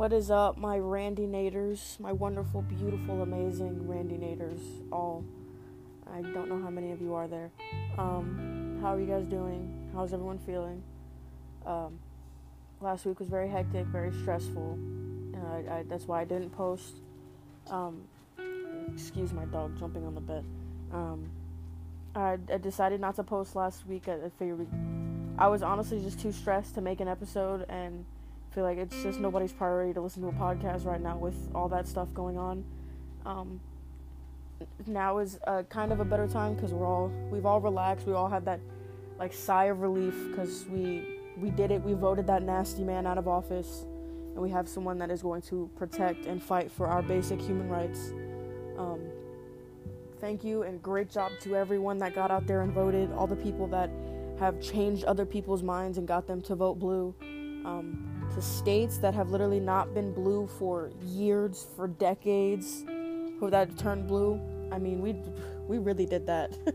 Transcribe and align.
What 0.00 0.14
is 0.14 0.30
up, 0.30 0.56
my 0.56 0.78
Randy 0.78 1.26
Naders, 1.26 2.00
my 2.00 2.10
wonderful, 2.10 2.62
beautiful, 2.62 3.20
amazing 3.20 3.86
Randy 3.86 4.14
Naders? 4.14 4.58
All, 4.90 5.22
I 6.10 6.22
don't 6.22 6.48
know 6.48 6.58
how 6.58 6.70
many 6.70 6.92
of 6.92 7.02
you 7.02 7.12
are 7.12 7.28
there. 7.28 7.50
Um, 7.98 8.78
how 8.80 8.94
are 8.94 8.98
you 8.98 9.04
guys 9.04 9.26
doing? 9.26 9.90
How's 9.92 10.14
everyone 10.14 10.38
feeling? 10.38 10.82
Um, 11.66 11.98
last 12.80 13.04
week 13.04 13.18
was 13.18 13.28
very 13.28 13.46
hectic, 13.50 13.84
very 13.88 14.10
stressful. 14.22 14.78
Uh, 15.34 15.46
I, 15.46 15.80
I, 15.80 15.82
that's 15.86 16.06
why 16.08 16.22
I 16.22 16.24
didn't 16.24 16.56
post. 16.56 16.94
Um, 17.70 18.00
excuse 18.94 19.34
my 19.34 19.44
dog 19.44 19.78
jumping 19.78 20.06
on 20.06 20.14
the 20.14 20.22
bed. 20.22 20.46
Um, 20.94 21.28
I, 22.14 22.38
I, 22.50 22.56
decided 22.56 23.02
not 23.02 23.16
to 23.16 23.22
post 23.22 23.54
last 23.54 23.86
week. 23.86 24.08
I, 24.08 24.14
I 24.14 24.30
figured 24.38 24.60
we, 24.60 24.66
I 25.36 25.48
was 25.48 25.62
honestly 25.62 26.00
just 26.00 26.18
too 26.20 26.32
stressed 26.32 26.74
to 26.76 26.80
make 26.80 27.00
an 27.00 27.08
episode 27.08 27.66
and 27.68 28.06
feel 28.54 28.64
like 28.64 28.78
it's 28.78 29.02
just 29.02 29.20
nobody's 29.20 29.52
priority 29.52 29.92
to 29.94 30.00
listen 30.00 30.22
to 30.22 30.28
a 30.28 30.32
podcast 30.32 30.84
right 30.84 31.00
now 31.00 31.16
with 31.16 31.36
all 31.54 31.68
that 31.68 31.86
stuff 31.86 32.08
going 32.14 32.36
on. 32.36 32.64
Um, 33.24 33.60
now 34.86 35.18
is 35.18 35.38
kind 35.68 35.92
of 35.92 36.00
a 36.00 36.04
better 36.04 36.26
time 36.26 36.54
because 36.54 36.72
we're 36.72 36.86
all 36.86 37.08
we've 37.30 37.46
all 37.46 37.60
relaxed. 37.60 38.06
We 38.06 38.12
all 38.12 38.28
had 38.28 38.44
that 38.44 38.60
like 39.18 39.32
sigh 39.32 39.66
of 39.66 39.80
relief 39.80 40.14
because 40.28 40.66
we 40.68 41.18
we 41.36 41.50
did 41.50 41.70
it. 41.70 41.82
We 41.82 41.94
voted 41.94 42.26
that 42.26 42.42
nasty 42.42 42.82
man 42.82 43.06
out 43.06 43.18
of 43.18 43.28
office, 43.28 43.84
and 44.34 44.36
we 44.36 44.50
have 44.50 44.68
someone 44.68 44.98
that 44.98 45.10
is 45.10 45.22
going 45.22 45.42
to 45.42 45.70
protect 45.76 46.26
and 46.26 46.42
fight 46.42 46.70
for 46.70 46.86
our 46.86 47.02
basic 47.02 47.40
human 47.40 47.68
rights. 47.68 48.12
Um, 48.76 49.00
thank 50.20 50.44
you 50.44 50.62
and 50.62 50.82
great 50.82 51.10
job 51.10 51.32
to 51.42 51.56
everyone 51.56 51.98
that 51.98 52.14
got 52.14 52.30
out 52.30 52.46
there 52.46 52.62
and 52.62 52.72
voted. 52.72 53.12
All 53.12 53.26
the 53.26 53.36
people 53.36 53.66
that 53.68 53.90
have 54.38 54.60
changed 54.60 55.04
other 55.04 55.26
people's 55.26 55.62
minds 55.62 55.98
and 55.98 56.08
got 56.08 56.26
them 56.26 56.40
to 56.42 56.54
vote 56.54 56.78
blue. 56.78 57.14
Um, 57.64 58.06
to 58.34 58.40
states 58.40 58.98
that 58.98 59.12
have 59.14 59.30
literally 59.30 59.60
not 59.60 59.92
been 59.92 60.12
blue 60.12 60.46
for 60.58 60.90
years, 61.02 61.66
for 61.76 61.88
decades, 61.88 62.84
who 63.38 63.50
that 63.50 63.76
turned 63.76 64.06
blue. 64.06 64.40
I 64.70 64.78
mean, 64.78 65.00
we 65.00 65.16
we 65.66 65.78
really 65.78 66.06
did 66.06 66.26
that. 66.26 66.56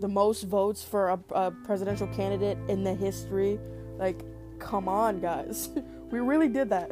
the 0.00 0.08
most 0.08 0.42
votes 0.42 0.82
for 0.82 1.10
a, 1.10 1.20
a, 1.30 1.50
presidential 1.64 2.08
candidate 2.08 2.58
in 2.68 2.82
the 2.82 2.92
history. 2.92 3.58
Like, 3.98 4.22
come 4.58 4.88
on, 4.88 5.20
guys, 5.20 5.70
we 6.10 6.20
really 6.20 6.48
did 6.48 6.68
that. 6.70 6.90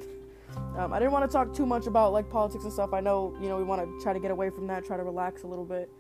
Um, 0.76 0.92
I 0.92 0.98
didn't 0.98 1.12
want 1.12 1.28
to 1.28 1.32
talk 1.32 1.52
too 1.52 1.66
much 1.66 1.86
about 1.86 2.12
like 2.12 2.30
politics 2.30 2.64
and 2.64 2.72
stuff. 2.72 2.92
I 2.92 3.00
know, 3.00 3.36
you 3.40 3.48
know, 3.48 3.56
we 3.56 3.64
want 3.64 3.82
to 3.82 4.02
try 4.02 4.12
to 4.12 4.20
get 4.20 4.30
away 4.30 4.50
from 4.50 4.66
that, 4.68 4.84
try 4.84 4.96
to 4.96 5.02
relax 5.02 5.42
a 5.42 5.46
little 5.46 5.64
bit. 5.64 5.90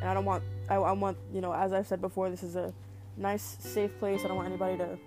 And 0.00 0.08
I 0.08 0.14
don't 0.14 0.24
want, 0.24 0.44
I, 0.68 0.76
I 0.76 0.92
want, 0.92 1.18
you 1.32 1.40
know, 1.40 1.52
as 1.52 1.72
I've 1.72 1.86
said 1.86 2.00
before, 2.00 2.30
this 2.30 2.42
is 2.42 2.56
a 2.56 2.72
nice, 3.16 3.56
safe 3.60 3.96
place. 3.98 4.24
I 4.24 4.28
don't 4.28 4.36
want 4.36 4.48
anybody 4.48 4.78
to 4.78 4.98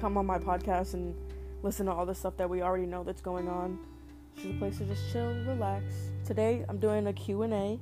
come 0.00 0.16
on 0.16 0.26
my 0.26 0.38
podcast 0.38 0.94
and 0.94 1.14
listen 1.62 1.86
to 1.86 1.92
all 1.92 2.06
the 2.06 2.14
stuff 2.14 2.36
that 2.36 2.48
we 2.48 2.62
already 2.62 2.86
know 2.86 3.02
that's 3.02 3.20
going 3.20 3.48
on. 3.48 3.78
It's 4.34 4.44
just 4.44 4.54
a 4.54 4.58
place 4.58 4.78
to 4.78 4.84
just 4.84 5.12
chill, 5.12 5.34
relax. 5.44 5.84
Today 6.24 6.64
I'm 6.68 6.78
doing 6.78 7.06
a 7.08 7.12
Q&A. 7.12 7.78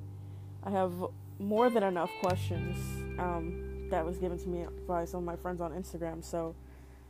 I 0.64 0.70
have 0.70 0.92
more 1.38 1.68
than 1.68 1.82
enough 1.82 2.10
questions 2.20 2.76
um, 3.18 3.88
that 3.90 4.04
was 4.04 4.16
given 4.16 4.38
to 4.38 4.48
me 4.48 4.66
by 4.88 5.04
some 5.04 5.18
of 5.18 5.24
my 5.24 5.36
friends 5.36 5.60
on 5.60 5.72
Instagram. 5.72 6.24
So 6.24 6.54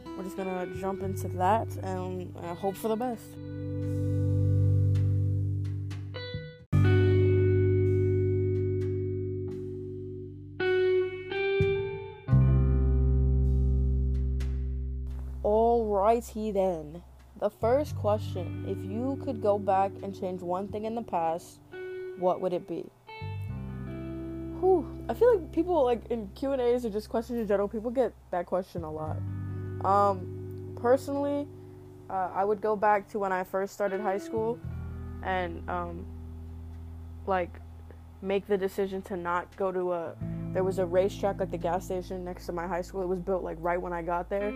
we're 0.05 0.25
just 0.25 0.37
gonna 0.37 0.67
jump 0.81 1.03
into 1.03 1.29
that 1.29 1.69
and 1.77 2.35
uh, 2.43 2.55
hope 2.55 2.77
for 2.77 2.89
the 2.89 2.97
best. 2.97 4.06
Alrighty 16.17 16.53
then. 16.53 17.03
The 17.39 17.51
first 17.51 17.95
question 17.97 18.65
If 18.67 18.79
you 18.91 19.21
could 19.23 19.43
go 19.43 19.59
back 19.59 19.93
and 20.03 20.19
change 20.19 20.41
one 20.41 20.69
thing 20.69 20.87
in 20.87 20.95
the 20.95 21.03
past, 21.03 21.61
what 22.19 22.41
would 22.41 22.55
it 22.55 22.67
be? 22.67 22.87
Whew. 24.61 24.87
I 25.11 25.15
feel 25.15 25.37
like 25.37 25.53
people, 25.53 25.85
like 25.85 26.07
in 26.09 26.31
Q&As 26.35 26.87
or 26.87 26.91
just 26.91 27.11
questions 27.11 27.39
in 27.39 27.47
general, 27.47 27.69
people 27.69 27.91
get 27.91 28.15
that 28.31 28.47
question 28.47 28.85
a 28.85 28.91
lot. 28.91 29.19
Um, 29.85 30.75
personally, 30.81 31.47
uh, 32.09 32.31
I 32.35 32.45
would 32.45 32.63
go 32.63 32.75
back 32.77 33.09
to 33.11 33.19
when 33.19 33.33
I 33.33 33.45
first 33.45 33.75
started 33.75 34.01
high 34.01 34.19
school 34.19 34.59
and, 35.23 35.69
um, 35.69 36.07
like, 37.27 37.61
make 38.23 38.47
the 38.47 38.57
decision 38.57 39.03
to 39.03 39.17
not 39.17 39.55
go 39.57 39.71
to 39.71 39.93
a. 39.93 40.15
There 40.55 40.65
was 40.65 40.79
a 40.79 40.85
RaceTrac, 40.85 41.39
like 41.39 41.51
the 41.51 41.59
gas 41.59 41.85
station 41.85 42.25
next 42.25 42.47
to 42.47 42.53
my 42.53 42.67
high 42.67 42.81
school. 42.81 43.03
It 43.03 43.09
was 43.09 43.21
built, 43.21 43.43
like, 43.43 43.59
right 43.61 43.81
when 43.81 43.93
I 43.93 44.01
got 44.01 44.31
there 44.31 44.55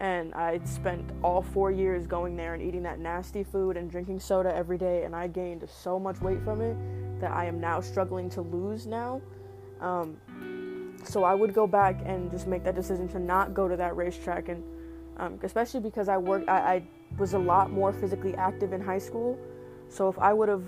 and 0.00 0.32
I'd 0.34 0.66
spent 0.66 1.10
all 1.22 1.42
four 1.42 1.70
years 1.70 2.06
going 2.06 2.34
there 2.34 2.54
and 2.54 2.62
eating 2.62 2.82
that 2.84 2.98
nasty 2.98 3.44
food 3.44 3.76
and 3.76 3.90
drinking 3.90 4.18
soda 4.18 4.54
every 4.54 4.78
day, 4.78 5.04
and 5.04 5.14
I 5.14 5.26
gained 5.26 5.68
so 5.68 6.00
much 6.00 6.20
weight 6.22 6.42
from 6.42 6.62
it 6.62 6.74
that 7.20 7.32
I 7.32 7.44
am 7.44 7.60
now 7.60 7.82
struggling 7.82 8.30
to 8.30 8.40
lose 8.40 8.86
now. 8.86 9.20
Um, 9.80 10.16
so 11.04 11.22
I 11.22 11.34
would 11.34 11.52
go 11.52 11.66
back 11.66 12.00
and 12.06 12.30
just 12.30 12.46
make 12.46 12.64
that 12.64 12.74
decision 12.74 13.08
to 13.08 13.18
not 13.18 13.52
go 13.52 13.68
to 13.68 13.76
that 13.76 13.92
RaceTrac, 13.92 14.48
and 14.48 14.64
um, 15.18 15.38
especially 15.42 15.80
because 15.80 16.08
I 16.08 16.16
worked, 16.16 16.48
I, 16.48 16.58
I 16.58 16.82
was 17.18 17.34
a 17.34 17.38
lot 17.38 17.70
more 17.70 17.92
physically 17.92 18.34
active 18.36 18.72
in 18.72 18.80
high 18.80 18.98
school. 18.98 19.38
So 19.90 20.08
if 20.08 20.18
I 20.18 20.32
would 20.32 20.48
have 20.48 20.64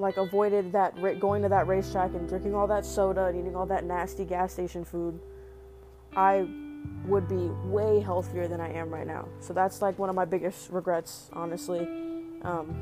like 0.00 0.16
avoided 0.16 0.72
that 0.72 0.96
going 1.20 1.42
to 1.42 1.48
that 1.48 1.66
RaceTrac 1.66 2.16
and 2.16 2.28
drinking 2.28 2.56
all 2.56 2.66
that 2.66 2.84
soda 2.84 3.26
and 3.26 3.38
eating 3.38 3.54
all 3.54 3.66
that 3.66 3.84
nasty 3.84 4.24
gas 4.24 4.52
station 4.52 4.84
food, 4.84 5.20
I 6.16 6.48
would 7.06 7.28
be 7.28 7.48
way 7.64 8.00
healthier 8.00 8.46
than 8.46 8.60
I 8.60 8.72
am 8.72 8.90
right 8.90 9.06
now. 9.06 9.26
So 9.40 9.52
that's 9.52 9.80
like 9.80 9.98
one 9.98 10.08
of 10.08 10.14
my 10.14 10.24
biggest 10.24 10.70
regrets, 10.70 11.30
honestly. 11.32 11.80
Um, 12.42 12.76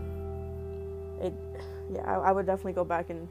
it, 1.21 1.33
yeah, 1.93 2.03
I, 2.03 2.29
I, 2.29 2.33
would 2.33 2.47
definitely 2.47 2.75
go 2.75 2.84
back 2.84 3.09
and 3.11 3.29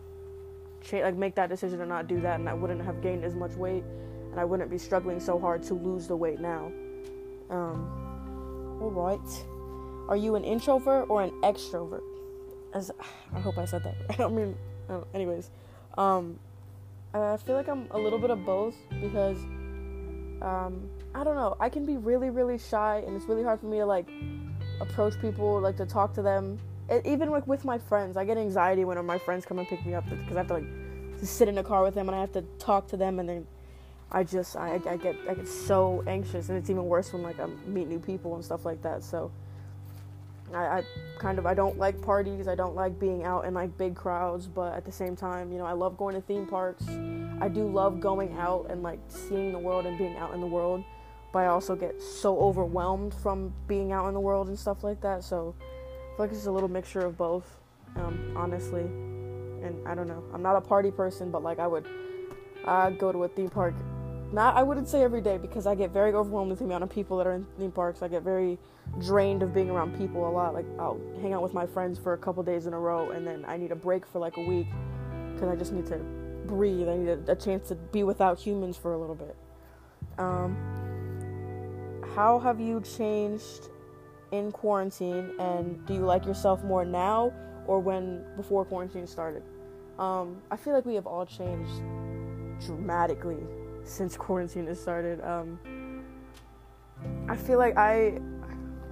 like 0.91 1.15
make 1.15 1.35
that 1.35 1.49
decision 1.49 1.79
to 1.79 1.85
not 1.85 2.07
do 2.07 2.21
that, 2.21 2.39
and 2.39 2.49
I 2.49 2.53
wouldn't 2.53 2.83
have 2.83 3.01
gained 3.01 3.23
as 3.23 3.35
much 3.35 3.51
weight, 3.51 3.83
and 4.31 4.39
I 4.39 4.45
wouldn't 4.45 4.69
be 4.71 4.77
struggling 4.77 5.19
so 5.19 5.37
hard 5.37 5.61
to 5.63 5.73
lose 5.73 6.07
the 6.07 6.15
weight 6.15 6.39
now. 6.39 6.71
Um, 7.49 8.79
all 8.81 8.91
right. 8.91 9.45
Are 10.09 10.17
you 10.17 10.35
an 10.35 10.43
introvert 10.43 11.09
or 11.09 11.21
an 11.21 11.31
extrovert? 11.41 12.03
As 12.73 12.91
I 13.33 13.39
hope 13.39 13.57
I 13.57 13.65
said 13.65 13.83
that. 13.83 13.95
I 14.09 14.15
don't 14.15 14.35
mean. 14.35 14.55
Uh, 14.89 15.01
anyways, 15.13 15.49
um, 15.97 16.39
I 17.13 17.37
feel 17.37 17.55
like 17.55 17.67
I'm 17.67 17.87
a 17.91 17.97
little 17.97 18.19
bit 18.19 18.29
of 18.29 18.45
both 18.45 18.75
because 19.01 19.37
um, 20.41 20.89
I 21.13 21.23
don't 21.23 21.35
know. 21.35 21.55
I 21.59 21.69
can 21.69 21.85
be 21.85 21.97
really, 21.97 22.29
really 22.29 22.57
shy, 22.57 23.03
and 23.05 23.15
it's 23.15 23.25
really 23.25 23.43
hard 23.43 23.59
for 23.59 23.67
me 23.67 23.77
to 23.77 23.85
like 23.85 24.09
approach 24.81 25.19
people, 25.21 25.59
like 25.61 25.77
to 25.77 25.85
talk 25.85 26.13
to 26.15 26.21
them. 26.21 26.59
It, 26.89 27.05
even 27.05 27.29
like 27.29 27.47
with 27.47 27.65
my 27.65 27.77
friends, 27.77 28.17
I 28.17 28.25
get 28.25 28.37
anxiety 28.37 28.85
when 28.85 29.03
my 29.05 29.17
friends 29.17 29.45
come 29.45 29.59
and 29.59 29.67
pick 29.67 29.85
me 29.85 29.93
up 29.93 30.07
because 30.09 30.35
I 30.35 30.39
have 30.39 30.47
to 30.47 30.55
like 30.55 30.65
sit 31.21 31.47
in 31.47 31.57
a 31.57 31.63
car 31.63 31.83
with 31.83 31.95
them 31.95 32.09
and 32.09 32.15
I 32.15 32.19
have 32.19 32.33
to 32.33 32.43
talk 32.59 32.87
to 32.89 32.97
them, 32.97 33.19
and 33.19 33.27
then 33.27 33.47
I 34.11 34.23
just 34.23 34.55
I, 34.55 34.79
I 34.87 34.97
get 34.97 35.15
I 35.29 35.33
get 35.33 35.47
so 35.47 36.03
anxious, 36.07 36.49
and 36.49 36.57
it's 36.57 36.69
even 36.69 36.85
worse 36.85 37.13
when 37.13 37.23
like 37.23 37.39
I 37.39 37.47
meet 37.65 37.87
new 37.87 37.99
people 37.99 38.35
and 38.35 38.43
stuff 38.43 38.65
like 38.65 38.81
that. 38.83 39.03
So 39.03 39.31
I, 40.53 40.65
I 40.65 40.83
kind 41.17 41.39
of 41.39 41.45
I 41.45 41.53
don't 41.53 41.77
like 41.77 42.01
parties. 42.01 42.47
I 42.47 42.55
don't 42.55 42.75
like 42.75 42.99
being 42.99 43.23
out 43.23 43.45
in 43.45 43.53
like 43.53 43.77
big 43.77 43.95
crowds, 43.95 44.47
but 44.47 44.73
at 44.73 44.85
the 44.85 44.91
same 44.91 45.15
time, 45.15 45.51
you 45.51 45.57
know, 45.57 45.65
I 45.65 45.73
love 45.73 45.97
going 45.97 46.15
to 46.15 46.21
theme 46.21 46.45
parks. 46.45 46.85
I 47.41 47.47
do 47.47 47.67
love 47.67 47.99
going 47.99 48.37
out 48.37 48.67
and 48.69 48.81
like 48.83 48.99
seeing 49.07 49.51
the 49.51 49.59
world 49.59 49.85
and 49.85 49.97
being 49.97 50.17
out 50.17 50.33
in 50.33 50.41
the 50.41 50.47
world, 50.47 50.83
but 51.33 51.39
I 51.39 51.47
also 51.47 51.75
get 51.75 52.01
so 52.01 52.39
overwhelmed 52.39 53.13
from 53.13 53.53
being 53.67 53.91
out 53.91 54.07
in 54.07 54.13
the 54.13 54.19
world 54.19 54.47
and 54.47 54.57
stuff 54.57 54.83
like 54.83 55.01
that. 55.01 55.23
So 55.23 55.55
I 55.59 56.15
feel 56.15 56.25
like 56.25 56.31
it's 56.31 56.45
a 56.45 56.51
little 56.51 56.69
mixture 56.69 57.01
of 57.01 57.17
both, 57.17 57.59
um, 57.95 58.33
honestly. 58.35 58.83
And 58.83 59.75
I 59.87 59.95
don't 59.95 60.07
know. 60.07 60.23
I'm 60.33 60.41
not 60.41 60.55
a 60.55 60.61
party 60.61 60.91
person, 60.91 61.31
but 61.31 61.43
like 61.43 61.59
I 61.59 61.67
would 61.67 61.85
uh, 62.63 62.91
go 62.91 63.11
to 63.11 63.23
a 63.23 63.27
theme 63.27 63.49
park 63.49 63.73
not 64.31 64.55
I 64.55 64.63
wouldn't 64.63 64.89
say 64.89 65.03
every 65.03 65.21
day 65.21 65.37
because 65.37 65.67
I 65.67 65.75
get 65.75 65.91
very 65.91 66.13
overwhelmed 66.13 66.49
with 66.49 66.59
the 66.59 66.65
amount 66.65 66.83
of 66.83 66.89
people 66.89 67.17
that 67.17 67.27
are 67.27 67.33
in 67.33 67.45
theme 67.57 67.71
parks. 67.71 68.01
I 68.01 68.07
get 68.07 68.23
very 68.23 68.57
drained 68.99 69.43
of 69.43 69.53
being 69.53 69.69
around 69.69 69.97
people 69.97 70.27
a 70.27 70.31
lot. 70.31 70.53
Like 70.53 70.65
I'll 70.79 70.99
hang 71.21 71.33
out 71.33 71.41
with 71.41 71.53
my 71.53 71.65
friends 71.65 71.97
for 71.97 72.13
a 72.13 72.17
couple 72.17 72.43
days 72.43 72.65
in 72.67 72.73
a 72.73 72.79
row 72.79 73.11
and 73.11 73.25
then 73.25 73.45
I 73.47 73.57
need 73.57 73.71
a 73.71 73.75
break 73.75 74.05
for 74.05 74.19
like 74.19 74.37
a 74.37 74.41
week 74.41 74.67
because 75.33 75.49
I 75.49 75.55
just 75.55 75.73
need 75.73 75.85
to 75.87 75.99
breathe. 76.47 76.87
I 76.87 76.97
need 76.97 77.09
a, 77.09 77.31
a, 77.31 77.35
chance 77.35 77.67
to 77.69 77.75
be 77.75 78.03
without 78.03 78.39
humans 78.39 78.77
for 78.77 78.93
a 78.93 78.97
little 78.97 79.15
bit. 79.15 79.35
Um, 80.17 80.55
how 82.15 82.39
have 82.39 82.59
you 82.59 82.81
changed 82.81 83.69
in 84.31 84.51
quarantine 84.51 85.31
and 85.39 85.85
do 85.85 85.93
you 85.93 86.05
like 86.05 86.25
yourself 86.25 86.63
more 86.63 86.85
now 86.85 87.33
or 87.67 87.79
when 87.79 88.23
before 88.35 88.65
quarantine 88.65 89.07
started? 89.07 89.43
Um, 89.99 90.41
I 90.51 90.57
feel 90.57 90.73
like 90.73 90.85
we 90.85 90.95
have 90.95 91.07
all 91.07 91.25
changed 91.25 91.81
dramatically 92.65 93.43
since 93.83 94.17
quarantine 94.25 94.67
has 94.67 94.79
started. 94.79 95.21
Um, 95.21 95.59
I 97.27 97.35
feel 97.35 97.57
like 97.57 97.77
I, 97.77 98.19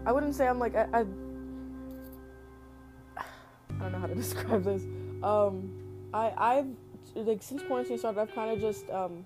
I 0.05 0.11
wouldn't 0.11 0.35
say 0.35 0.47
I'm 0.47 0.59
like 0.59 0.75
I, 0.75 0.87
I, 0.93 0.99
I 3.17 3.79
don't 3.79 3.91
know 3.91 3.99
how 3.99 4.07
to 4.07 4.15
describe 4.23 4.63
this. 4.63 4.83
Um, 5.23 5.71
I 6.13 6.33
I've 6.37 6.67
like 7.15 7.43
since 7.43 7.61
quarantine 7.63 7.97
started, 7.97 8.19
I've 8.19 8.33
kind 8.33 8.51
of 8.51 8.59
just 8.59 8.89
um, 8.89 9.23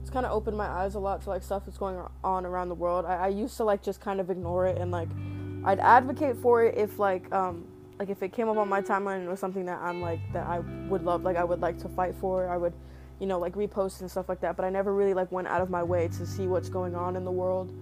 it's 0.00 0.10
kind 0.10 0.24
of 0.24 0.32
opened 0.32 0.56
my 0.56 0.66
eyes 0.66 0.94
a 0.94 0.98
lot 0.98 1.22
to 1.22 1.30
like 1.30 1.42
stuff 1.42 1.64
that's 1.66 1.78
going 1.78 1.98
on 2.22 2.46
around 2.46 2.68
the 2.68 2.74
world. 2.74 3.04
I, 3.04 3.16
I 3.16 3.28
used 3.28 3.56
to 3.56 3.64
like 3.64 3.82
just 3.82 4.00
kind 4.00 4.20
of 4.20 4.30
ignore 4.30 4.66
it 4.66 4.78
and 4.78 4.90
like 4.90 5.08
I'd 5.64 5.80
advocate 5.80 6.36
for 6.36 6.62
it 6.62 6.78
if 6.78 6.98
like 7.00 7.32
um 7.34 7.66
like 7.98 8.08
if 8.08 8.22
it 8.22 8.32
came 8.32 8.48
up 8.48 8.56
on 8.56 8.68
my 8.68 8.80
timeline 8.80 9.16
and 9.16 9.26
it 9.26 9.28
was 9.28 9.40
something 9.40 9.64
that 9.66 9.80
I'm 9.80 10.00
like 10.00 10.20
that 10.32 10.46
I 10.46 10.60
would 10.88 11.02
love 11.02 11.24
like 11.24 11.36
I 11.36 11.44
would 11.44 11.60
like 11.60 11.78
to 11.78 11.88
fight 11.88 12.14
for 12.20 12.48
I 12.48 12.56
would 12.56 12.72
you 13.18 13.26
know 13.26 13.38
like 13.38 13.54
repost 13.54 14.00
and 14.00 14.10
stuff 14.10 14.28
like 14.28 14.40
that 14.42 14.56
but 14.56 14.64
I 14.64 14.70
never 14.70 14.94
really 14.94 15.12
like 15.12 15.32
went 15.32 15.48
out 15.48 15.60
of 15.60 15.70
my 15.70 15.82
way 15.82 16.08
to 16.08 16.26
see 16.26 16.46
what's 16.46 16.68
going 16.68 16.94
on 16.94 17.16
in 17.16 17.24
the 17.24 17.32
world 17.32 17.72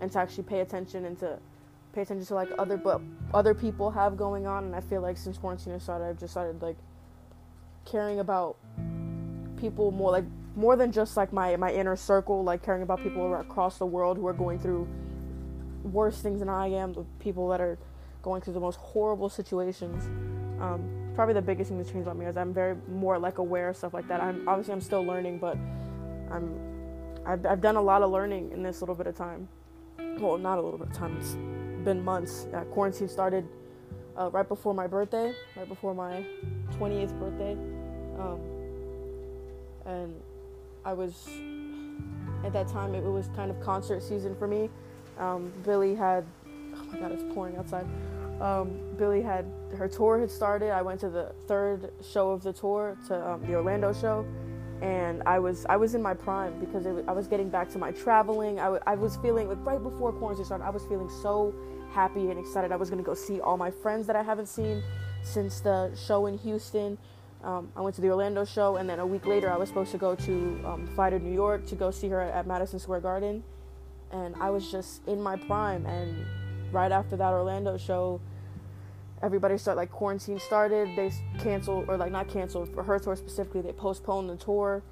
and 0.00 0.12
to 0.12 0.18
actually 0.20 0.44
pay 0.44 0.60
attention 0.60 1.06
and 1.06 1.18
to 1.18 1.38
pay 1.92 2.02
attention 2.02 2.24
to 2.26 2.34
like 2.34 2.50
other 2.58 2.76
but 2.76 3.00
other 3.34 3.54
people 3.54 3.90
have 3.90 4.16
going 4.16 4.46
on 4.46 4.64
and 4.64 4.76
I 4.76 4.80
feel 4.80 5.00
like 5.00 5.16
since 5.16 5.36
quarantine 5.36 5.78
started 5.80 6.04
I've 6.04 6.18
just 6.18 6.32
started 6.32 6.62
like 6.62 6.76
caring 7.84 8.20
about 8.20 8.56
people 9.56 9.90
more 9.90 10.10
like 10.10 10.24
more 10.56 10.76
than 10.76 10.92
just 10.92 11.16
like 11.16 11.32
my 11.32 11.56
my 11.56 11.72
inner 11.72 11.96
circle 11.96 12.42
like 12.44 12.62
caring 12.62 12.82
about 12.82 13.02
people 13.02 13.34
across 13.34 13.78
the 13.78 13.86
world 13.86 14.16
who 14.16 14.26
are 14.26 14.32
going 14.32 14.58
through 14.58 14.88
worse 15.84 16.20
things 16.20 16.40
than 16.40 16.48
I 16.48 16.68
am 16.68 16.92
the 16.92 17.04
people 17.18 17.48
that 17.48 17.60
are 17.60 17.78
going 18.22 18.40
through 18.40 18.54
the 18.54 18.60
most 18.60 18.76
horrible 18.76 19.28
situations. 19.28 20.04
Um, 20.60 21.10
probably 21.14 21.34
the 21.34 21.42
biggest 21.42 21.68
thing 21.68 21.78
that's 21.78 21.90
changed 21.90 22.06
about 22.06 22.16
me 22.16 22.26
is 22.26 22.36
I'm 22.36 22.54
very 22.54 22.76
more 22.88 23.18
like 23.18 23.38
aware 23.38 23.70
of 23.70 23.76
stuff 23.76 23.94
like 23.94 24.06
that. 24.08 24.20
I'm 24.20 24.48
obviously 24.48 24.74
I'm 24.74 24.80
still 24.80 25.02
learning 25.02 25.38
but 25.38 25.56
I'm 26.30 26.58
I've, 27.24 27.46
I've 27.46 27.60
done 27.60 27.76
a 27.76 27.82
lot 27.82 28.02
of 28.02 28.10
learning 28.10 28.52
in 28.52 28.62
this 28.62 28.80
little 28.82 28.94
bit 28.94 29.06
of 29.06 29.16
time. 29.16 29.48
Well 30.18 30.38
not 30.38 30.58
a 30.58 30.62
little 30.62 30.78
bit 30.78 30.88
of 30.88 30.94
time 30.94 31.16
it's 31.18 31.34
been 31.84 32.04
months. 32.04 32.46
Uh, 32.54 32.60
quarantine 32.64 33.08
started 33.08 33.46
uh, 34.16 34.30
right 34.30 34.48
before 34.48 34.74
my 34.74 34.86
birthday 34.86 35.34
right 35.56 35.68
before 35.68 35.94
my 35.94 36.24
28th 36.78 37.18
birthday 37.18 37.52
um, 38.18 38.40
and 39.86 40.14
I 40.84 40.92
was 40.92 41.28
at 42.44 42.52
that 42.52 42.68
time 42.68 42.94
it 42.94 43.02
was 43.02 43.28
kind 43.36 43.50
of 43.50 43.60
concert 43.60 44.02
season 44.02 44.34
for 44.36 44.46
me. 44.46 44.68
Um, 45.18 45.52
Billie 45.64 45.94
had 45.94 46.24
oh 46.46 46.84
my 46.92 46.98
god 46.98 47.12
it's 47.12 47.22
pouring 47.34 47.56
outside. 47.56 47.86
Um, 48.40 48.80
Billie 48.96 49.22
had 49.22 49.46
her 49.76 49.88
tour 49.88 50.18
had 50.18 50.30
started. 50.30 50.70
I 50.70 50.82
went 50.82 51.00
to 51.00 51.08
the 51.08 51.32
third 51.46 51.92
show 52.02 52.30
of 52.30 52.42
the 52.42 52.52
tour 52.52 52.96
to 53.08 53.30
um, 53.30 53.46
the 53.46 53.54
Orlando 53.54 53.92
show, 53.92 54.26
and 54.80 55.22
I 55.24 55.38
was 55.38 55.64
I 55.68 55.76
was 55.76 55.94
in 55.94 56.02
my 56.02 56.14
prime 56.14 56.58
because 56.58 56.86
it, 56.86 57.04
I 57.06 57.12
was 57.12 57.28
getting 57.28 57.48
back 57.48 57.70
to 57.70 57.78
my 57.78 57.92
traveling. 57.92 58.58
I, 58.58 58.64
w- 58.64 58.82
I 58.86 58.96
was 58.96 59.16
feeling 59.18 59.48
like 59.48 59.58
right 59.64 59.82
before 59.82 60.12
quarantine 60.12 60.44
started. 60.44 60.64
I 60.64 60.70
was 60.70 60.84
feeling 60.86 61.08
so 61.08 61.54
happy 61.92 62.30
and 62.30 62.38
excited. 62.38 62.72
I 62.72 62.76
was 62.76 62.90
gonna 62.90 63.02
go 63.02 63.14
see 63.14 63.40
all 63.40 63.56
my 63.56 63.70
friends 63.70 64.06
that 64.06 64.16
I 64.16 64.22
haven't 64.22 64.46
seen 64.48 64.82
since 65.22 65.60
the 65.60 65.94
show 65.94 66.26
in 66.26 66.38
Houston. 66.38 66.98
Um, 67.44 67.72
I 67.74 67.80
went 67.80 67.94
to 67.96 68.00
the 68.00 68.08
Orlando 68.08 68.44
show, 68.44 68.76
and 68.76 68.88
then 68.88 69.00
a 69.00 69.06
week 69.06 69.26
later, 69.26 69.52
I 69.52 69.56
was 69.56 69.68
supposed 69.68 69.90
to 69.92 69.98
go 69.98 70.14
to 70.14 70.60
um, 70.64 70.86
Fighter 70.94 71.18
New 71.18 71.32
York 71.32 71.66
to 71.66 71.74
go 71.74 71.90
see 71.90 72.08
her 72.08 72.20
at 72.20 72.46
Madison 72.46 72.78
Square 72.78 73.00
Garden. 73.00 73.42
And 74.12 74.36
I 74.36 74.50
was 74.50 74.70
just 74.70 75.06
in 75.08 75.20
my 75.20 75.36
prime. 75.36 75.86
And 75.86 76.24
right 76.70 76.92
after 76.92 77.16
that 77.16 77.32
Orlando 77.32 77.76
show, 77.76 78.20
everybody 79.22 79.58
started 79.58 79.78
like 79.78 79.90
quarantine 79.90 80.38
started. 80.38 80.94
They 80.96 81.10
canceled, 81.40 81.86
or 81.88 81.96
like 81.96 82.12
not 82.12 82.28
canceled 82.28 82.72
for 82.72 82.82
her 82.84 82.98
tour 82.98 83.16
specifically. 83.16 83.62
They 83.62 83.72
postponed 83.72 84.30
the 84.30 84.36
tour. 84.36 84.82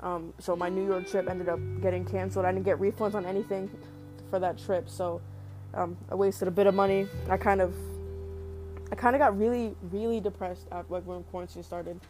Um, 0.00 0.32
so 0.38 0.54
my 0.54 0.68
New 0.68 0.86
York 0.86 1.08
trip 1.08 1.28
ended 1.28 1.48
up 1.48 1.58
getting 1.80 2.04
canceled. 2.04 2.44
I 2.44 2.52
didn't 2.52 2.66
get 2.66 2.78
refunds 2.78 3.14
on 3.14 3.24
anything 3.24 3.70
for 4.30 4.38
that 4.38 4.58
trip, 4.58 4.88
so 4.88 5.20
um, 5.76 5.96
I 6.10 6.14
wasted 6.14 6.48
a 6.48 6.50
bit 6.50 6.66
of 6.66 6.74
money. 6.74 7.06
I 7.28 7.36
kind 7.36 7.60
of 7.60 7.74
I 8.90 8.94
kind 8.94 9.14
of 9.14 9.20
got 9.20 9.38
really, 9.38 9.74
really 9.90 10.20
depressed 10.20 10.66
after 10.72 10.94
like 10.94 11.04
when 11.04 11.22
quarantine 11.24 11.62
started. 11.62 12.00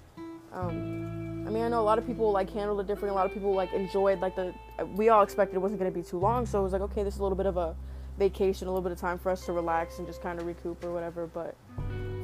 Um, 0.53 1.45
I 1.47 1.51
mean, 1.51 1.63
I 1.63 1.69
know 1.69 1.81
a 1.81 1.83
lot 1.83 1.99
of 1.99 2.07
people 2.07 2.31
like 2.31 2.51
handled 2.51 2.81
it 2.81 2.87
differently. 2.87 3.11
A 3.11 3.15
lot 3.15 3.27
of 3.27 3.33
people 3.33 3.53
like 3.55 3.73
enjoyed 3.73 4.21
like 4.21 4.37
the. 4.37 4.55
We 4.95 5.09
all 5.09 5.23
expected 5.23 5.57
it 5.57 5.61
wasn't 5.61 5.81
going 5.81 5.93
to 5.93 5.99
be 5.99 6.03
too 6.03 6.19
long, 6.19 6.47
so 6.47 6.61
it 6.61 6.63
was 6.63 6.73
like, 6.73 6.83
okay, 6.83 7.03
this 7.03 7.15
is 7.15 7.21
a 7.21 7.23
little 7.23 7.37
bit 7.37 7.47
of 7.47 7.57
a 7.57 7.75
vacation, 8.19 8.69
a 8.69 8.71
little 8.71 8.83
bit 8.83 8.93
of 8.93 8.99
time 8.99 9.19
for 9.19 9.31
us 9.31 9.45
to 9.47 9.53
relax 9.53 9.99
and 9.99 10.07
just 10.07 10.23
kind 10.23 10.39
of 10.39 10.47
recoup 10.47 10.83
or 10.85 10.93
whatever. 10.93 11.27
But 11.27 11.57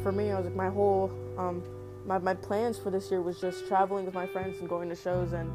for 0.03 0.13
me, 0.13 0.31
I 0.31 0.37
was 0.37 0.47
like, 0.47 0.55
my 0.55 0.69
whole, 0.69 1.11
um, 1.39 1.63
my 2.07 2.19
my 2.19 2.35
plans 2.35 2.79
for 2.79 2.91
this 2.91 3.11
year 3.11 3.21
was 3.21 3.41
just 3.41 3.67
traveling 3.67 4.05
with 4.05 4.15
my 4.15 4.27
friends 4.27 4.59
and 4.61 4.69
going 4.69 4.89
to 4.91 4.97
shows, 4.97 5.33
and 5.33 5.51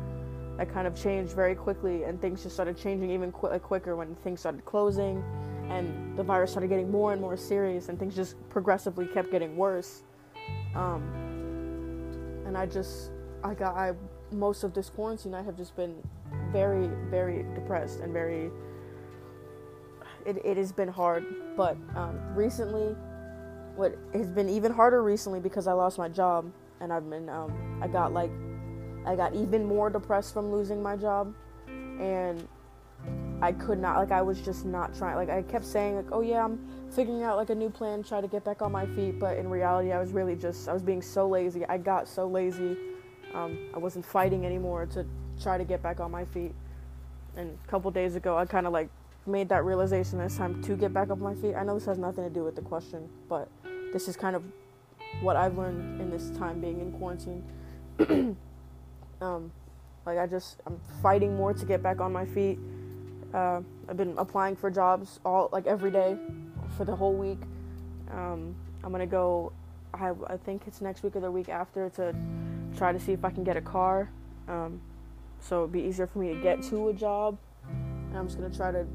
that 0.57 0.73
kind 0.73 0.87
of 0.87 0.95
changed 0.95 1.33
very 1.33 1.55
quickly, 1.55 2.03
and 2.03 2.19
things 2.19 2.43
just 2.43 2.55
started 2.55 2.77
changing 2.77 3.11
even 3.11 3.31
qu- 3.31 3.57
quicker 3.59 3.95
when 3.95 4.15
things 4.15 4.39
started 4.39 4.65
closing 4.65 5.23
and 5.69 6.17
the 6.17 6.23
virus 6.23 6.51
started 6.51 6.67
getting 6.67 6.89
more 6.89 7.13
and 7.13 7.21
more 7.21 7.37
serious 7.37 7.89
and 7.89 7.99
things 7.99 8.15
just 8.15 8.35
progressively 8.49 9.07
kept 9.07 9.31
getting 9.31 9.55
worse. 9.55 10.03
Um, 10.75 11.27
and 12.47 12.57
i 12.57 12.65
just 12.65 13.11
i 13.43 13.53
got 13.53 13.75
i 13.75 13.91
most 14.31 14.63
of 14.63 14.73
this 14.73 14.89
quarantine 14.89 15.33
i 15.33 15.43
have 15.43 15.55
just 15.55 15.75
been 15.75 15.95
very 16.51 16.89
very 17.09 17.43
depressed 17.53 17.99
and 17.99 18.11
very 18.13 18.49
it, 20.25 20.43
it 20.43 20.57
has 20.57 20.73
been 20.73 20.89
hard. 20.89 21.23
But 21.55 21.77
um, 21.95 22.19
recently 22.35 22.95
what 23.75 23.97
has 24.13 24.27
been 24.27 24.49
even 24.49 24.71
harder 24.71 25.03
recently 25.03 25.39
because 25.39 25.67
i 25.67 25.71
lost 25.71 25.97
my 25.97 26.09
job 26.09 26.51
and 26.81 26.91
i've 26.91 27.09
been 27.09 27.29
um, 27.29 27.79
i 27.81 27.87
got 27.87 28.11
like 28.11 28.31
i 29.05 29.15
got 29.15 29.35
even 29.35 29.65
more 29.65 29.89
depressed 29.89 30.33
from 30.33 30.51
losing 30.51 30.81
my 30.81 30.95
job. 30.95 31.33
And 31.67 32.47
I 33.41 33.51
could 33.51 33.79
not 33.79 33.97
like 33.97 34.11
I 34.11 34.21
was 34.21 34.41
just 34.41 34.65
not 34.65 34.97
trying 34.97 35.15
like 35.15 35.29
I 35.29 35.43
kept 35.43 35.65
saying 35.65 35.95
like 35.95 36.11
oh 36.11 36.21
yeah 36.21 36.43
I'm 36.43 36.59
figuring 36.89 37.21
out 37.21 37.37
like 37.37 37.51
a 37.51 37.55
new 37.55 37.69
plan 37.69 38.03
try 38.03 38.19
to 38.19 38.27
get 38.27 38.43
back 38.43 38.61
on 38.61 38.71
my 38.71 38.87
feet 38.87 39.19
but 39.19 39.37
in 39.37 39.47
reality 39.47 39.91
I 39.91 39.99
was 39.99 40.11
really 40.11 40.35
just 40.35 40.67
I 40.67 40.73
was 40.73 40.81
being 40.81 41.03
so 41.03 41.27
lazy 41.27 41.63
I 41.65 41.77
got 41.77 42.07
so 42.07 42.27
lazy 42.27 42.75
um, 43.35 43.57
I 43.75 43.77
wasn't 43.77 44.05
fighting 44.05 44.45
anymore 44.45 44.87
to 44.87 45.05
try 45.41 45.57
to 45.57 45.65
get 45.65 45.83
back 45.83 45.99
on 45.99 46.09
my 46.09 46.25
feet. 46.25 46.55
And 47.35 47.55
a 47.63 47.69
couple 47.69 47.91
days 47.91 48.15
ago 48.15 48.37
I 48.37 48.45
kind 48.45 48.65
of 48.65 48.73
like 48.73 48.89
made 49.27 49.49
that 49.49 49.63
realization 49.65 50.17
this 50.17 50.37
time 50.37 50.63
to 50.63 50.75
get 50.75 50.91
back 50.93 51.11
on 51.11 51.19
my 51.19 51.35
feet. 51.35 51.53
I 51.53 51.63
know 51.63 51.75
this 51.75 51.85
has 51.85 51.99
nothing 51.99 52.23
to 52.23 52.31
do 52.31 52.43
with 52.43 52.55
the 52.55 52.63
question 52.63 53.07
but 53.29 53.49
this 53.93 54.07
is 54.07 54.17
kind 54.17 54.35
of 54.35 54.43
what 55.21 55.35
I've 55.35 55.57
learned 55.57 56.01
in 56.01 56.09
this 56.09 56.31
time 56.31 56.59
being 56.59 56.79
in 56.79 56.91
quarantine. 56.93 57.43
Um, 59.19 59.51
like 60.05 60.19
I 60.19 60.27
just 60.27 60.61
I'm 60.67 60.79
fighting 61.01 61.35
more 61.35 61.51
to 61.51 61.65
get 61.65 61.81
back 61.81 61.99
on 61.99 62.13
my 62.13 62.23
feet 62.23 62.59
uh, 63.33 63.61
I've 63.89 63.97
been 63.97 64.15
applying 64.17 64.55
for 64.55 64.69
jobs 64.69 65.19
all 65.25 65.49
like 65.51 65.67
every 65.67 65.91
day 65.91 66.17
for 66.77 66.85
the 66.85 66.95
whole 66.95 67.13
week. 67.13 67.39
Um, 68.11 68.55
I'm 68.83 68.91
gonna 68.91 69.05
go. 69.05 69.51
I, 69.93 70.11
I 70.27 70.37
think 70.37 70.63
it's 70.67 70.81
next 70.81 71.03
week 71.03 71.15
or 71.15 71.19
the 71.19 71.31
week 71.31 71.49
after 71.49 71.89
to 71.91 72.15
try 72.77 72.91
to 72.91 72.99
see 72.99 73.13
if 73.13 73.25
I 73.25 73.29
can 73.29 73.43
get 73.43 73.57
a 73.57 73.61
car. 73.61 74.09
Um, 74.47 74.81
so 75.39 75.59
it'd 75.61 75.71
be 75.71 75.81
easier 75.81 76.07
for 76.07 76.19
me 76.19 76.33
to 76.33 76.41
get 76.41 76.61
to 76.63 76.89
a 76.89 76.93
job. 76.93 77.37
And 77.69 78.17
I'm 78.17 78.27
just 78.27 78.39
gonna 78.39 78.55
try 78.55 78.71
to 78.71 78.85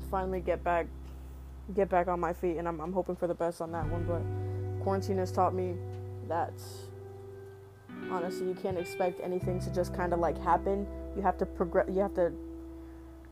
finally 0.10 0.40
get 0.40 0.62
back, 0.62 0.86
get 1.74 1.88
back 1.88 2.08
on 2.08 2.20
my 2.20 2.32
feet, 2.32 2.56
and 2.56 2.68
I'm, 2.68 2.80
I'm 2.80 2.92
hoping 2.92 3.16
for 3.16 3.26
the 3.26 3.34
best 3.34 3.60
on 3.60 3.72
that 3.72 3.88
one. 3.88 4.04
But 4.04 4.82
quarantine 4.82 5.18
has 5.18 5.32
taught 5.32 5.54
me 5.54 5.74
that 6.28 6.52
honestly 8.10 8.46
you 8.46 8.54
can't 8.54 8.78
expect 8.78 9.20
anything 9.22 9.60
to 9.60 9.72
just 9.72 9.94
kind 9.94 10.12
of 10.12 10.20
like 10.20 10.38
happen. 10.42 10.86
You 11.16 11.22
have 11.22 11.38
to 11.38 11.46
progress. 11.46 11.86
You 11.90 12.00
have 12.00 12.14
to 12.14 12.32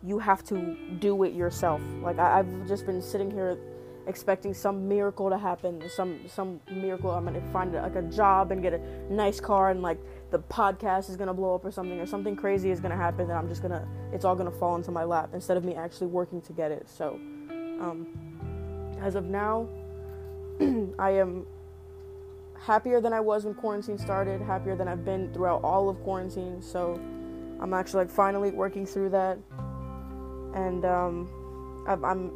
you 0.04 0.18
have 0.18 0.44
to 0.44 0.76
do 1.00 1.22
it 1.24 1.34
yourself. 1.34 1.80
Like 2.02 2.18
I, 2.18 2.38
have 2.38 2.68
just 2.68 2.86
been 2.86 3.02
sitting 3.02 3.30
here 3.30 3.58
expecting 4.06 4.54
some 4.54 4.88
miracle 4.88 5.28
to 5.28 5.36
happen, 5.36 5.82
some 5.88 6.20
some 6.26 6.60
miracle. 6.70 7.10
I'm 7.10 7.24
gonna 7.24 7.42
find 7.52 7.72
like 7.74 7.96
a 7.96 8.02
job 8.02 8.52
and 8.52 8.62
get 8.62 8.72
a 8.72 9.12
nice 9.12 9.40
car, 9.40 9.70
and 9.70 9.82
like 9.82 9.98
the 10.30 10.38
podcast 10.38 11.10
is 11.10 11.16
gonna 11.16 11.34
blow 11.34 11.54
up 11.54 11.64
or 11.64 11.70
something, 11.70 11.98
or 12.00 12.06
something 12.06 12.36
crazy 12.36 12.70
is 12.70 12.80
gonna 12.80 12.96
happen. 12.96 13.22
And 13.22 13.32
I'm 13.32 13.48
just 13.48 13.62
gonna, 13.62 13.86
it's 14.12 14.24
all 14.24 14.34
gonna 14.34 14.50
fall 14.50 14.76
into 14.76 14.90
my 14.90 15.04
lap 15.04 15.30
instead 15.34 15.56
of 15.56 15.64
me 15.64 15.74
actually 15.74 16.08
working 16.08 16.40
to 16.42 16.52
get 16.52 16.70
it. 16.70 16.88
So, 16.88 17.20
um, 17.80 18.06
as 19.00 19.14
of 19.14 19.26
now, 19.26 19.68
I 20.98 21.10
am 21.10 21.46
happier 22.58 23.00
than 23.00 23.12
I 23.12 23.20
was 23.20 23.44
when 23.44 23.54
quarantine 23.54 23.98
started, 23.98 24.40
happier 24.40 24.74
than 24.74 24.88
I've 24.88 25.04
been 25.04 25.32
throughout 25.32 25.62
all 25.62 25.88
of 25.88 26.00
quarantine. 26.02 26.62
So, 26.62 27.00
I'm 27.60 27.74
actually 27.74 28.04
like 28.04 28.10
finally 28.10 28.52
working 28.52 28.86
through 28.86 29.10
that 29.10 29.38
and 30.54 30.84
um, 30.84 31.84
I, 31.86 31.92
I'm 31.92 32.32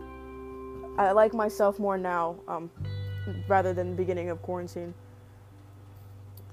I 0.98 1.12
like 1.12 1.32
myself 1.32 1.78
more 1.78 1.96
now 1.96 2.36
um, 2.46 2.70
rather 3.48 3.72
than 3.72 3.90
the 3.90 3.96
beginning 3.96 4.30
of 4.30 4.42
quarantine. 4.42 4.94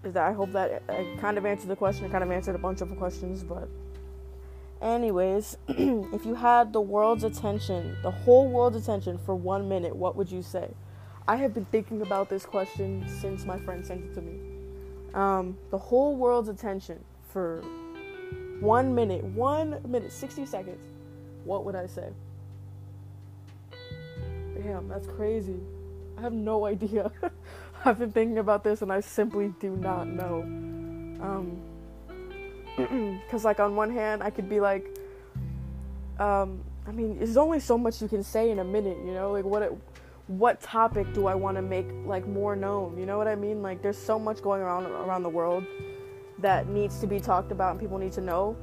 Is 0.04 0.14
that 0.14 0.24
I 0.24 0.32
hope 0.32 0.54
that 0.54 0.82
I 0.88 1.18
kind 1.20 1.38
of 1.38 1.46
answered 1.46 1.68
the 1.68 1.76
question. 1.76 2.06
I 2.06 2.10
kind 2.10 2.24
of 2.24 2.32
answered 2.32 2.56
a 2.56 2.60
bunch 2.60 2.80
of 2.80 2.96
questions, 2.98 3.44
but 3.44 3.68
anyways, 4.82 5.58
if 5.68 6.26
you 6.26 6.36
had 6.36 6.72
the 6.72 6.80
world's 6.80 7.26
attention, 7.26 7.98
the 8.02 8.12
whole 8.12 8.48
world's 8.48 8.78
attention 8.78 9.18
for 9.26 9.36
one 9.36 9.68
minute, 9.68 9.94
what 9.94 10.16
would 10.16 10.32
you 10.32 10.42
say? 10.42 10.74
I 11.28 11.36
have 11.36 11.54
been 11.54 11.66
thinking 11.66 12.02
about 12.02 12.30
this 12.30 12.46
question 12.46 13.06
since 13.20 13.46
my 13.46 13.60
friend 13.60 13.86
sent 13.86 14.06
it 14.06 14.14
to 14.16 14.22
me. 14.22 14.40
Um, 15.14 15.58
the 15.70 15.78
whole 15.78 16.16
world's 16.16 16.48
attention 16.48 17.04
for 17.28 17.62
one 18.62 18.96
minute, 18.96 19.24
one 19.24 19.82
minute, 19.86 20.12
60 20.14 20.46
seconds 20.46 20.89
what 21.50 21.66
would 21.66 21.76
I 21.76 21.88
say? 21.88 22.10
Damn, 24.62 24.88
that's 24.88 25.08
crazy. 25.08 25.60
I 26.16 26.22
have 26.22 26.32
no 26.32 26.66
idea. 26.66 27.12
I've 27.86 27.98
been 27.98 28.12
thinking 28.12 28.38
about 28.38 28.64
this 28.64 28.84
and 28.84 28.94
I 28.94 29.00
simply 29.00 29.52
do 29.60 29.76
not 29.76 30.08
know. 30.08 30.42
Um, 31.22 31.60
because, 33.26 33.46
like, 33.46 33.60
on 33.60 33.76
one 33.76 33.90
hand, 33.90 34.22
I 34.22 34.30
could 34.30 34.48
be 34.48 34.60
like, 34.60 34.86
um, 36.20 36.64
I 36.86 36.92
mean, 36.92 37.18
there's 37.18 37.36
only 37.36 37.60
so 37.60 37.80
much 37.80 38.00
you 38.00 38.08
can 38.08 38.22
say 38.24 38.52
in 38.52 38.60
a 38.60 38.64
minute, 38.64 38.98
you 39.04 39.12
know? 39.12 39.32
Like, 39.32 39.46
what, 39.46 39.76
what 40.28 40.62
topic 40.62 41.12
do 41.14 41.26
I 41.26 41.34
want 41.34 41.58
to 41.58 41.64
make 41.64 41.88
like 42.06 42.28
more 42.28 42.56
known? 42.56 42.96
You 42.96 43.08
know 43.08 43.18
what 43.18 43.28
I 43.28 43.34
mean? 43.34 43.64
Like 43.64 43.82
there's 43.82 43.98
so 43.98 44.20
much 44.20 44.44
going 44.44 44.62
around 44.62 44.86
around 44.86 45.24
the 45.24 45.30
world 45.30 45.66
that 46.38 46.70
needs 46.70 47.00
to 47.00 47.08
be 47.08 47.20
talked 47.20 47.52
about 47.52 47.72
and 47.72 47.80
people 47.80 47.98
need 47.98 48.12
to 48.12 48.22
know. 48.22 48.56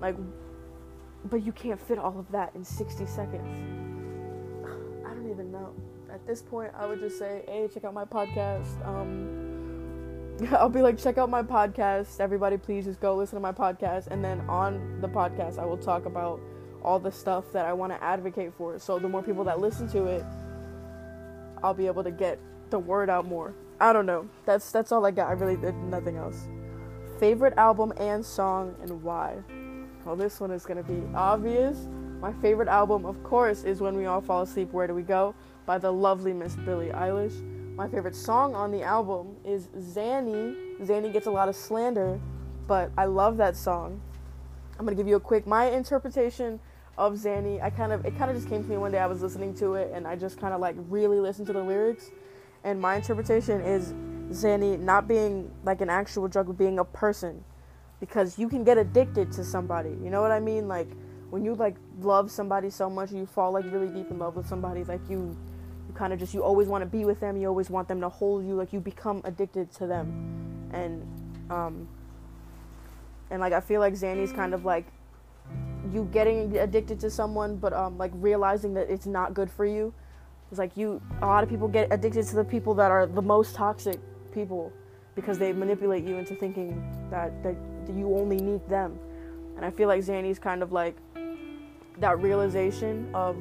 Like 0.00 0.14
but 1.28 1.44
you 1.44 1.52
can't 1.52 1.80
fit 1.80 1.98
all 1.98 2.18
of 2.18 2.30
that 2.32 2.54
in 2.54 2.64
60 2.64 3.06
seconds. 3.06 3.58
I 5.06 5.14
don't 5.14 5.30
even 5.30 5.52
know. 5.52 5.72
At 6.12 6.26
this 6.26 6.42
point, 6.42 6.72
I 6.76 6.86
would 6.86 7.00
just 7.00 7.18
say, 7.18 7.44
"Hey, 7.46 7.68
check 7.72 7.84
out 7.84 7.94
my 7.94 8.04
podcast." 8.04 8.86
Um 8.86 9.48
I'll 10.52 10.68
be 10.68 10.82
like, 10.82 10.98
check 10.98 11.18
out 11.18 11.28
my 11.28 11.42
podcast. 11.42 12.20
Everybody, 12.20 12.56
please 12.58 12.84
just 12.84 13.00
go 13.00 13.16
listen 13.16 13.36
to 13.36 13.40
my 13.40 13.50
podcast. 13.50 14.06
And 14.06 14.24
then 14.24 14.40
on 14.42 15.00
the 15.00 15.08
podcast, 15.08 15.58
I 15.58 15.64
will 15.64 15.76
talk 15.76 16.06
about 16.06 16.40
all 16.82 17.00
the 17.00 17.10
stuff 17.10 17.44
that 17.52 17.66
I 17.66 17.72
want 17.72 17.92
to 17.92 18.02
advocate 18.02 18.52
for. 18.56 18.78
So 18.78 19.00
the 19.00 19.08
more 19.08 19.22
people 19.22 19.42
that 19.44 19.58
listen 19.58 19.88
to 19.90 20.04
it, 20.04 20.24
I'll 21.62 21.74
be 21.74 21.88
able 21.88 22.04
to 22.04 22.12
get 22.12 22.38
the 22.70 22.78
word 22.78 23.10
out 23.10 23.26
more. 23.26 23.52
I 23.80 23.92
don't 23.92 24.06
know. 24.06 24.28
That's 24.44 24.70
that's 24.70 24.92
all 24.92 25.04
I 25.04 25.10
got. 25.10 25.28
I 25.28 25.32
really 25.32 25.56
did 25.56 25.74
nothing 25.74 26.16
else. 26.16 26.46
Favorite 27.18 27.54
album 27.56 27.92
and 27.96 28.24
song 28.24 28.76
and 28.80 29.02
why? 29.02 29.38
Well, 30.08 30.16
this 30.16 30.40
one 30.40 30.50
is 30.52 30.64
gonna 30.64 30.82
be 30.82 31.02
obvious. 31.14 31.86
My 32.22 32.32
favorite 32.40 32.66
album, 32.66 33.04
of 33.04 33.22
course, 33.22 33.64
is 33.64 33.82
When 33.82 33.94
We 33.94 34.06
All 34.06 34.22
Fall 34.22 34.40
Asleep, 34.40 34.72
Where 34.72 34.86
Do 34.86 34.94
We 34.94 35.02
Go 35.02 35.34
by 35.66 35.76
the 35.76 35.92
lovely 35.92 36.32
Miss 36.32 36.56
Billie 36.56 36.88
Eilish. 36.88 37.38
My 37.76 37.86
favorite 37.88 38.16
song 38.16 38.54
on 38.54 38.70
the 38.70 38.82
album 38.82 39.36
is 39.44 39.68
Xanny. 39.76 40.80
Xanny 40.80 41.12
gets 41.12 41.26
a 41.26 41.30
lot 41.30 41.50
of 41.50 41.54
slander, 41.54 42.18
but 42.66 42.90
I 42.96 43.04
love 43.04 43.36
that 43.36 43.54
song. 43.54 44.00
I'm 44.78 44.86
gonna 44.86 44.96
give 44.96 45.06
you 45.06 45.16
a 45.16 45.20
quick 45.20 45.46
my 45.46 45.66
interpretation 45.66 46.58
of 46.96 47.12
Xanny. 47.12 47.62
I 47.62 47.68
kind 47.68 47.92
of 47.92 48.06
it 48.06 48.16
kind 48.16 48.30
of 48.30 48.36
just 48.38 48.48
came 48.48 48.62
to 48.62 48.70
me 48.70 48.78
one 48.78 48.92
day. 48.92 49.00
I 49.00 49.06
was 49.06 49.20
listening 49.20 49.52
to 49.56 49.74
it 49.74 49.90
and 49.92 50.06
I 50.06 50.16
just 50.16 50.40
kind 50.40 50.54
of 50.54 50.60
like 50.62 50.76
really 50.88 51.20
listened 51.20 51.48
to 51.48 51.52
the 51.52 51.62
lyrics. 51.62 52.12
And 52.64 52.80
my 52.80 52.96
interpretation 52.96 53.60
is 53.60 53.92
Xanny 54.30 54.80
not 54.80 55.06
being 55.06 55.50
like 55.64 55.82
an 55.82 55.90
actual 55.90 56.28
drug, 56.28 56.46
but 56.46 56.56
being 56.56 56.78
a 56.78 56.84
person, 56.86 57.44
because 58.00 58.38
you 58.38 58.48
can 58.48 58.64
get 58.64 58.78
addicted 58.78 59.32
to 59.32 59.44
somebody. 59.44 59.90
You 59.90 60.10
know 60.10 60.22
what 60.22 60.30
I 60.30 60.40
mean? 60.40 60.68
Like 60.68 60.88
when 61.30 61.44
you 61.44 61.54
like 61.54 61.76
love 62.00 62.30
somebody 62.30 62.70
so 62.70 62.88
much, 62.88 63.12
you 63.12 63.26
fall 63.26 63.52
like 63.52 63.64
really 63.72 63.88
deep 63.88 64.10
in 64.10 64.18
love 64.18 64.36
with 64.36 64.46
somebody. 64.46 64.84
Like 64.84 65.00
you, 65.08 65.36
you 65.86 65.94
kind 65.94 66.12
of 66.12 66.18
just 66.18 66.34
you 66.34 66.42
always 66.42 66.68
want 66.68 66.82
to 66.82 66.86
be 66.86 67.04
with 67.04 67.20
them. 67.20 67.36
You 67.36 67.48
always 67.48 67.70
want 67.70 67.88
them 67.88 68.00
to 68.00 68.08
hold 68.08 68.46
you. 68.46 68.54
Like 68.54 68.72
you 68.72 68.80
become 68.80 69.20
addicted 69.24 69.72
to 69.74 69.86
them, 69.86 70.70
and 70.72 71.02
um, 71.50 71.88
and 73.30 73.40
like 73.40 73.52
I 73.52 73.60
feel 73.60 73.80
like 73.80 73.94
Xanny's 73.94 74.32
kind 74.32 74.54
of 74.54 74.64
like 74.64 74.86
you 75.92 76.08
getting 76.12 76.56
addicted 76.56 77.00
to 77.00 77.10
someone, 77.10 77.56
but 77.56 77.72
um, 77.72 77.98
like 77.98 78.12
realizing 78.14 78.74
that 78.74 78.90
it's 78.90 79.06
not 79.06 79.34
good 79.34 79.50
for 79.50 79.66
you. 79.66 79.92
It's 80.50 80.58
like 80.58 80.76
you. 80.76 81.02
A 81.20 81.26
lot 81.26 81.42
of 81.42 81.50
people 81.50 81.68
get 81.68 81.88
addicted 81.90 82.26
to 82.28 82.36
the 82.36 82.44
people 82.44 82.74
that 82.74 82.90
are 82.90 83.06
the 83.06 83.22
most 83.22 83.54
toxic 83.54 83.98
people 84.32 84.72
because 85.14 85.38
they 85.38 85.52
manipulate 85.52 86.04
you 86.04 86.16
into 86.16 86.34
thinking 86.34 86.80
that 87.10 87.42
that 87.42 87.56
you 87.96 88.16
only 88.16 88.36
need 88.36 88.66
them. 88.68 88.98
And 89.56 89.64
I 89.64 89.70
feel 89.70 89.88
like 89.88 90.02
Xanny's 90.02 90.38
kind 90.38 90.62
of 90.62 90.72
like 90.72 90.96
that 91.98 92.20
realization 92.20 93.10
of 93.14 93.36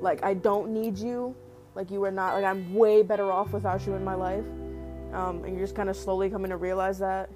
like 0.00 0.24
I 0.24 0.34
don't 0.34 0.70
need 0.70 0.98
you. 0.98 1.34
Like 1.74 1.90
you 1.90 2.02
are 2.04 2.10
not 2.10 2.34
like 2.34 2.44
I'm 2.44 2.74
way 2.74 3.02
better 3.02 3.30
off 3.30 3.52
without 3.52 3.86
you 3.86 3.94
in 3.94 4.04
my 4.04 4.14
life. 4.14 4.44
Um, 5.12 5.44
and 5.44 5.56
you're 5.56 5.64
just 5.64 5.76
kind 5.76 5.88
of 5.88 5.96
slowly 5.96 6.30
coming 6.30 6.50
to 6.50 6.56
realize 6.56 6.98
that. 6.98 7.30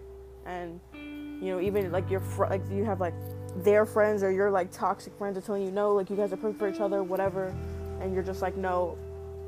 And 0.46 0.80
you 0.94 1.52
know, 1.52 1.60
even 1.60 1.92
like 1.92 2.10
your 2.10 2.20
fr- 2.20 2.46
like 2.46 2.62
you 2.70 2.84
have 2.84 3.00
like 3.00 3.14
their 3.62 3.86
friends 3.86 4.22
or 4.22 4.30
your 4.30 4.50
like 4.50 4.70
toxic 4.70 5.16
friends 5.16 5.38
are 5.38 5.40
telling 5.40 5.62
you 5.62 5.70
no, 5.70 5.94
like 5.94 6.10
you 6.10 6.16
guys 6.16 6.32
are 6.32 6.36
perfect 6.36 6.58
for 6.58 6.68
each 6.68 6.80
other, 6.80 7.02
whatever, 7.02 7.54
and 8.00 8.12
you're 8.12 8.22
just 8.22 8.42
like 8.42 8.56
no, 8.56 8.98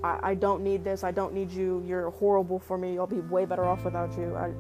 I, 0.03 0.31
I 0.31 0.35
don't 0.35 0.63
need 0.63 0.85
this, 0.85 1.05
I 1.05 1.11
don't 1.11 1.35
need 1.35 1.51
you, 1.51 1.85
you're 1.87 2.11
horrible 2.11 2.59
for 2.59 2.79
me, 2.79 2.99
I'll 2.99 3.07
be 3.07 3.21
way 3.21 3.45
better 3.45 3.65
off 3.65 3.85
without 3.85 4.17
you. 4.17 4.37
I 4.37 4.53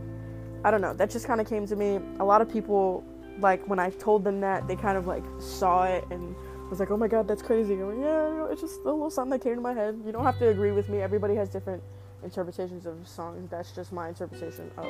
I 0.64 0.70
don't 0.70 0.80
know, 0.80 0.94
that 0.94 1.10
just 1.10 1.26
kind 1.26 1.40
of 1.40 1.48
came 1.48 1.66
to 1.66 1.76
me. 1.76 2.00
A 2.18 2.24
lot 2.24 2.42
of 2.42 2.50
people 2.50 3.04
like 3.38 3.66
when 3.66 3.78
I 3.78 3.90
told 3.90 4.24
them 4.24 4.40
that 4.40 4.68
they 4.68 4.76
kind 4.76 4.98
of 4.98 5.06
like 5.06 5.24
saw 5.38 5.84
it 5.84 6.04
and 6.10 6.34
was 6.68 6.78
like, 6.78 6.90
oh 6.90 6.96
my 6.96 7.08
god, 7.08 7.26
that's 7.26 7.42
crazy. 7.42 7.74
I'm 7.74 7.88
like, 7.88 8.04
yeah, 8.04 8.46
it's 8.50 8.60
just 8.60 8.80
a 8.80 8.84
little 8.84 9.10
something 9.10 9.30
that 9.30 9.42
came 9.42 9.56
to 9.56 9.60
my 9.60 9.74
head. 9.74 10.00
You 10.04 10.12
don't 10.12 10.24
have 10.24 10.38
to 10.38 10.48
agree 10.48 10.72
with 10.72 10.88
me. 10.88 11.00
Everybody 11.00 11.34
has 11.34 11.48
different 11.48 11.82
interpretations 12.22 12.86
of 12.86 13.06
songs. 13.08 13.50
That's 13.50 13.72
just 13.72 13.92
my 13.92 14.08
interpretation 14.08 14.70
of 14.76 14.86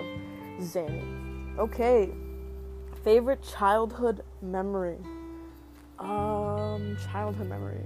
Xanny. 0.58 1.58
Okay, 1.58 2.10
favorite 3.02 3.42
childhood 3.42 4.22
memory. 4.42 4.98
Um, 5.98 6.96
childhood 7.10 7.48
memory. 7.48 7.80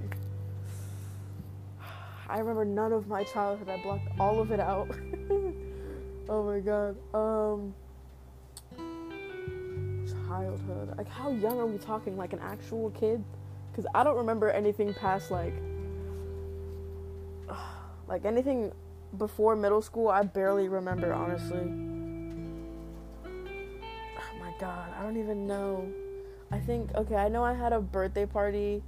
I 2.28 2.38
remember 2.38 2.64
none 2.64 2.92
of 2.92 3.06
my 3.06 3.24
childhood. 3.24 3.68
I 3.68 3.80
blocked 3.82 4.08
all 4.18 4.40
of 4.40 4.50
it 4.50 4.60
out. 4.60 4.88
oh 6.28 6.42
my 6.44 6.60
god. 6.60 6.96
Um, 7.14 7.74
childhood. 10.26 10.96
Like, 10.96 11.08
how 11.08 11.30
young 11.30 11.58
are 11.58 11.66
we 11.66 11.78
talking? 11.78 12.16
Like 12.16 12.32
an 12.32 12.40
actual 12.40 12.90
kid? 12.90 13.22
Because 13.70 13.86
I 13.94 14.04
don't 14.04 14.16
remember 14.16 14.50
anything 14.50 14.94
past 14.94 15.30
like, 15.30 15.54
like 18.08 18.24
anything 18.24 18.72
before 19.18 19.56
middle 19.56 19.82
school. 19.82 20.08
I 20.08 20.22
barely 20.22 20.68
remember, 20.68 21.12
honestly 21.12 21.94
Oh 23.26 24.38
my 24.40 24.52
god, 24.58 24.92
I 24.98 25.02
don't 25.02 25.16
even 25.16 25.46
know. 25.46 25.86
I 26.50 26.58
think 26.58 26.94
okay, 26.94 27.16
I 27.16 27.28
know 27.28 27.44
I 27.44 27.54
had 27.54 27.72
a 27.72 27.80
birthday 27.80 28.26
party 28.26 28.82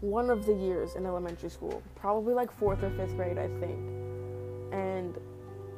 one 0.00 0.30
of 0.30 0.44
the 0.44 0.52
years 0.52 0.96
in 0.96 1.06
elementary 1.06 1.48
school, 1.48 1.82
probably 1.94 2.34
like 2.34 2.50
4th 2.60 2.82
or 2.82 2.90
5th 2.90 3.16
grade, 3.16 3.38
I 3.38 3.48
think. 3.58 3.78
And 4.72 5.14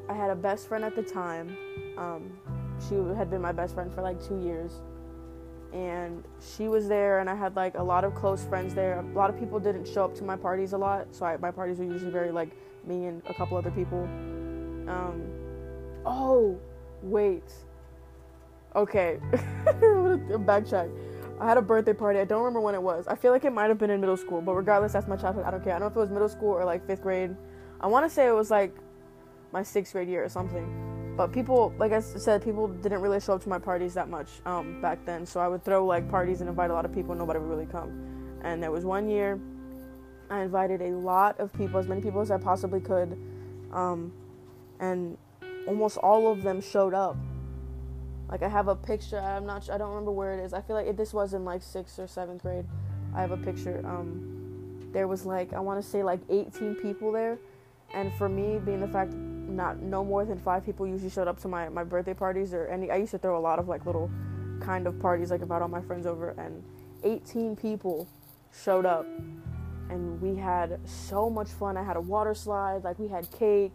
I 0.08 0.14
had 0.14 0.30
a 0.30 0.34
best 0.34 0.68
friend 0.68 0.84
at 0.84 0.94
the 0.94 1.02
time. 1.02 1.56
Um, 1.96 2.32
she 2.88 2.94
had 3.16 3.30
been 3.30 3.40
my 3.40 3.52
best 3.52 3.74
friend 3.74 3.92
for 3.92 4.02
like 4.02 4.22
2 4.22 4.40
years. 4.40 4.72
And 5.72 6.24
she 6.40 6.68
was 6.68 6.88
there 6.88 7.18
and 7.18 7.28
I 7.28 7.34
had 7.34 7.56
like 7.56 7.74
a 7.76 7.82
lot 7.82 8.04
of 8.04 8.14
close 8.14 8.44
friends 8.44 8.74
there. 8.74 9.00
A 9.00 9.02
lot 9.14 9.30
of 9.30 9.38
people 9.38 9.58
didn't 9.58 9.86
show 9.86 10.04
up 10.04 10.14
to 10.16 10.24
my 10.24 10.36
parties 10.36 10.72
a 10.72 10.78
lot, 10.78 11.08
so 11.10 11.26
I, 11.26 11.36
my 11.36 11.50
parties 11.50 11.78
were 11.78 11.84
usually 11.84 12.10
very 12.10 12.30
like 12.30 12.50
me 12.86 13.06
and 13.06 13.20
a 13.26 13.34
couple 13.34 13.56
other 13.56 13.72
people. 13.72 14.04
Um, 14.88 15.22
oh, 16.04 16.58
wait 17.02 17.52
Okay, 18.76 19.18
backtrack. 19.32 20.90
I 21.40 21.46
had 21.46 21.56
a 21.56 21.62
birthday 21.62 21.94
party. 21.94 22.18
I 22.18 22.26
don't 22.26 22.42
remember 22.42 22.60
when 22.60 22.74
it 22.74 22.82
was. 22.82 23.08
I 23.08 23.14
feel 23.14 23.32
like 23.32 23.46
it 23.46 23.52
might 23.52 23.68
have 23.70 23.78
been 23.78 23.88
in 23.88 24.00
middle 24.00 24.18
school, 24.18 24.42
but 24.42 24.52
regardless, 24.52 24.92
that's 24.92 25.08
my 25.08 25.16
childhood. 25.16 25.44
I 25.46 25.50
don't 25.50 25.64
care. 25.64 25.74
I 25.74 25.78
don't 25.78 25.88
know 25.88 25.92
if 25.92 25.96
it 25.96 26.00
was 26.00 26.10
middle 26.10 26.28
school 26.28 26.50
or 26.50 26.62
like 26.66 26.86
fifth 26.86 27.00
grade. 27.00 27.34
I 27.80 27.86
want 27.86 28.04
to 28.06 28.14
say 28.14 28.26
it 28.26 28.34
was 28.34 28.50
like 28.50 28.76
my 29.52 29.62
sixth 29.62 29.92
grade 29.92 30.08
year 30.08 30.24
or 30.24 30.28
something. 30.28 31.14
But 31.16 31.32
people, 31.32 31.72
like 31.78 31.92
I 31.92 32.00
said, 32.00 32.44
people 32.44 32.68
didn't 32.68 33.00
really 33.00 33.20
show 33.20 33.34
up 33.34 33.42
to 33.44 33.48
my 33.48 33.58
parties 33.58 33.94
that 33.94 34.08
much 34.08 34.28
um, 34.44 34.80
back 34.82 35.04
then. 35.06 35.24
So 35.24 35.40
I 35.40 35.48
would 35.48 35.64
throw 35.64 35.84
like 35.84 36.10
parties 36.10 36.40
and 36.40 36.50
invite 36.50 36.70
a 36.70 36.74
lot 36.74 36.84
of 36.84 36.92
people. 36.92 37.12
And 37.12 37.18
nobody 37.18 37.38
would 37.38 37.48
really 37.48 37.66
come. 37.66 38.38
And 38.42 38.62
there 38.62 38.70
was 38.70 38.84
one 38.84 39.08
year 39.08 39.40
I 40.28 40.42
invited 40.42 40.82
a 40.82 40.90
lot 40.90 41.40
of 41.40 41.52
people, 41.52 41.78
as 41.78 41.86
many 41.86 42.00
people 42.00 42.20
as 42.20 42.30
I 42.30 42.38
possibly 42.38 42.80
could, 42.80 43.16
um, 43.72 44.12
and 44.80 45.16
almost 45.66 45.96
all 45.98 46.30
of 46.30 46.42
them 46.42 46.60
showed 46.60 46.94
up 46.94 47.16
like 48.28 48.42
I 48.42 48.48
have 48.48 48.68
a 48.68 48.74
picture. 48.74 49.18
I'm 49.18 49.46
not. 49.46 49.70
I 49.70 49.78
don't 49.78 49.90
remember 49.90 50.10
where 50.10 50.38
it 50.38 50.44
is. 50.44 50.52
I 50.52 50.60
feel 50.60 50.74
like 50.76 50.96
this 50.96 51.14
was 51.14 51.34
in 51.34 51.44
like 51.44 51.62
sixth 51.62 51.98
or 51.98 52.06
seventh 52.06 52.42
grade. 52.42 52.64
I 53.14 53.20
have 53.20 53.30
a 53.30 53.36
picture. 53.36 53.80
Um, 53.84 54.88
there 54.92 55.06
was 55.06 55.24
like 55.24 55.52
I 55.52 55.60
want 55.60 55.82
to 55.82 55.88
say 55.88 56.02
like 56.02 56.20
18 56.28 56.76
people 56.76 57.12
there, 57.12 57.38
and 57.94 58.12
for 58.14 58.28
me, 58.28 58.58
being 58.58 58.80
the 58.80 58.88
fact 58.88 59.12
not 59.56 59.80
no 59.80 60.04
more 60.04 60.24
than 60.24 60.38
five 60.38 60.64
people 60.64 60.86
usually 60.86 61.10
showed 61.10 61.28
up 61.28 61.40
to 61.40 61.48
my 61.48 61.68
my 61.68 61.84
birthday 61.84 62.14
parties 62.14 62.54
or 62.54 62.66
any. 62.66 62.90
I 62.90 62.96
used 62.96 63.12
to 63.12 63.18
throw 63.18 63.38
a 63.38 63.40
lot 63.40 63.58
of 63.58 63.68
like 63.68 63.86
little 63.86 64.10
kind 64.60 64.86
of 64.86 64.98
parties 65.00 65.30
like 65.30 65.42
invite 65.42 65.62
all 65.62 65.68
my 65.68 65.82
friends 65.82 66.06
over, 66.06 66.30
and 66.38 66.62
18 67.04 67.56
people 67.56 68.08
showed 68.52 68.86
up, 68.86 69.06
and 69.90 70.20
we 70.20 70.36
had 70.36 70.78
so 70.88 71.28
much 71.30 71.48
fun. 71.48 71.76
I 71.76 71.82
had 71.82 71.96
a 71.96 72.00
water 72.00 72.34
slide. 72.34 72.84
Like 72.84 72.98
we 72.98 73.08
had 73.08 73.30
cake. 73.30 73.74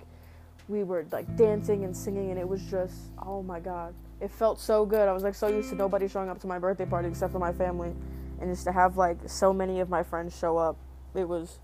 We 0.68 0.84
were 0.84 1.06
like 1.12 1.36
dancing 1.36 1.84
and 1.84 1.96
singing, 1.96 2.30
and 2.30 2.40
it 2.40 2.48
was 2.48 2.62
just 2.64 2.96
oh 3.22 3.44
my 3.44 3.60
god 3.60 3.94
it 4.22 4.30
felt 4.30 4.60
so 4.60 4.86
good. 4.86 5.08
I 5.08 5.14
was 5.14 5.24
like 5.24 5.36
so 5.36 5.48
used 5.48 5.70
to 5.72 5.76
nobody 5.76 6.08
showing 6.08 6.30
up 6.30 6.40
to 6.42 6.48
my 6.48 6.60
birthday 6.60 6.86
party 6.86 7.10
except 7.10 7.34
for 7.34 7.40
my 7.40 7.52
family, 7.52 7.92
and 8.40 8.52
just 8.52 8.64
to 8.66 8.72
have 8.72 8.96
like 8.96 9.18
so 9.26 9.52
many 9.52 9.80
of 9.80 9.90
my 9.90 10.04
friends 10.04 10.38
show 10.38 10.58
up, 10.58 10.78
it 11.16 11.28
was. 11.28 11.60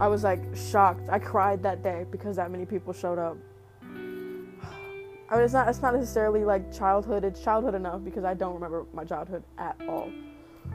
I 0.00 0.08
was 0.08 0.24
like 0.24 0.40
shocked. 0.54 1.08
I 1.08 1.18
cried 1.18 1.62
that 1.62 1.82
day 1.82 2.06
because 2.10 2.36
that 2.36 2.50
many 2.50 2.66
people 2.66 2.92
showed 2.92 3.18
up. 3.18 3.36
I 3.82 5.36
mean, 5.36 5.44
it's 5.44 5.54
not. 5.54 5.68
It's 5.68 5.80
not 5.80 5.94
necessarily 5.94 6.44
like 6.44 6.72
childhood. 6.76 7.24
It's 7.24 7.42
childhood 7.42 7.74
enough 7.74 8.04
because 8.04 8.24
I 8.24 8.34
don't 8.34 8.54
remember 8.54 8.84
my 8.92 9.04
childhood 9.04 9.42
at 9.58 9.76
all. 9.88 10.10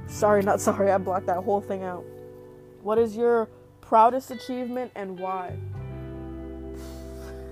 Sorry, 0.07 0.41
not 0.41 0.61
sorry. 0.67 0.91
I 0.91 0.97
blocked 0.97 1.27
that 1.27 1.43
whole 1.43 1.61
thing 1.61 1.83
out. 1.83 2.03
What 2.81 2.97
is 2.97 3.15
your 3.15 3.49
proudest 3.81 4.31
achievement 4.31 4.91
and 4.95 5.19
why? 5.19 5.55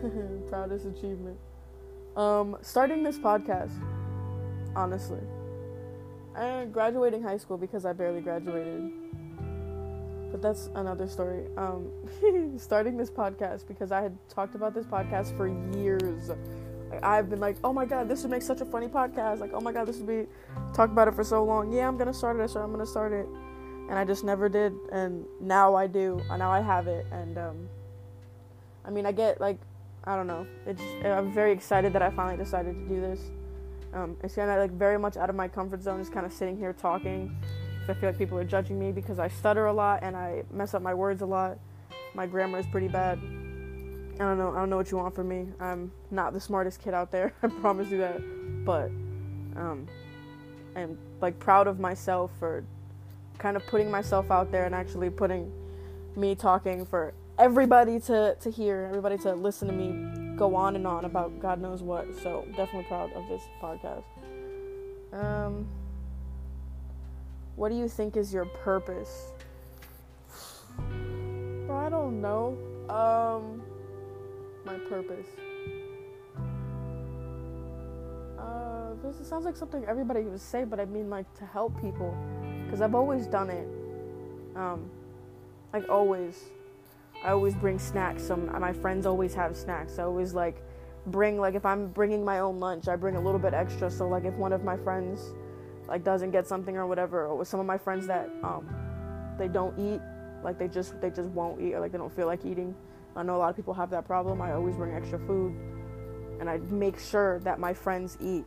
proudest 0.50 0.86
achievement. 0.86 1.38
Um, 2.16 2.58
starting 2.62 3.04
this 3.04 3.18
podcast, 3.18 3.72
honestly. 4.76 5.20
And 6.36 6.74
graduating 6.74 7.22
high 7.22 7.38
school 7.38 7.58
because 7.58 7.86
I 7.86 7.94
barely 7.94 8.22
graduated. 8.22 8.92
But 10.32 10.42
that's 10.42 10.70
another 10.76 11.08
story. 11.08 11.46
Um, 11.58 11.92
starting 12.58 12.98
this 12.98 13.10
podcast 13.10 13.68
because 13.68 13.92
I 13.92 14.02
had 14.02 14.18
talked 14.30 14.56
about 14.56 14.74
this 14.74 14.86
podcast 14.86 15.36
for 15.38 15.48
years. 15.78 16.32
I've 17.04 17.30
been 17.30 17.40
like, 17.40 17.58
oh 17.64 17.74
my 17.74 17.86
god, 17.86 18.08
this 18.08 18.22
would 18.22 18.32
make 18.32 18.42
such 18.42 18.62
a 18.62 18.66
funny 18.66 18.88
podcast. 18.88 19.40
Like, 19.40 19.52
oh 19.54 19.62
my 19.62 19.72
god, 19.72 19.88
this 19.88 19.98
would 19.98 20.08
be 20.08 20.28
talk 20.74 20.92
about 20.92 21.08
it 21.08 21.14
for 21.14 21.24
so 21.24 21.44
long. 21.44 21.72
Yeah, 21.72 21.88
I'm 21.88 21.98
gonna 21.98 22.14
start 22.14 22.40
it. 22.40 22.50
So 22.50 22.62
I'm 22.62 22.72
gonna 22.72 22.86
start 22.86 23.12
it, 23.14 23.28
and 23.90 23.98
I 23.98 24.06
just 24.06 24.24
never 24.24 24.50
did. 24.50 24.74
And 24.92 25.26
now 25.42 25.76
I 25.76 25.88
do. 25.88 26.22
And 26.30 26.40
now 26.40 26.52
I 26.52 26.62
have 26.62 26.88
it. 26.88 27.06
And 27.12 27.38
um, 27.38 27.70
I 28.86 28.92
mean, 28.92 29.06
I 29.06 29.12
get 29.12 29.42
like, 29.42 29.58
I 30.04 30.16
don't 30.16 30.28
know. 30.28 30.46
It's 30.66 30.82
I'm 31.04 31.34
very 31.34 31.52
excited 31.52 31.94
that 31.94 32.02
I 32.02 32.10
finally 32.12 32.38
decided 32.38 32.76
to 32.76 32.94
do 32.94 33.02
this. 33.02 33.20
Um, 33.94 34.18
it's 34.24 34.36
kind 34.36 34.52
of 34.52 34.58
like 34.58 34.72
very 34.72 35.00
much 35.00 35.16
out 35.16 35.30
of 35.30 35.36
my 35.36 35.48
comfort 35.48 35.82
zone, 35.82 36.00
just 36.00 36.12
kind 36.12 36.26
of 36.26 36.34
sitting 36.34 36.58
here 36.58 36.74
talking. 36.74 37.36
I 37.90 37.94
feel 37.94 38.10
like 38.10 38.18
people 38.18 38.38
are 38.38 38.44
judging 38.44 38.80
me 38.80 38.92
because 38.92 39.20
I 39.20 39.28
stutter 39.28 39.68
a 39.68 39.74
lot 39.74 40.00
and 40.04 40.16
I 40.16 40.44
mess 40.52 40.74
up 40.74 40.82
my 40.82 40.94
words 40.94 41.22
a 41.22 41.26
lot. 41.26 41.60
My 42.14 42.26
grammar 42.26 42.60
is 42.60 42.66
pretty 42.68 42.88
bad. 42.88 43.20
I 43.20 44.20
don't 44.20 44.38
know. 44.38 44.52
I 44.52 44.60
don't 44.60 44.70
know 44.70 44.78
what 44.78 44.92
you 44.92 44.98
want 44.98 45.14
from 45.14 45.28
me. 45.28 45.48
I'm 45.60 45.92
not 46.10 46.34
the 46.34 46.40
smartest 46.40 46.82
kid 46.82 46.94
out 46.94 47.12
there. 47.12 47.34
I 47.44 47.48
promise 47.48 47.90
you 47.90 47.98
that. 48.00 48.22
But 48.66 48.86
um, 49.60 49.88
I'm 50.76 50.98
like 51.22 51.38
proud 51.40 51.68
of 51.68 51.80
myself 51.80 52.32
for 52.40 52.64
kind 53.38 53.58
of 53.58 53.66
putting 53.68 53.92
myself 53.92 54.32
out 54.32 54.52
there 54.52 54.66
and 54.66 54.74
actually 54.74 55.10
putting 55.10 55.52
me 56.16 56.34
talking 56.34 56.86
for 56.86 57.14
everybody 57.38 58.00
to 58.00 58.36
to 58.40 58.50
hear, 58.50 58.88
everybody 58.90 59.18
to 59.20 59.34
listen 59.36 59.68
to 59.68 59.74
me 59.74 60.26
go 60.36 60.56
on 60.56 60.76
and 60.76 60.86
on 60.86 61.06
about 61.06 61.40
God 61.40 61.62
knows 61.62 61.82
what. 61.82 62.08
So 62.22 62.46
definitely 62.56 62.86
proud 62.86 63.12
of 63.14 63.28
this 63.28 63.42
podcast. 63.62 64.04
Um, 65.14 65.68
what 67.56 67.70
do 67.70 67.76
you 67.76 67.88
think 67.88 68.18
is 68.18 68.34
your 68.34 68.46
purpose? 68.46 69.32
I 70.78 71.90
don't 71.90 72.22
know. 72.22 72.58
Um 72.90 73.62
my 74.66 74.78
purpose. 74.90 75.28
Uh, 78.38 78.94
this 79.04 79.28
sounds 79.28 79.46
like 79.46 79.56
something 79.56 79.86
everybody 79.86 80.22
would 80.22 80.42
say, 80.42 80.64
but 80.64 80.80
I 80.80 80.86
mean 80.86 81.10
like 81.10 81.32
to 81.36 81.46
help 81.46 81.80
people, 81.82 82.16
because 82.66 82.82
I've 82.82 82.96
always 82.96 83.28
done 83.28 83.50
it. 83.50 83.68
Um, 84.56 84.90
like 85.74 85.88
always, 85.90 86.46
I 87.24 87.30
always 87.30 87.56
bring 87.56 87.80
snacks. 87.80 88.24
Some 88.24 88.48
my 88.60 88.74
friends 88.74 89.06
always 89.06 89.34
have 89.36 89.56
snacks. 89.56 90.00
I 90.00 90.04
always 90.04 90.34
like 90.34 90.62
bring 91.08 91.40
like 91.40 91.56
if 91.56 91.66
I'm 91.66 91.88
bringing 91.90 92.26
my 92.26 92.40
own 92.40 92.60
lunch, 92.60 92.88
I 92.88 92.96
bring 92.96 93.16
a 93.16 93.22
little 93.22 93.40
bit 93.40 93.54
extra. 93.54 93.90
So 93.92 94.08
like 94.08 94.26
if 94.26 94.34
one 94.34 94.54
of 94.54 94.64
my 94.64 94.78
friends 94.78 95.34
like 95.88 96.04
doesn't 96.04 96.32
get 96.32 96.48
something 96.48 96.78
or 96.78 96.88
whatever, 96.88 97.26
or 97.26 97.36
with 97.36 97.48
some 97.48 97.60
of 97.60 97.66
my 97.66 97.78
friends 97.78 98.08
that 98.08 98.30
um 98.44 98.68
they 99.38 99.48
don't 99.48 99.78
eat, 99.80 100.02
like 100.44 100.58
they 100.58 100.68
just 100.68 101.00
they 101.02 101.10
just 101.10 101.30
won't 101.30 101.62
eat 101.62 101.74
or 101.74 101.80
like 101.80 101.92
they 101.92 101.98
don't 101.98 102.16
feel 102.16 102.28
like 102.28 102.46
eating 102.46 102.76
I 103.16 103.24
know 103.24 103.38
a 103.38 103.38
lot 103.38 103.50
of 103.50 103.56
people 103.56 103.74
have 103.74 103.90
that 103.92 104.06
problem. 104.06 104.42
I 104.42 104.54
always 104.54 104.76
bring 104.76 104.94
extra 104.94 105.20
food 105.20 105.56
and 106.40 106.50
I 106.50 106.58
make 106.58 107.00
sure 107.00 107.40
that 107.40 107.60
my 107.60 107.74
friends 107.74 108.18
eat. 108.20 108.46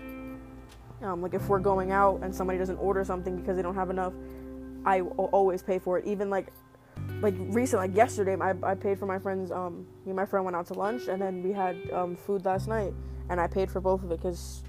Um, 1.00 1.22
like 1.22 1.32
if 1.32 1.48
we're 1.48 1.60
going 1.60 1.90
out 1.90 2.20
and 2.22 2.34
somebody 2.34 2.58
doesn't 2.58 2.76
order 2.76 3.02
something 3.04 3.36
because 3.36 3.56
they 3.56 3.62
don't 3.62 3.74
have 3.74 3.88
enough, 3.88 4.12
I 4.84 5.00
always 5.00 5.62
pay 5.62 5.78
for 5.78 5.98
it. 5.98 6.04
Even 6.06 6.28
like 6.28 6.52
like 7.22 7.34
recent, 7.38 7.80
like 7.80 7.96
yesterday, 7.96 8.36
I, 8.40 8.54
I 8.62 8.74
paid 8.74 8.98
for 8.98 9.06
my 9.06 9.18
friends. 9.18 9.50
Um, 9.50 9.86
me 10.04 10.10
and 10.10 10.16
my 10.16 10.26
friend 10.26 10.44
went 10.44 10.56
out 10.56 10.66
to 10.66 10.74
lunch, 10.74 11.08
and 11.08 11.22
then 11.22 11.42
we 11.42 11.52
had 11.52 11.76
um, 11.92 12.16
food 12.16 12.44
last 12.44 12.68
night, 12.68 12.92
and 13.30 13.40
I 13.40 13.46
paid 13.46 13.70
for 13.70 13.80
both 13.80 14.02
of 14.02 14.10
it 14.10 14.20
because, 14.20 14.62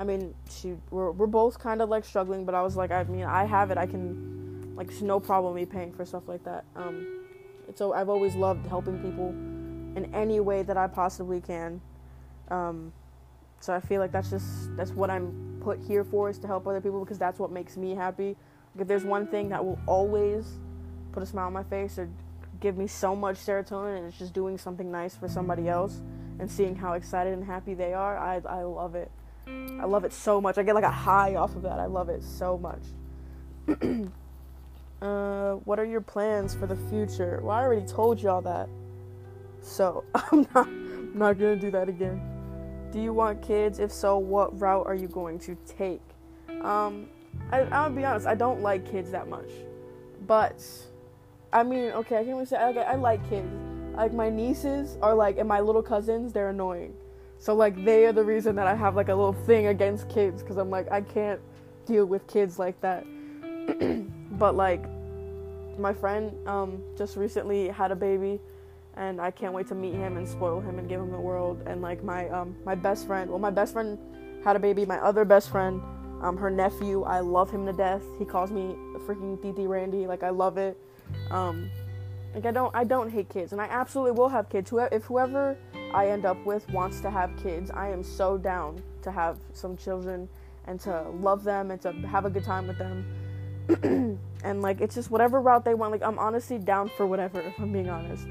I 0.00 0.04
mean, 0.04 0.34
she 0.50 0.76
we're 0.90 1.10
we're 1.10 1.26
both 1.26 1.58
kind 1.58 1.82
of 1.82 1.90
like 1.90 2.06
struggling, 2.06 2.46
but 2.46 2.54
I 2.54 2.62
was 2.62 2.74
like, 2.74 2.90
I 2.90 3.04
mean, 3.04 3.24
I 3.24 3.44
have 3.44 3.70
it. 3.70 3.76
I 3.76 3.84
can, 3.84 4.74
like, 4.74 4.88
it's 4.88 5.02
no 5.02 5.20
problem 5.20 5.54
me 5.54 5.66
paying 5.66 5.92
for 5.92 6.06
stuff 6.06 6.26
like 6.26 6.42
that. 6.44 6.64
Um, 6.74 7.26
so 7.74 7.92
I've 7.92 8.08
always 8.08 8.34
loved 8.34 8.66
helping 8.66 8.98
people 8.98 9.28
in 9.28 10.10
any 10.14 10.40
way 10.40 10.62
that 10.62 10.78
I 10.78 10.86
possibly 10.86 11.42
can. 11.42 11.82
Um, 12.48 12.94
so 13.60 13.74
I 13.74 13.80
feel 13.80 14.00
like 14.00 14.10
that's 14.10 14.30
just 14.30 14.74
that's 14.74 14.90
what 14.92 15.10
I'm 15.10 15.58
put 15.60 15.78
here 15.86 16.02
for 16.02 16.30
is 16.30 16.38
to 16.38 16.46
help 16.46 16.66
other 16.66 16.80
people 16.80 17.04
because 17.04 17.18
that's 17.18 17.38
what 17.38 17.52
makes 17.52 17.76
me 17.76 17.94
happy. 17.94 18.36
Like 18.74 18.82
if 18.82 18.88
there's 18.88 19.04
one 19.04 19.26
thing 19.26 19.50
that 19.50 19.62
will 19.62 19.78
always 19.86 20.46
put 21.12 21.22
a 21.22 21.26
smile 21.26 21.48
on 21.48 21.52
my 21.52 21.64
face 21.64 21.98
or 21.98 22.08
give 22.58 22.78
me 22.78 22.86
so 22.86 23.14
much 23.14 23.36
serotonin 23.36 23.98
and 23.98 24.06
it's 24.06 24.18
just 24.18 24.32
doing 24.32 24.56
something 24.56 24.90
nice 24.90 25.14
for 25.14 25.28
somebody 25.28 25.68
else 25.68 26.00
and 26.38 26.50
seeing 26.50 26.74
how 26.74 26.94
excited 26.94 27.34
and 27.34 27.44
happy 27.44 27.74
they 27.74 27.92
are, 27.92 28.16
I 28.16 28.40
I 28.48 28.62
love 28.62 28.94
it. 28.94 29.10
I 29.80 29.84
love 29.86 30.04
it 30.04 30.12
so 30.12 30.40
much. 30.40 30.58
I 30.58 30.62
get 30.62 30.74
like 30.74 30.84
a 30.84 30.90
high 30.90 31.36
off 31.36 31.56
of 31.56 31.62
that. 31.62 31.78
I 31.78 31.86
love 31.86 32.08
it 32.08 32.22
so 32.22 32.58
much. 32.58 32.82
Uh, 35.02 35.54
what 35.64 35.78
are 35.78 35.84
your 35.86 36.02
plans 36.02 36.54
for 36.54 36.66
the 36.66 36.76
future? 36.90 37.40
Well, 37.42 37.56
I 37.56 37.62
already 37.62 37.86
told 37.86 38.20
y'all 38.20 38.42
that. 38.42 38.68
So, 39.62 40.04
I'm 40.14 40.46
not, 40.54 40.66
I'm 40.66 41.18
not 41.18 41.38
gonna 41.38 41.56
do 41.56 41.70
that 41.70 41.88
again. 41.88 42.20
Do 42.92 43.00
you 43.00 43.14
want 43.14 43.40
kids? 43.40 43.78
If 43.78 43.92
so, 43.92 44.18
what 44.18 44.60
route 44.60 44.86
are 44.86 44.94
you 44.94 45.08
going 45.08 45.38
to 45.40 45.56
take? 45.66 46.02
Um, 46.62 47.08
I, 47.50 47.60
I'll 47.60 47.90
be 47.90 48.04
honest, 48.04 48.26
I 48.26 48.34
don't 48.34 48.60
like 48.60 48.90
kids 48.90 49.10
that 49.12 49.28
much. 49.28 49.48
But, 50.26 50.62
I 51.52 51.62
mean, 51.62 51.92
okay, 51.92 52.18
I 52.18 52.24
can't 52.24 52.46
say, 52.46 52.56
I, 52.56 52.70
I 52.72 52.94
like 52.96 53.26
kids. 53.30 53.48
Like, 53.94 54.12
my 54.12 54.28
nieces 54.28 54.98
are 55.00 55.14
like, 55.14 55.38
and 55.38 55.48
my 55.48 55.60
little 55.60 55.82
cousins, 55.82 56.32
they're 56.32 56.50
annoying. 56.50 56.94
So, 57.40 57.54
like, 57.54 57.84
they 57.84 58.06
are 58.06 58.12
the 58.12 58.22
reason 58.24 58.54
that 58.56 58.68
I 58.68 58.76
have, 58.76 58.94
like, 58.94 59.08
a 59.08 59.14
little 59.14 59.32
thing 59.32 59.66
against 59.66 60.08
kids. 60.08 60.42
Because 60.42 60.58
I'm 60.58 60.70
like, 60.70 60.90
I 60.92 61.00
can't 61.00 61.40
deal 61.86 62.06
with 62.06 62.24
kids 62.28 62.58
like 62.58 62.80
that. 62.82 63.04
but 64.38 64.54
like 64.54 64.84
my 65.78 65.92
friend 65.92 66.32
um, 66.46 66.82
just 66.96 67.16
recently 67.16 67.68
had 67.68 67.90
a 67.90 67.96
baby 67.96 68.40
and 68.94 69.20
I 69.20 69.30
can't 69.30 69.52
wait 69.52 69.68
to 69.68 69.74
meet 69.74 69.94
him 69.94 70.16
and 70.16 70.28
spoil 70.28 70.60
him 70.60 70.78
and 70.78 70.88
give 70.88 71.00
him 71.00 71.10
the 71.10 71.20
world 71.20 71.62
and 71.66 71.80
like 71.80 72.02
my 72.02 72.28
um, 72.30 72.56
my 72.64 72.74
best 72.74 73.06
friend 73.06 73.30
well 73.30 73.38
my 73.38 73.50
best 73.50 73.72
friend 73.72 73.98
had 74.44 74.56
a 74.56 74.58
baby 74.58 74.84
my 74.84 74.98
other 74.98 75.24
best 75.24 75.50
friend 75.50 75.80
um, 76.22 76.36
her 76.36 76.50
nephew 76.50 77.02
I 77.04 77.20
love 77.20 77.50
him 77.50 77.66
to 77.66 77.72
death 77.72 78.02
he 78.18 78.24
calls 78.24 78.50
me 78.50 78.76
freaking 79.06 79.40
Titi 79.40 79.66
Randy 79.66 80.06
like 80.06 80.22
I 80.22 80.30
love 80.30 80.58
it 80.58 80.76
um, 81.30 81.70
like 82.34 82.46
I 82.46 82.50
don't 82.50 82.74
I 82.74 82.84
don't 82.84 83.10
hate 83.10 83.28
kids 83.28 83.52
and 83.52 83.60
I 83.60 83.66
absolutely 83.66 84.12
will 84.12 84.28
have 84.28 84.48
kids 84.48 84.70
whoever 84.70 84.94
if 84.94 85.04
whoever 85.04 85.56
I 85.92 86.08
end 86.08 86.24
up 86.24 86.44
with 86.44 86.68
wants 86.70 87.00
to 87.00 87.10
have 87.10 87.36
kids 87.42 87.70
I 87.70 87.88
am 87.88 88.02
so 88.02 88.38
down 88.38 88.82
to 89.02 89.10
have 89.10 89.38
some 89.52 89.76
children 89.76 90.28
and 90.66 90.78
to 90.80 91.08
love 91.20 91.42
them 91.44 91.70
and 91.70 91.80
to 91.82 91.92
have 91.92 92.24
a 92.24 92.30
good 92.30 92.44
time 92.44 92.66
with 92.66 92.78
them 92.78 93.04
and 94.44 94.62
like 94.62 94.80
it's 94.80 94.94
just 94.94 95.10
whatever 95.10 95.40
route 95.40 95.64
they 95.64 95.74
want. 95.74 95.92
Like 95.92 96.02
I'm 96.02 96.18
honestly 96.18 96.58
down 96.58 96.90
for 96.96 97.06
whatever, 97.06 97.40
if 97.40 97.58
I'm 97.58 97.72
being 97.72 97.88
honest. 97.88 98.26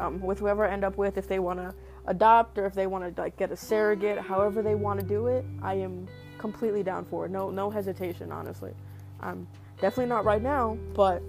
Um, 0.00 0.20
with 0.20 0.40
whoever 0.40 0.66
I 0.66 0.72
end 0.72 0.84
up 0.84 0.96
with, 0.96 1.16
if 1.16 1.28
they 1.28 1.38
want 1.38 1.60
to 1.60 1.72
adopt 2.06 2.58
or 2.58 2.66
if 2.66 2.74
they 2.74 2.86
want 2.86 3.14
to 3.14 3.20
like 3.20 3.36
get 3.36 3.50
a 3.50 3.56
surrogate, 3.56 4.18
however 4.18 4.62
they 4.62 4.74
want 4.74 5.00
to 5.00 5.06
do 5.06 5.28
it, 5.28 5.44
I 5.62 5.74
am 5.74 6.08
completely 6.38 6.82
down 6.82 7.04
for 7.04 7.26
it. 7.26 7.30
No, 7.30 7.50
no 7.50 7.70
hesitation, 7.70 8.32
honestly. 8.32 8.72
I'm 9.20 9.46
definitely 9.80 10.10
not 10.10 10.24
right 10.24 10.42
now, 10.42 10.76
but 10.94 11.22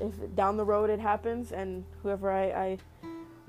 if 0.00 0.14
down 0.34 0.56
the 0.56 0.64
road 0.64 0.90
it 0.90 0.98
happens 0.98 1.52
and 1.52 1.84
whoever 2.02 2.32
I, 2.32 2.44
I 2.50 2.78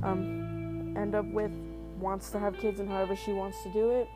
um, 0.03 0.70
end 0.95 1.15
up 1.15 1.25
with 1.25 1.51
wants 1.99 2.31
to 2.31 2.39
have 2.39 2.57
kids 2.57 2.79
and 2.79 2.89
however 2.89 3.15
she 3.15 3.31
wants 3.31 3.61
to 3.63 3.71
do 3.71 3.91
it, 3.91 4.07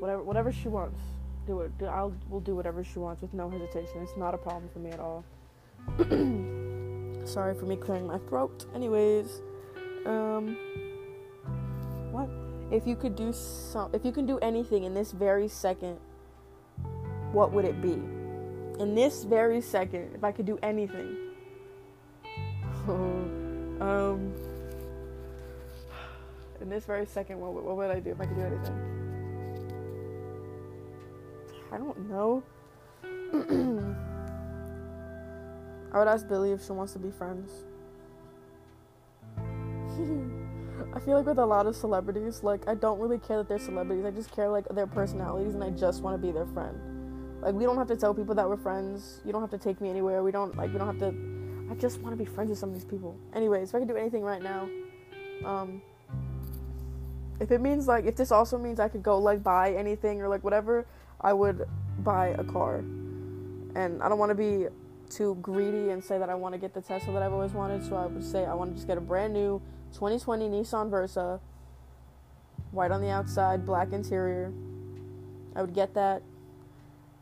whatever 0.00 0.22
whatever 0.22 0.52
she 0.52 0.68
wants 0.68 0.98
do 1.46 1.60
it. 1.60 1.72
I'll 1.82 2.14
will 2.28 2.40
do 2.40 2.54
whatever 2.54 2.82
she 2.84 2.98
wants 2.98 3.22
with 3.22 3.34
no 3.34 3.48
hesitation. 3.48 4.02
It's 4.02 4.16
not 4.16 4.34
a 4.34 4.38
problem 4.38 4.68
for 4.72 4.78
me 4.78 4.90
at 4.90 5.00
all. 5.00 5.24
Sorry 7.26 7.54
for 7.54 7.66
me 7.66 7.76
clearing 7.76 8.06
my 8.06 8.18
throat. 8.18 8.66
Anyways, 8.74 9.40
um, 10.06 10.56
what 12.10 12.28
if 12.70 12.86
you 12.86 12.96
could 12.96 13.16
do 13.16 13.32
some? 13.32 13.90
If 13.92 14.04
you 14.04 14.12
can 14.12 14.26
do 14.26 14.38
anything 14.38 14.84
in 14.84 14.94
this 14.94 15.12
very 15.12 15.48
second, 15.48 15.98
what 17.32 17.52
would 17.52 17.64
it 17.64 17.80
be? 17.80 18.00
In 18.80 18.94
this 18.94 19.24
very 19.24 19.60
second, 19.60 20.14
if 20.14 20.24
I 20.24 20.32
could 20.32 20.46
do 20.46 20.58
anything. 20.62 21.16
um, 22.88 24.34
in 26.64 26.70
this 26.70 26.86
very 26.86 27.04
second, 27.06 27.38
what, 27.38 27.52
what 27.52 27.76
would 27.76 27.90
I 27.90 28.00
do 28.00 28.10
if 28.10 28.20
I 28.20 28.24
could 28.24 28.36
do 28.36 28.42
anything? 28.42 28.80
I 31.70 31.76
don't 31.76 32.08
know. 32.08 32.42
I 35.92 35.98
would 35.98 36.08
ask 36.08 36.26
Billie 36.26 36.52
if 36.52 36.64
she 36.64 36.72
wants 36.72 36.94
to 36.94 36.98
be 36.98 37.10
friends. 37.10 37.50
I 40.94 41.00
feel 41.00 41.16
like 41.18 41.26
with 41.26 41.38
a 41.38 41.44
lot 41.44 41.66
of 41.66 41.76
celebrities, 41.76 42.42
like 42.42 42.66
I 42.66 42.74
don't 42.74 42.98
really 42.98 43.18
care 43.18 43.36
that 43.36 43.48
they're 43.48 43.58
celebrities. 43.58 44.04
I 44.06 44.10
just 44.10 44.32
care 44.32 44.48
like 44.48 44.66
their 44.70 44.86
personalities, 44.86 45.54
and 45.54 45.62
I 45.62 45.70
just 45.70 46.02
want 46.02 46.20
to 46.20 46.26
be 46.26 46.32
their 46.32 46.46
friend. 46.46 47.42
Like 47.42 47.54
we 47.54 47.64
don't 47.64 47.76
have 47.76 47.88
to 47.88 47.96
tell 47.96 48.14
people 48.14 48.34
that 48.36 48.48
we're 48.48 48.56
friends. 48.56 49.20
You 49.24 49.32
don't 49.32 49.42
have 49.42 49.50
to 49.50 49.58
take 49.58 49.80
me 49.80 49.90
anywhere. 49.90 50.22
We 50.22 50.32
don't 50.32 50.56
like 50.56 50.72
we 50.72 50.78
don't 50.78 50.86
have 50.86 50.98
to. 51.00 51.14
I 51.70 51.74
just 51.74 52.00
want 52.00 52.16
to 52.16 52.16
be 52.16 52.24
friends 52.24 52.50
with 52.50 52.58
some 52.58 52.70
of 52.70 52.74
these 52.74 52.84
people. 52.84 53.18
Anyways, 53.34 53.68
if 53.68 53.74
I 53.74 53.80
could 53.80 53.88
do 53.88 53.96
anything 53.96 54.22
right 54.22 54.42
now, 54.42 54.68
um, 55.44 55.82
if 57.40 57.50
it 57.50 57.60
means 57.60 57.88
like 57.88 58.04
if 58.04 58.16
this 58.16 58.30
also 58.30 58.58
means 58.58 58.80
I 58.80 58.88
could 58.88 59.02
go 59.02 59.18
like 59.18 59.42
buy 59.42 59.72
anything 59.72 60.20
or 60.20 60.28
like 60.28 60.44
whatever, 60.44 60.86
I 61.20 61.32
would 61.32 61.66
buy 62.00 62.28
a 62.28 62.44
car. 62.44 62.78
And 63.74 64.02
I 64.02 64.08
don't 64.08 64.18
want 64.18 64.30
to 64.30 64.34
be 64.34 64.66
too 65.10 65.36
greedy 65.42 65.90
and 65.90 66.02
say 66.02 66.18
that 66.18 66.28
I 66.28 66.34
want 66.34 66.54
to 66.54 66.58
get 66.58 66.74
the 66.74 66.80
Tesla 66.80 67.12
that 67.14 67.22
I've 67.22 67.32
always 67.32 67.52
wanted. 67.52 67.84
So 67.84 67.96
I 67.96 68.06
would 68.06 68.24
say 68.24 68.44
I 68.44 68.54
want 68.54 68.70
to 68.70 68.74
just 68.74 68.86
get 68.86 68.98
a 68.98 69.00
brand 69.00 69.32
new 69.32 69.60
2020 69.94 70.48
Nissan 70.48 70.90
Versa, 70.90 71.40
white 72.70 72.90
on 72.90 73.00
the 73.00 73.10
outside, 73.10 73.66
black 73.66 73.92
interior. 73.92 74.52
I 75.56 75.60
would 75.60 75.74
get 75.74 75.94
that, 75.94 76.22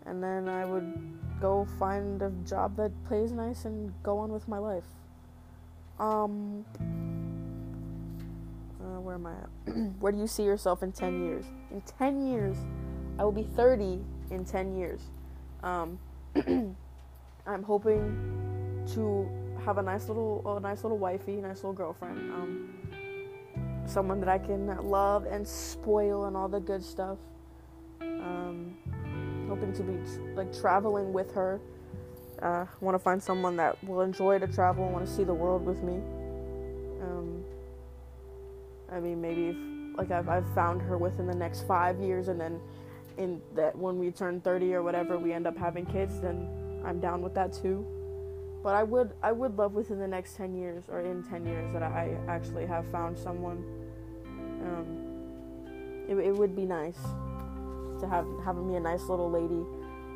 and 0.07 0.23
then 0.23 0.49
I 0.49 0.65
would 0.65 0.95
go 1.41 1.67
find 1.79 2.23
a 2.23 2.31
job 2.47 2.77
that 2.77 2.93
pays 3.09 3.33
nice 3.33 3.65
and 3.67 3.93
go 4.03 4.19
on 4.19 4.33
with 4.33 4.49
my 4.49 4.59
life. 4.59 4.87
Um, 5.99 6.65
where 9.03 9.15
am 9.17 9.27
I 9.27 9.33
at? 9.33 9.75
where 10.01 10.13
do 10.13 10.19
you 10.19 10.27
see 10.27 10.45
yourself 10.45 10.83
in 10.83 10.93
10 10.93 11.25
years? 11.25 11.45
In 11.71 11.83
10 11.99 12.27
years, 12.27 12.57
I 13.19 13.25
will 13.25 13.33
be 13.33 13.45
30 13.55 14.01
in 14.31 14.45
10 14.45 14.77
years. 14.77 15.01
Um, 15.63 15.99
I'm 16.37 17.63
hoping 17.63 18.85
to 18.95 19.29
have 19.65 19.79
a 19.79 19.83
nice 19.83 20.09
little, 20.09 20.43
a 20.57 20.61
nice 20.61 20.83
little 20.83 20.99
wifey, 20.99 21.37
nice 21.37 21.57
little 21.57 21.73
girlfriend. 21.73 22.19
Um, 22.33 22.75
someone 23.87 24.21
that 24.21 24.29
I 24.29 24.39
can 24.39 24.67
love 24.83 25.27
and 25.27 25.47
spoil 25.47 26.27
and 26.27 26.37
all 26.37 26.49
the 26.49 26.61
good 26.61 26.83
stuff. 26.83 27.19
Um, 28.01 28.77
hoping 29.49 29.73
to 29.75 29.83
be 29.83 29.99
like 30.35 30.53
traveling 30.59 31.13
with 31.13 31.33
her. 31.35 31.61
Uh, 32.41 32.67
want 32.81 32.95
to 32.95 32.99
find 32.99 33.23
someone 33.23 33.57
that 33.57 33.83
will 33.85 34.01
enjoy 34.01 34.39
to 34.39 34.49
travel 34.49 34.85
and 34.85 34.93
want 34.93 35.07
to 35.07 35.13
see 35.13 35.25
the 35.25 35.35
world 35.35 35.65
with 35.65 35.83
me. 35.83 35.95
Um, 37.03 37.45
I 38.93 39.01
mean, 39.01 39.21
maybe 39.21 39.49
if, 39.49 39.57
like 39.97 40.11
I've, 40.11 40.29
I've 40.29 40.55
found 40.55 40.83
her 40.83 40.99
within 40.99 41.27
the 41.27 41.35
next 41.35 41.67
five 41.67 41.99
years, 42.01 42.29
and 42.29 42.41
then 42.41 42.61
in 43.17 43.41
that 43.55 43.77
when 43.77 43.99
we 43.99 44.11
turn 44.11 44.41
30 44.41 44.75
or 44.75 44.83
whatever, 44.83 45.19
we 45.19 45.33
end 45.33 45.47
up 45.47 45.57
having 45.57 45.87
kids, 45.87 46.21
then 46.21 46.49
I'm 46.85 47.01
down 47.01 47.23
with 47.23 47.35
that 47.35 47.53
too. 47.53 47.87
But 48.63 48.75
I 48.75 48.85
would 48.85 49.11
I 49.23 49.33
would 49.33 49.57
love 49.57 49.75
within 49.75 49.99
the 49.99 50.07
next 50.07 50.37
10 50.37 50.55
years 50.55 50.85
or 50.89 51.01
in 51.01 51.25
10 51.25 51.47
years 51.47 51.73
that 51.73 51.83
I 51.83 52.17
actually 52.29 52.67
have 52.67 52.87
found 52.93 53.19
someone. 53.19 53.65
Um, 54.63 54.99
it, 56.09 56.17
it 56.17 56.35
would 56.35 56.55
be 56.55 56.65
nice 56.65 56.99
to 58.01 58.07
have 58.09 58.27
having 58.45 58.69
me 58.69 58.77
a 58.77 58.81
nice 58.81 59.03
little 59.03 59.31
lady 59.31 59.65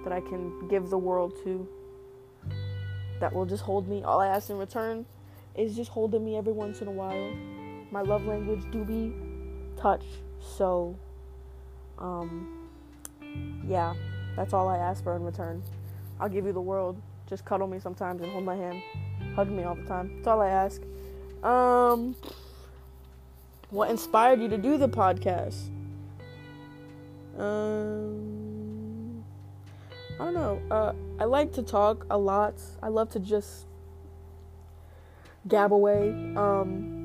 that 0.04 0.12
I 0.12 0.20
can 0.20 0.68
give 0.68 0.90
the 0.90 0.98
world 0.98 1.32
to. 1.42 1.66
That 3.18 3.32
will 3.32 3.46
just 3.46 3.64
hold 3.64 3.88
me. 3.88 4.02
All 4.04 4.20
I 4.20 4.28
ask 4.28 4.50
in 4.50 4.58
return 4.58 5.06
is 5.56 5.74
just 5.74 5.90
holding 5.90 6.24
me 6.24 6.36
every 6.36 6.52
once 6.52 6.82
in 6.82 6.88
a 6.88 6.92
while. 6.92 7.32
My 7.90 8.02
love 8.02 8.26
language 8.26 8.62
do 8.70 8.84
be 8.84 9.14
touch. 9.76 10.04
So, 10.40 10.96
um, 11.98 12.68
yeah, 13.66 13.94
that's 14.34 14.52
all 14.52 14.68
I 14.68 14.78
ask 14.78 15.02
for 15.02 15.16
in 15.16 15.22
return. 15.22 15.62
I'll 16.20 16.28
give 16.28 16.46
you 16.46 16.52
the 16.52 16.60
world. 16.60 17.00
Just 17.28 17.44
cuddle 17.44 17.66
me 17.66 17.78
sometimes 17.80 18.22
and 18.22 18.30
hold 18.32 18.44
my 18.44 18.56
hand. 18.56 18.82
Hug 19.34 19.50
me 19.50 19.64
all 19.64 19.74
the 19.74 19.84
time. 19.84 20.16
That's 20.16 20.28
all 20.28 20.40
I 20.40 20.48
ask. 20.48 20.82
Um, 21.42 22.14
what 23.70 23.90
inspired 23.90 24.40
you 24.40 24.48
to 24.48 24.58
do 24.58 24.78
the 24.78 24.88
podcast? 24.88 25.68
Um, 27.36 29.24
I 30.18 30.24
don't 30.24 30.34
know. 30.34 30.62
Uh, 30.70 30.92
I 31.20 31.24
like 31.24 31.52
to 31.54 31.62
talk 31.62 32.06
a 32.08 32.16
lot. 32.16 32.54
I 32.82 32.88
love 32.88 33.10
to 33.10 33.20
just 33.20 33.66
gab 35.48 35.72
away. 35.72 36.10
Um, 36.36 36.95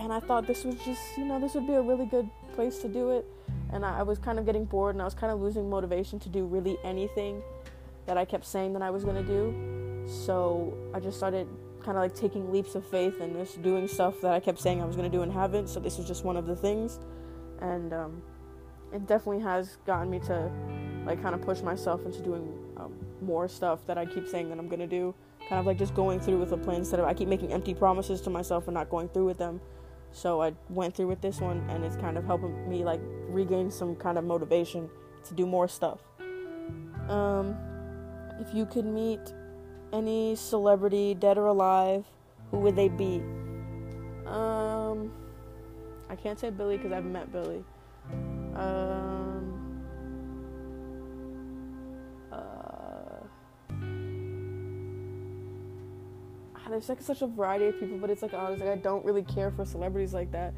and 0.00 0.12
I 0.12 0.20
thought 0.20 0.46
this 0.46 0.64
was 0.64 0.76
just, 0.76 1.02
you 1.16 1.24
know, 1.24 1.38
this 1.38 1.54
would 1.54 1.66
be 1.66 1.74
a 1.74 1.82
really 1.82 2.06
good 2.06 2.28
place 2.54 2.78
to 2.78 2.88
do 2.88 3.10
it. 3.10 3.26
And 3.72 3.84
I, 3.84 4.00
I 4.00 4.02
was 4.02 4.18
kind 4.18 4.38
of 4.38 4.46
getting 4.46 4.64
bored 4.64 4.94
and 4.94 5.02
I 5.02 5.04
was 5.04 5.14
kind 5.14 5.32
of 5.32 5.40
losing 5.40 5.68
motivation 5.68 6.18
to 6.20 6.28
do 6.28 6.44
really 6.44 6.78
anything 6.84 7.42
that 8.06 8.16
I 8.16 8.24
kept 8.24 8.44
saying 8.44 8.72
that 8.72 8.82
I 8.82 8.90
was 8.90 9.04
gonna 9.04 9.22
do. 9.22 10.04
So 10.06 10.74
I 10.94 11.00
just 11.00 11.16
started 11.16 11.46
kind 11.82 11.96
of 11.96 12.02
like 12.02 12.14
taking 12.14 12.50
leaps 12.50 12.74
of 12.74 12.86
faith 12.86 13.20
and 13.20 13.34
just 13.36 13.62
doing 13.62 13.86
stuff 13.86 14.20
that 14.22 14.32
I 14.32 14.40
kept 14.40 14.58
saying 14.58 14.82
I 14.82 14.84
was 14.84 14.96
gonna 14.96 15.08
do 15.08 15.22
and 15.22 15.32
haven't. 15.32 15.68
So 15.68 15.80
this 15.80 15.98
was 15.98 16.06
just 16.06 16.24
one 16.24 16.36
of 16.36 16.46
the 16.46 16.56
things, 16.56 16.98
and 17.60 17.92
um, 17.92 18.22
it 18.92 19.06
definitely 19.06 19.42
has 19.42 19.78
gotten 19.86 20.10
me 20.10 20.18
to 20.20 20.50
like 21.06 21.22
kind 21.22 21.34
of 21.34 21.42
push 21.42 21.60
myself 21.60 22.04
into 22.04 22.20
doing 22.20 22.52
um, 22.76 22.94
more 23.22 23.48
stuff 23.48 23.86
that 23.86 23.96
I 23.98 24.06
keep 24.06 24.26
saying 24.26 24.48
that 24.50 24.58
I'm 24.58 24.68
gonna 24.68 24.86
do. 24.86 25.14
Kind 25.48 25.60
of 25.60 25.66
like 25.66 25.78
just 25.78 25.94
going 25.94 26.20
through 26.20 26.38
with 26.38 26.52
a 26.52 26.56
plan 26.56 26.78
instead 26.78 27.00
of 27.00 27.06
I 27.06 27.14
keep 27.14 27.28
making 27.28 27.52
empty 27.52 27.74
promises 27.74 28.20
to 28.22 28.30
myself 28.30 28.66
and 28.68 28.74
not 28.74 28.90
going 28.90 29.08
through 29.08 29.26
with 29.26 29.38
them. 29.38 29.60
So 30.12 30.42
I 30.42 30.52
went 30.68 30.94
through 30.94 31.06
with 31.06 31.20
this 31.20 31.40
one, 31.40 31.64
and 31.68 31.84
it's 31.84 31.96
kind 31.96 32.18
of 32.18 32.24
helping 32.24 32.68
me 32.68 32.84
like 32.84 33.00
regain 33.28 33.70
some 33.70 33.94
kind 33.96 34.18
of 34.18 34.24
motivation 34.24 34.88
to 35.24 35.34
do 35.34 35.46
more 35.46 35.68
stuff. 35.68 36.00
Um, 37.08 37.56
if 38.40 38.54
you 38.54 38.66
could 38.66 38.86
meet 38.86 39.20
any 39.92 40.36
celebrity, 40.36 41.14
dead 41.14 41.38
or 41.38 41.46
alive, 41.46 42.04
who 42.50 42.58
would 42.58 42.76
they 42.76 42.88
be? 42.88 43.22
Um, 44.26 45.12
I 46.08 46.16
can't 46.16 46.38
say 46.38 46.50
Billie 46.50 46.76
because 46.76 46.92
I've 46.92 47.04
met 47.04 47.32
Billie. 47.32 47.64
Um, 48.54 49.29
there's 56.70 56.88
like 56.88 57.02
such 57.02 57.22
a 57.22 57.26
variety 57.26 57.66
of 57.66 57.78
people, 57.78 57.98
but 57.98 58.10
it's 58.10 58.22
like 58.22 58.34
honestly, 58.34 58.66
like 58.66 58.78
I 58.78 58.80
don't 58.80 59.04
really 59.04 59.22
care 59.22 59.50
for 59.50 59.64
celebrities 59.64 60.14
like 60.14 60.32
that. 60.32 60.54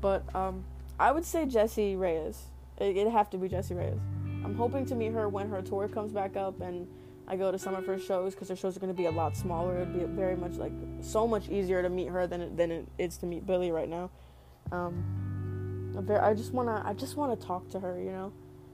But 0.00 0.22
um, 0.34 0.64
I 0.98 1.12
would 1.12 1.24
say 1.24 1.46
Jessie 1.46 1.94
Reyez. 1.94 2.36
It, 2.78 2.96
it'd 2.96 3.12
have 3.12 3.30
to 3.30 3.38
be 3.38 3.48
Jessie 3.48 3.74
Reyez. 3.74 3.98
I'm 4.44 4.54
hoping 4.54 4.84
to 4.86 4.94
meet 4.94 5.12
her 5.12 5.28
when 5.28 5.48
her 5.48 5.62
tour 5.62 5.88
comes 5.88 6.12
back 6.12 6.36
up 6.36 6.60
and 6.60 6.88
I 7.28 7.36
go 7.36 7.52
to 7.52 7.58
some 7.58 7.74
of 7.74 7.86
her 7.86 7.98
shows 7.98 8.34
because 8.34 8.48
her 8.48 8.56
shows 8.56 8.76
are 8.76 8.80
going 8.80 8.92
to 8.92 8.96
be 8.96 9.06
a 9.06 9.10
lot 9.10 9.36
smaller. 9.36 9.76
It'd 9.76 9.92
be 9.92 10.04
very 10.04 10.36
much 10.36 10.54
like 10.54 10.72
so 11.00 11.26
much 11.26 11.48
easier 11.48 11.82
to 11.82 11.88
meet 11.88 12.08
her 12.08 12.26
than 12.26 12.40
it, 12.40 12.56
than 12.56 12.70
it 12.70 12.88
is 12.98 13.16
to 13.18 13.26
meet 13.26 13.46
Billie 13.46 13.70
right 13.70 13.88
now. 13.88 14.10
Um, 14.72 15.22
I 15.96 16.34
just 16.34 16.52
wanna 16.52 16.82
I 16.84 16.94
just 16.94 17.16
wanna 17.16 17.36
talk 17.36 17.68
to 17.70 17.80
her. 17.80 18.00
You 18.00 18.10
know, 18.10 18.32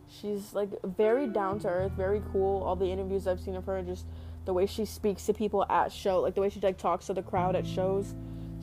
she's 0.09 0.55
like 0.55 0.71
very 0.85 1.27
down 1.27 1.59
to 1.61 1.69
earth, 1.69 1.93
very 1.93 2.23
cool. 2.33 2.63
All 2.63 2.77
the 2.77 2.87
interviews 2.87 3.27
I've 3.27 3.41
seen 3.41 3.57
of 3.57 3.67
her, 3.67 3.83
just 3.83 4.07
the 4.49 4.55
way 4.55 4.65
she 4.65 4.87
speaks 4.87 5.27
to 5.27 5.35
people 5.35 5.65
at 5.69 5.93
show, 5.93 6.23
like 6.23 6.35
the 6.35 6.41
way 6.41 6.49
she 6.49 6.59
like 6.61 6.79
talks 6.79 7.07
to 7.07 7.13
the 7.13 7.23
crowd 7.23 7.55
at 7.55 7.67
shows. 7.67 8.15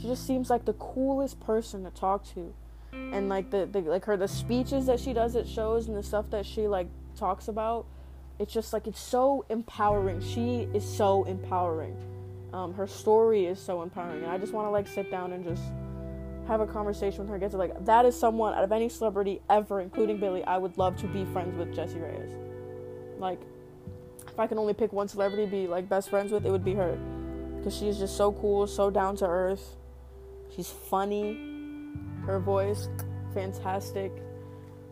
She 0.02 0.08
just 0.08 0.26
seems 0.26 0.50
like 0.50 0.66
the 0.66 0.74
coolest 0.74 1.40
person 1.40 1.84
to 1.84 1.92
talk 1.92 2.26
to, 2.34 2.54
and 2.92 3.30
like 3.30 3.52
the, 3.52 3.68
the 3.68 3.82
like 3.82 4.04
her 4.06 4.18
the 4.18 4.28
speeches 4.28 4.88
that 4.88 5.00
she 5.00 5.14
does 5.14 5.36
at 5.36 5.48
shows 5.48 5.88
and 5.88 5.96
the 5.96 6.02
stuff 6.02 6.32
that 6.32 6.44
she 6.46 6.68
like 6.68 6.88
talks 7.16 7.48
about 7.48 7.86
it's 8.40 8.54
just 8.54 8.74
like 8.74 8.88
it's 8.88 9.00
so 9.00 9.46
empowering. 9.50 10.22
She 10.22 10.68
is 10.74 10.84
so 10.88 11.24
empowering. 11.24 11.96
Um, 12.54 12.74
her 12.74 12.88
story 12.88 13.46
is 13.46 13.60
so 13.60 13.82
empowering, 13.82 14.24
and 14.24 14.32
I 14.32 14.38
just 14.38 14.54
want 14.54 14.68
to 14.68 14.72
like 14.72 14.88
sit 14.88 15.12
down 15.12 15.34
and 15.34 15.44
just 15.44 15.64
have 16.48 16.62
a 16.62 16.68
conversation 16.68 17.20
with 17.22 17.30
her. 17.30 17.38
Get 17.38 17.52
to 17.52 17.58
like 17.58 17.86
that 17.86 18.06
is 18.06 18.18
someone 18.20 18.54
out 18.54 18.64
of 18.64 18.72
any 18.72 18.90
celebrity 18.90 19.42
ever, 19.50 19.82
including 19.82 20.18
Billie, 20.18 20.44
I 20.44 20.58
would 20.58 20.78
love 20.78 20.98
to 20.98 21.08
be 21.08 21.26
friends 21.26 21.58
with 21.58 21.74
Jessie 21.74 21.96
Reyez. 21.96 22.32
Like, 23.20 23.40
if 24.36 24.40
I 24.40 24.48
can 24.48 24.58
only 24.58 24.74
pick 24.74 24.92
one 24.92 25.08
celebrity 25.08 25.46
to 25.46 25.50
be 25.50 25.66
like 25.66 25.88
best 25.88 26.10
friends 26.10 26.30
with, 26.30 26.46
it 26.46 26.52
would 26.52 26.66
be 26.66 26.74
her, 26.74 27.00
because 27.56 27.74
she's 27.74 27.98
just 27.98 28.18
so 28.18 28.34
cool, 28.34 28.68
so 28.68 28.90
down 28.90 29.16
to 29.18 29.26
earth. 29.26 29.78
She's 30.54 30.70
funny. 30.70 31.40
Her 32.26 32.42
voice, 32.42 32.90
fantastic. 33.34 34.12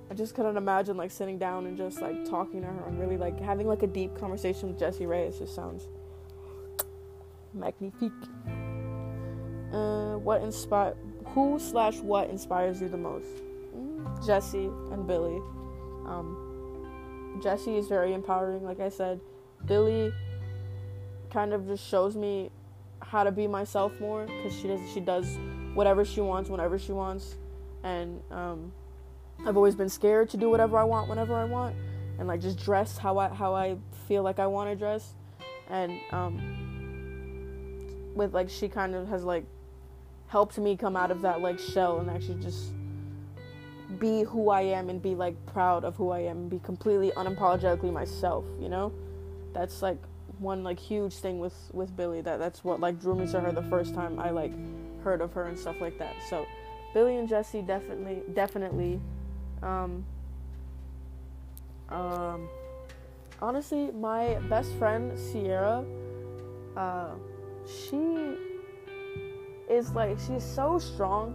I 0.09 0.13
just 0.13 0.33
couldn't 0.33 0.55
imagine 0.55 0.95
like 0.95 1.11
sitting 1.11 1.37
down 1.37 1.65
and 1.65 1.75
just 1.75 2.01
like 2.01 2.23
talking 2.23 2.61
to 2.61 2.67
her 2.67 2.87
and 2.87 2.97
really 2.97 3.17
like 3.17 3.37
having 3.37 3.67
like 3.67 3.83
a 3.83 3.87
deep 3.87 4.17
conversation 4.17 4.69
with 4.69 4.79
Jessie 4.79 5.03
Reyez. 5.03 5.39
Just 5.39 5.53
sounds 5.53 5.89
magnifique. 7.53 8.13
Uh, 9.73 10.15
what 10.19 10.41
inspire? 10.41 10.95
Who 11.33 11.59
slash 11.59 11.97
what 11.97 12.29
inspires 12.29 12.79
you 12.79 12.87
the 12.87 12.97
most? 12.97 13.27
Jessie 14.25 14.69
and 14.91 15.05
Billie. 15.05 15.41
Um, 16.05 17.39
Jessie 17.43 17.75
is 17.75 17.89
very 17.89 18.13
empowering, 18.13 18.63
like 18.63 18.79
I 18.79 18.87
said. 18.87 19.19
Billie 19.65 20.13
kind 21.31 21.53
of 21.53 21.67
just 21.67 21.87
shows 21.87 22.15
me 22.15 22.51
how 23.01 23.23
to 23.23 23.31
be 23.31 23.47
myself 23.47 23.99
more 23.99 24.25
because 24.25 24.57
she 24.57 24.67
does 24.67 24.79
she 24.93 24.99
does 24.99 25.37
whatever 25.73 26.05
she 26.05 26.21
wants 26.21 26.49
whenever 26.49 26.77
she 26.77 26.91
wants, 26.91 27.35
and 27.83 28.21
um, 28.31 28.71
I've 29.45 29.57
always 29.57 29.75
been 29.75 29.89
scared 29.89 30.29
to 30.31 30.37
do 30.37 30.49
whatever 30.49 30.77
I 30.77 30.83
want 30.83 31.09
whenever 31.09 31.35
I 31.35 31.45
want 31.45 31.75
and 32.19 32.27
like 32.27 32.41
just 32.41 32.59
dress 32.59 32.97
how 32.97 33.17
I 33.17 33.29
how 33.29 33.53
I 33.55 33.77
feel 34.07 34.23
like 34.23 34.39
I 34.39 34.47
want 34.47 34.69
to 34.69 34.75
dress 34.75 35.13
and 35.69 35.99
um 36.11 36.39
with 38.15 38.33
like 38.33 38.49
she 38.49 38.67
kind 38.67 38.95
of 38.95 39.07
has 39.09 39.23
like 39.23 39.45
helped 40.27 40.57
me 40.57 40.77
come 40.77 40.95
out 40.95 41.11
of 41.11 41.21
that 41.21 41.41
like 41.41 41.59
shell 41.59 41.99
and 41.99 42.09
actually 42.09 42.41
just 42.41 42.71
be 43.99 44.23
who 44.23 44.49
I 44.49 44.61
am 44.61 44.89
and 44.89 45.01
be 45.01 45.15
like 45.15 45.35
proud 45.45 45.83
of 45.83 45.95
who 45.95 46.09
I 46.09 46.19
am 46.21 46.37
and 46.37 46.49
be 46.49 46.59
completely 46.59 47.11
unapologetically 47.11 47.91
myself, 47.93 48.45
you 48.59 48.69
know? 48.69 48.91
That's 49.53 49.81
like 49.81 49.97
one 50.39 50.63
like 50.63 50.79
huge 50.79 51.13
thing 51.13 51.39
with 51.39 51.55
with 51.73 51.95
Billie 51.95 52.21
that 52.21 52.39
that's 52.39 52.63
what 52.63 52.79
like 52.79 52.99
drew 52.99 53.15
me 53.15 53.27
to 53.27 53.39
her 53.39 53.51
the 53.51 53.63
first 53.63 53.93
time 53.93 54.19
I 54.19 54.31
like 54.31 54.51
heard 55.03 55.21
of 55.21 55.33
her 55.33 55.43
and 55.43 55.57
stuff 55.57 55.79
like 55.79 55.97
that. 55.99 56.15
So 56.29 56.45
Billie 56.93 57.17
and 57.17 57.29
Jessie 57.29 57.61
definitely 57.61 58.23
definitely 58.33 58.99
um, 59.63 60.03
um, 61.89 62.49
honestly, 63.41 63.91
my 63.91 64.35
best 64.49 64.73
friend 64.73 65.17
Sierra, 65.17 65.85
uh, 66.75 67.11
she 67.65 68.35
is 69.69 69.91
like 69.91 70.17
she's 70.19 70.43
so 70.43 70.77
strong, 70.79 71.33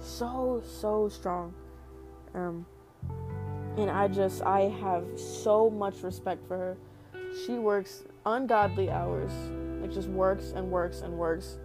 so 0.00 0.62
so 0.64 1.08
strong. 1.08 1.54
Um, 2.34 2.66
and 3.78 3.90
I 3.90 4.08
just 4.08 4.42
I 4.42 4.62
have 4.80 5.04
so 5.18 5.70
much 5.70 6.02
respect 6.02 6.46
for 6.46 6.56
her. 6.56 6.76
She 7.46 7.58
works 7.58 8.04
ungodly 8.26 8.90
hours, 8.90 9.32
like 9.80 9.92
just 9.92 10.08
works 10.08 10.52
and 10.54 10.70
works 10.70 11.00
and 11.00 11.14
works, 11.14 11.58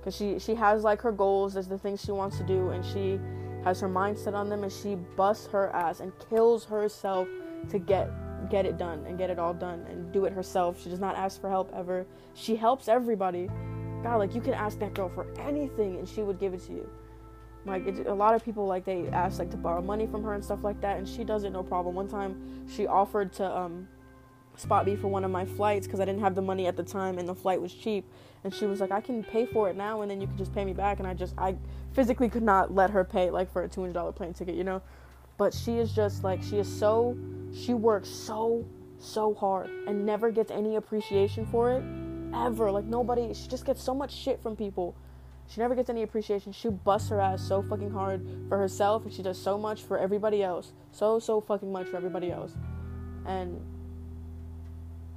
because 0.00 0.16
she 0.16 0.38
she 0.38 0.54
has 0.54 0.84
like 0.84 1.00
her 1.02 1.12
goals, 1.12 1.54
there's 1.54 1.68
the 1.68 1.78
things 1.78 2.00
she 2.00 2.12
wants 2.12 2.36
to 2.38 2.44
do, 2.44 2.70
and 2.70 2.84
she 2.84 3.18
has 3.64 3.80
her 3.80 3.88
mindset 3.88 4.34
on 4.34 4.48
them, 4.48 4.62
and 4.62 4.72
she 4.72 4.96
busts 5.16 5.46
her 5.48 5.70
ass 5.70 6.00
and 6.00 6.12
kills 6.28 6.64
herself 6.64 7.28
to 7.70 7.78
get 7.78 8.10
get 8.50 8.66
it 8.66 8.76
done 8.76 9.04
and 9.06 9.16
get 9.18 9.30
it 9.30 9.38
all 9.38 9.54
done 9.54 9.84
and 9.88 10.12
do 10.12 10.24
it 10.26 10.32
herself. 10.32 10.82
She 10.82 10.90
does 10.90 11.00
not 11.00 11.16
ask 11.16 11.40
for 11.40 11.48
help 11.48 11.72
ever. 11.74 12.06
She 12.34 12.56
helps 12.56 12.88
everybody. 12.88 13.48
God, 14.02 14.16
like 14.16 14.34
you 14.34 14.40
can 14.40 14.54
ask 14.54 14.78
that 14.80 14.94
girl 14.94 15.08
for 15.08 15.26
anything 15.40 15.96
and 15.96 16.08
she 16.08 16.22
would 16.22 16.38
give 16.38 16.52
it 16.52 16.60
to 16.66 16.72
you. 16.72 16.90
Like 17.64 17.86
a 18.06 18.12
lot 18.12 18.34
of 18.34 18.44
people 18.44 18.66
like 18.66 18.84
they 18.84 19.08
ask 19.08 19.38
like 19.38 19.50
to 19.52 19.56
borrow 19.56 19.80
money 19.80 20.06
from 20.06 20.22
her 20.24 20.34
and 20.34 20.44
stuff 20.44 20.62
like 20.62 20.80
that, 20.82 20.98
and 20.98 21.08
she 21.08 21.24
does 21.24 21.44
it 21.44 21.50
no 21.50 21.62
problem. 21.62 21.94
One 21.94 22.08
time 22.08 22.66
she 22.68 22.86
offered 22.86 23.32
to 23.34 23.50
um, 23.50 23.88
spot 24.56 24.86
me 24.86 24.96
for 24.96 25.08
one 25.08 25.24
of 25.24 25.30
my 25.30 25.44
flights 25.44 25.86
because 25.86 26.00
I 26.00 26.04
didn't 26.04 26.20
have 26.20 26.34
the 26.34 26.42
money 26.42 26.66
at 26.66 26.76
the 26.76 26.82
time 26.82 27.18
and 27.18 27.28
the 27.28 27.34
flight 27.34 27.60
was 27.60 27.72
cheap, 27.72 28.04
and 28.42 28.54
she 28.54 28.66
was 28.66 28.80
like, 28.80 28.90
"I 28.90 29.00
can 29.00 29.22
pay 29.22 29.46
for 29.46 29.68
it 29.68 29.76
now, 29.76 30.02
and 30.02 30.10
then 30.10 30.20
you 30.20 30.26
can 30.26 30.36
just 30.36 30.54
pay 30.54 30.64
me 30.64 30.72
back." 30.72 30.98
And 30.98 31.08
I 31.08 31.14
just 31.14 31.34
I 31.38 31.56
physically 31.92 32.28
could 32.28 32.42
not 32.42 32.74
let 32.74 32.90
her 32.90 33.04
pay 33.04 33.30
like 33.30 33.52
for 33.52 33.62
a 33.62 33.68
two 33.68 33.80
hundred 33.80 33.94
dollar 33.94 34.12
plane 34.12 34.34
ticket, 34.34 34.54
you 34.54 34.64
know. 34.64 34.82
But 35.36 35.52
she 35.52 35.78
is 35.78 35.92
just 35.92 36.24
like 36.24 36.42
she 36.42 36.58
is 36.58 36.68
so 36.68 37.16
she 37.52 37.74
works 37.74 38.08
so 38.08 38.64
so 38.98 39.34
hard 39.34 39.70
and 39.86 40.06
never 40.06 40.30
gets 40.30 40.50
any 40.50 40.76
appreciation 40.76 41.46
for 41.46 41.72
it 41.72 41.82
ever. 42.34 42.70
Like 42.70 42.84
nobody, 42.84 43.34
she 43.34 43.48
just 43.48 43.64
gets 43.64 43.82
so 43.82 43.94
much 43.94 44.12
shit 44.12 44.42
from 44.42 44.56
people 44.56 44.94
she 45.46 45.60
never 45.60 45.74
gets 45.74 45.90
any 45.90 46.02
appreciation. 46.02 46.52
She 46.52 46.68
busts 46.68 47.10
her 47.10 47.20
ass 47.20 47.42
so 47.42 47.62
fucking 47.62 47.90
hard 47.90 48.26
for 48.48 48.58
herself, 48.58 49.04
and 49.04 49.12
she 49.12 49.22
does 49.22 49.38
so 49.40 49.58
much 49.58 49.82
for 49.82 49.98
everybody 49.98 50.42
else. 50.42 50.72
So 50.92 51.18
so 51.18 51.40
fucking 51.40 51.70
much 51.70 51.88
for 51.88 51.96
everybody 51.96 52.30
else, 52.30 52.56
and 53.26 53.60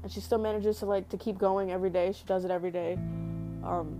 and 0.03 0.11
she 0.11 0.19
still 0.19 0.37
manages 0.37 0.79
to 0.79 0.85
like 0.85 1.09
to 1.09 1.17
keep 1.17 1.37
going 1.37 1.71
every 1.71 1.89
day. 1.89 2.11
She 2.11 2.25
does 2.25 2.45
it 2.45 2.51
every 2.51 2.71
day. 2.71 2.97
Um, 3.63 3.99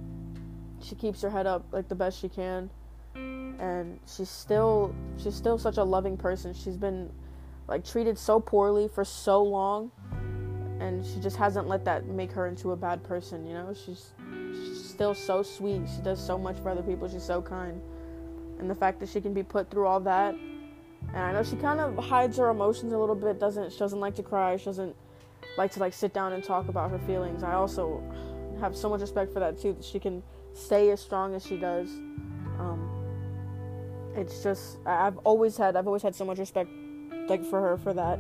she 0.82 0.96
keeps 0.96 1.22
her 1.22 1.30
head 1.30 1.48
up 1.48 1.66
like 1.72 1.88
the 1.88 1.96
best 1.96 2.20
she 2.20 2.30
can, 2.30 2.70
and 3.16 4.00
she's 4.06 4.30
still 4.30 4.94
she's 5.18 5.36
still 5.36 5.58
such 5.58 5.78
a 5.78 5.84
loving 5.84 6.18
person. 6.18 6.54
She's 6.54 6.78
been 6.78 7.12
like 7.68 7.84
treated 7.84 8.18
so 8.18 8.40
poorly 8.40 8.88
for 8.88 9.04
so 9.04 9.44
long, 9.44 9.92
and 10.80 11.06
she 11.06 11.20
just 11.20 11.38
hasn't 11.38 11.68
let 11.68 11.84
that 11.86 12.06
make 12.06 12.32
her 12.32 12.48
into 12.48 12.72
a 12.72 12.76
bad 12.76 13.04
person. 13.04 13.46
You 13.46 13.54
know, 13.54 13.74
she's 13.74 14.14
still 14.74 15.14
so 15.14 15.44
sweet. 15.44 15.82
She 15.94 16.02
does 16.02 16.24
so 16.24 16.38
much 16.38 16.58
for 16.60 16.70
other 16.70 16.84
people. 16.84 17.10
She's 17.10 17.24
so 17.24 17.42
kind. 17.42 17.82
And 18.60 18.70
the 18.70 18.76
fact 18.76 19.00
that 19.00 19.10
she 19.10 19.22
can 19.22 19.34
be 19.34 19.44
put 19.44 19.70
through 19.70 19.86
all 19.88 20.00
that. 20.02 20.36
And 21.10 21.18
I 21.18 21.32
know 21.32 21.44
she 21.44 21.56
kind 21.56 21.80
of 21.80 21.96
hides 22.04 22.38
her 22.38 22.50
emotions 22.50 22.92
a 22.94 22.98
little 22.98 23.16
bit. 23.16 23.40
Doesn't 23.40 23.72
she 23.72 23.80
doesn't 23.80 24.00
like 24.00 24.16
to 24.16 24.24
cry. 24.24 24.58
She 24.58 24.66
doesn't 24.66 24.96
like 25.58 25.72
to 25.72 25.80
like 25.80 25.93
sit 25.93 26.13
down 26.13 26.34
and 26.34 26.43
talk 26.43 26.70
about 26.70 26.91
her 26.91 27.00
feelings. 27.00 27.43
I 27.43 27.54
also 27.54 28.04
have 28.60 28.76
so 28.76 28.89
much 28.89 29.02
respect 29.02 29.34
for 29.34 29.39
that 29.39 29.60
too. 29.60 29.74
That 29.74 29.84
she 29.84 30.00
can 30.00 30.24
stay 30.54 30.91
as 30.91 31.02
strong 31.02 31.36
as 31.36 31.46
she 31.46 31.58
does. 31.58 31.89
Um, 32.60 32.89
it's 34.15 34.43
just 34.43 34.78
I've 34.86 35.17
always 35.20 35.58
had 35.58 35.76
I've 35.76 35.88
always 35.88 36.04
had 36.04 36.15
so 36.15 36.26
much 36.26 36.39
respect 36.39 36.70
like 37.28 37.43
for 37.43 37.62
her 37.62 37.78
for 37.78 37.93
that, 37.93 38.20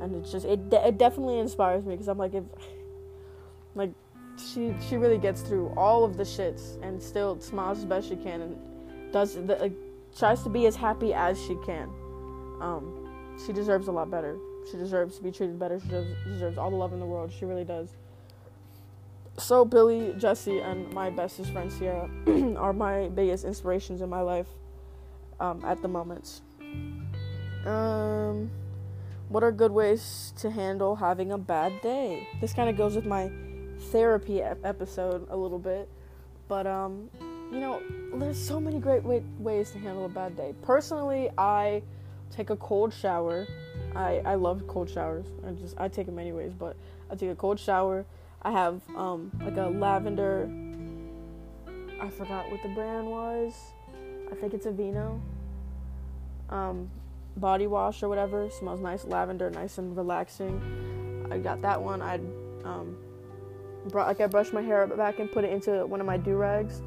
and 0.00 0.14
it's 0.16 0.32
just 0.32 0.46
it 0.46 0.60
it 0.72 0.98
definitely 0.98 1.38
inspires 1.38 1.84
me 1.84 1.94
because 1.94 2.08
I'm 2.08 2.18
like 2.18 2.34
if 2.34 2.44
like 3.74 3.92
she 4.36 4.74
she 4.88 4.96
really 4.96 5.18
gets 5.18 5.42
through 5.42 5.72
all 5.76 6.04
of 6.04 6.16
the 6.16 6.24
shits 6.24 6.82
and 6.82 7.02
still 7.02 7.40
smiles 7.40 7.78
as 7.78 7.84
best 7.84 8.08
she 8.08 8.16
can 8.16 8.40
and 8.40 8.56
does 9.12 9.34
the, 9.34 9.64
uh, 9.64 9.68
tries 10.16 10.42
to 10.42 10.48
be 10.48 10.66
as 10.66 10.76
happy 10.76 11.14
as 11.14 11.40
she 11.40 11.56
can. 11.64 11.88
Um, 12.60 13.36
she 13.44 13.52
deserves 13.52 13.88
a 13.88 13.92
lot 13.92 14.10
better. 14.10 14.38
She 14.70 14.76
deserves 14.76 15.16
to 15.16 15.22
be 15.22 15.30
treated 15.30 15.58
better. 15.58 15.80
She 15.80 15.88
deserves, 15.88 16.58
all 16.58 16.70
the 16.70 16.76
love 16.76 16.92
in 16.92 17.00
the 17.00 17.06
world. 17.06 17.32
She 17.32 17.44
really 17.44 17.64
does. 17.64 17.90
So 19.36 19.64
Billie, 19.64 20.14
Jessie, 20.16 20.60
and 20.60 20.92
my 20.92 21.10
bestest 21.10 21.52
friend 21.52 21.70
Sierra 21.70 22.08
are 22.56 22.72
my 22.72 23.08
biggest 23.08 23.44
inspirations 23.44 24.00
in 24.00 24.08
my 24.08 24.20
life 24.20 24.46
um, 25.40 25.64
at 25.64 25.82
the 25.82 25.88
moment. 25.88 26.40
Um, 27.66 28.50
what 29.28 29.42
are 29.42 29.50
good 29.50 29.72
ways 29.72 30.32
to 30.38 30.50
handle 30.50 30.94
having 30.94 31.32
a 31.32 31.38
bad 31.38 31.80
day? 31.82 32.28
This 32.40 32.52
kind 32.52 32.70
of 32.70 32.76
goes 32.76 32.94
with 32.94 33.06
my 33.06 33.30
therapy 33.90 34.40
episode 34.42 35.26
a 35.30 35.36
little 35.36 35.58
bit, 35.58 35.88
but 36.46 36.66
um, 36.66 37.10
you 37.50 37.60
know, 37.60 37.80
there's 38.14 38.38
so 38.38 38.60
many 38.60 38.78
great 38.78 39.02
way- 39.02 39.24
ways 39.38 39.70
to 39.72 39.78
handle 39.78 40.04
a 40.04 40.08
bad 40.08 40.36
day. 40.36 40.54
Personally, 40.62 41.30
I 41.38 41.82
take 42.30 42.50
a 42.50 42.56
cold 42.56 42.92
shower. 42.92 43.46
I 43.94 44.22
I 44.24 44.34
love 44.34 44.66
cold 44.66 44.90
showers. 44.90 45.26
I 45.46 45.52
just 45.52 45.78
I 45.78 45.88
take 45.88 46.06
them 46.06 46.18
anyways, 46.18 46.52
but 46.52 46.76
I 47.10 47.14
take 47.14 47.30
a 47.30 47.34
cold 47.34 47.58
shower. 47.58 48.04
I 48.42 48.50
have 48.50 48.80
um 48.96 49.30
like 49.42 49.56
a 49.56 49.66
lavender. 49.66 50.48
I 52.00 52.10
forgot 52.10 52.50
what 52.50 52.62
the 52.62 52.68
brand 52.70 53.06
was. 53.06 53.54
I 54.30 54.34
think 54.34 54.52
it's 54.52 54.66
Aveeno. 54.66 55.20
Um, 56.50 56.90
body 57.36 57.66
wash 57.66 58.02
or 58.02 58.08
whatever. 58.08 58.50
Smells 58.50 58.80
nice, 58.80 59.04
lavender, 59.04 59.50
nice 59.50 59.78
and 59.78 59.96
relaxing. 59.96 61.28
I 61.30 61.38
got 61.38 61.62
that 61.62 61.80
one. 61.80 62.02
I'd 62.02 62.20
um, 62.64 62.96
brought 63.88 64.08
like 64.08 64.20
I 64.20 64.26
brush 64.26 64.52
my 64.52 64.62
hair 64.62 64.86
back 64.86 65.18
and 65.18 65.30
put 65.30 65.44
it 65.44 65.52
into 65.52 65.86
one 65.86 66.00
of 66.00 66.06
my 66.06 66.16
do 66.16 66.34
rags 66.34 66.82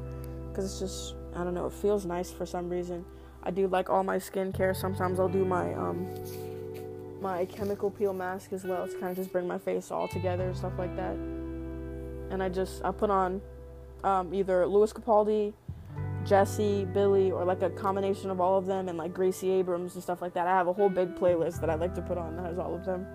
because 0.50 0.64
it's 0.64 0.78
just 0.78 1.14
I 1.34 1.44
don't 1.44 1.54
know 1.54 1.66
it 1.66 1.72
feels 1.72 2.04
nice 2.04 2.30
for 2.30 2.46
some 2.46 2.68
reason. 2.68 3.04
I 3.42 3.50
do 3.50 3.66
like 3.66 3.88
all 3.88 4.04
my 4.04 4.18
skincare. 4.18 4.76
Sometimes 4.76 5.18
I'll 5.18 5.28
do 5.28 5.44
my 5.44 5.72
um 5.74 6.06
my 7.20 7.44
chemical 7.46 7.90
peel 7.90 8.12
mask 8.12 8.52
as 8.52 8.64
well 8.64 8.86
to 8.86 8.92
kind 8.94 9.10
of 9.10 9.16
just 9.16 9.32
bring 9.32 9.46
my 9.46 9.58
face 9.58 9.90
all 9.90 10.08
together 10.08 10.46
and 10.46 10.56
stuff 10.56 10.72
like 10.78 10.94
that. 10.96 11.14
And 12.30 12.42
I 12.42 12.48
just 12.48 12.84
I 12.84 12.90
put 12.90 13.10
on 13.10 13.40
um, 14.04 14.32
either 14.34 14.66
Lewis 14.66 14.92
Capaldi, 14.92 15.52
Jessie, 16.24 16.84
Billie, 16.84 17.30
or 17.30 17.44
like 17.44 17.62
a 17.62 17.70
combination 17.70 18.30
of 18.30 18.40
all 18.40 18.58
of 18.58 18.66
them, 18.66 18.88
and 18.88 18.98
like 18.98 19.14
Gracie 19.14 19.50
Abrams 19.50 19.94
and 19.94 20.02
stuff 20.02 20.22
like 20.22 20.34
that. 20.34 20.46
I 20.46 20.56
have 20.56 20.68
a 20.68 20.72
whole 20.72 20.88
big 20.88 21.14
playlist 21.14 21.60
that 21.60 21.70
I 21.70 21.74
like 21.74 21.94
to 21.94 22.02
put 22.02 22.18
on 22.18 22.36
that 22.36 22.46
has 22.46 22.58
all 22.58 22.74
of 22.74 22.84
them 22.84 23.06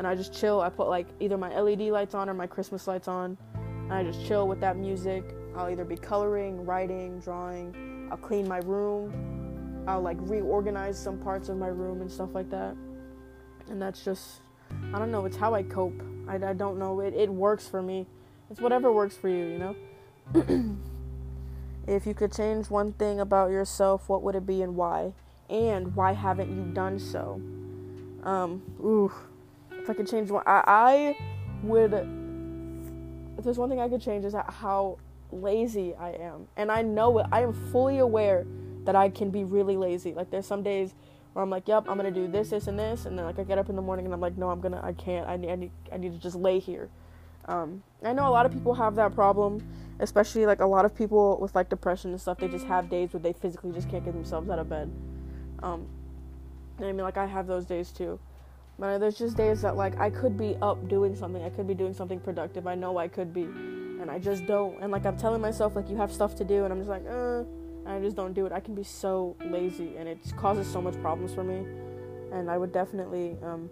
and 0.00 0.06
I 0.06 0.14
just 0.14 0.32
chill. 0.32 0.62
I 0.62 0.70
put 0.70 0.88
like 0.88 1.08
either 1.20 1.36
my 1.36 1.54
LED 1.60 1.80
lights 1.82 2.14
on 2.14 2.30
or 2.30 2.32
my 2.32 2.46
Christmas 2.46 2.86
lights 2.86 3.06
on, 3.06 3.36
and 3.54 3.92
I 3.92 4.02
just 4.02 4.24
chill 4.26 4.48
with 4.48 4.58
that 4.60 4.78
music. 4.78 5.22
I'll 5.54 5.68
either 5.68 5.84
be 5.84 5.96
coloring, 5.96 6.64
writing, 6.64 7.20
drawing. 7.20 8.08
I'll 8.10 8.16
clean 8.16 8.48
my 8.48 8.60
room. 8.60 9.84
I'll 9.86 10.00
like 10.00 10.16
reorganize 10.20 10.98
some 10.98 11.18
parts 11.18 11.50
of 11.50 11.58
my 11.58 11.66
room 11.66 12.00
and 12.00 12.10
stuff 12.10 12.30
like 12.34 12.48
that. 12.48 12.76
And 13.70 13.80
that's 13.80 14.04
just, 14.04 14.40
I 14.92 14.98
don't 14.98 15.10
know, 15.10 15.24
it's 15.24 15.36
how 15.36 15.54
I 15.54 15.62
cope. 15.62 16.02
I, 16.28 16.34
I 16.34 16.52
don't 16.52 16.78
know, 16.78 17.00
it, 17.00 17.14
it 17.14 17.30
works 17.30 17.66
for 17.66 17.80
me. 17.80 18.06
It's 18.50 18.60
whatever 18.60 18.92
works 18.92 19.16
for 19.16 19.28
you, 19.28 19.46
you 19.46 19.58
know? 19.58 19.76
if 21.86 22.06
you 22.06 22.14
could 22.14 22.32
change 22.32 22.68
one 22.68 22.92
thing 22.94 23.20
about 23.20 23.50
yourself, 23.50 24.08
what 24.08 24.22
would 24.22 24.34
it 24.34 24.44
be 24.46 24.62
and 24.62 24.74
why? 24.74 25.12
And 25.48 25.94
why 25.94 26.12
haven't 26.12 26.50
you 26.50 26.72
done 26.74 26.98
so? 26.98 27.40
Um, 28.24 28.62
ooh, 28.80 29.12
if 29.72 29.88
I 29.88 29.94
could 29.94 30.08
change 30.08 30.30
one, 30.30 30.42
I, 30.46 30.62
I 30.66 31.16
would. 31.62 31.94
If 33.38 33.44
there's 33.44 33.58
one 33.58 33.70
thing 33.70 33.80
I 33.80 33.88
could 33.88 34.02
change 34.02 34.24
is 34.24 34.34
how 34.34 34.98
lazy 35.32 35.94
I 35.94 36.10
am, 36.10 36.46
and 36.56 36.70
I 36.70 36.82
know 36.82 37.18
it. 37.18 37.26
I 37.32 37.42
am 37.42 37.52
fully 37.72 37.98
aware 37.98 38.46
that 38.84 38.94
I 38.94 39.08
can 39.08 39.30
be 39.30 39.44
really 39.44 39.76
lazy. 39.76 40.12
Like 40.12 40.30
there's 40.30 40.46
some 40.46 40.62
days 40.62 40.94
where 41.32 41.42
I'm 41.42 41.50
like, 41.50 41.68
"Yep, 41.68 41.84
I'm 41.88 41.96
gonna 41.96 42.10
do 42.10 42.28
this, 42.28 42.50
this, 42.50 42.66
and 42.66 42.78
this," 42.78 43.06
and 43.06 43.18
then 43.18 43.24
like 43.24 43.38
I 43.38 43.44
get 43.44 43.58
up 43.58 43.68
in 43.68 43.76
the 43.76 43.82
morning 43.82 44.04
and 44.04 44.14
I'm 44.14 44.20
like, 44.20 44.36
"No, 44.36 44.50
I'm 44.50 44.60
gonna, 44.60 44.80
I 44.82 44.92
can't. 44.92 45.28
I 45.28 45.36
need, 45.36 45.50
I 45.50 45.56
need, 45.56 45.70
I 45.92 45.96
need 45.96 46.12
to 46.12 46.18
just 46.18 46.36
lay 46.36 46.58
here." 46.58 46.88
Um, 47.46 47.82
I 48.04 48.12
know 48.12 48.28
a 48.28 48.30
lot 48.30 48.46
of 48.46 48.52
people 48.52 48.74
have 48.74 48.94
that 48.96 49.14
problem, 49.14 49.66
especially 49.98 50.46
like 50.46 50.60
a 50.60 50.66
lot 50.66 50.84
of 50.84 50.94
people 50.94 51.38
with 51.40 51.54
like 51.54 51.68
depression 51.68 52.10
and 52.12 52.20
stuff. 52.20 52.38
They 52.38 52.48
just 52.48 52.66
have 52.66 52.88
days 52.88 53.12
where 53.12 53.20
they 53.20 53.32
physically 53.32 53.72
just 53.72 53.88
can't 53.88 54.04
get 54.04 54.14
themselves 54.14 54.50
out 54.50 54.58
of 54.58 54.68
bed. 54.68 54.90
Um, 55.62 55.86
I 56.78 56.84
mean, 56.84 56.98
like 56.98 57.16
I 57.16 57.26
have 57.26 57.46
those 57.46 57.64
days 57.64 57.90
too. 57.90 58.18
But 58.78 58.98
there's 58.98 59.18
just 59.18 59.36
days 59.36 59.60
that 59.62 59.76
like 59.76 59.98
I 60.00 60.08
could 60.08 60.38
be 60.38 60.56
up 60.62 60.88
doing 60.88 61.14
something. 61.14 61.42
I 61.42 61.50
could 61.50 61.66
be 61.66 61.74
doing 61.74 61.92
something 61.92 62.18
productive. 62.18 62.66
I 62.66 62.74
know 62.74 62.96
I 62.96 63.08
could 63.08 63.34
be, 63.34 63.42
and 63.42 64.10
I 64.10 64.18
just 64.18 64.46
don't. 64.46 64.80
And 64.82 64.90
like 64.90 65.04
I'm 65.04 65.18
telling 65.18 65.42
myself 65.42 65.76
like 65.76 65.90
you 65.90 65.96
have 65.96 66.10
stuff 66.10 66.34
to 66.36 66.44
do, 66.44 66.64
and 66.64 66.72
I'm 66.72 66.78
just 66.78 66.88
like, 66.88 67.04
uh, 67.06 67.44
I 67.90 68.00
just 68.00 68.16
don't 68.16 68.32
do 68.32 68.46
it. 68.46 68.52
I 68.52 68.60
can 68.60 68.74
be 68.74 68.82
so 68.82 69.36
lazy, 69.50 69.96
and 69.96 70.08
it 70.08 70.18
causes 70.36 70.70
so 70.70 70.80
much 70.80 71.00
problems 71.00 71.34
for 71.34 71.44
me. 71.44 71.66
And 72.32 72.50
I 72.50 72.56
would 72.56 72.72
definitely, 72.72 73.36
um, 73.42 73.68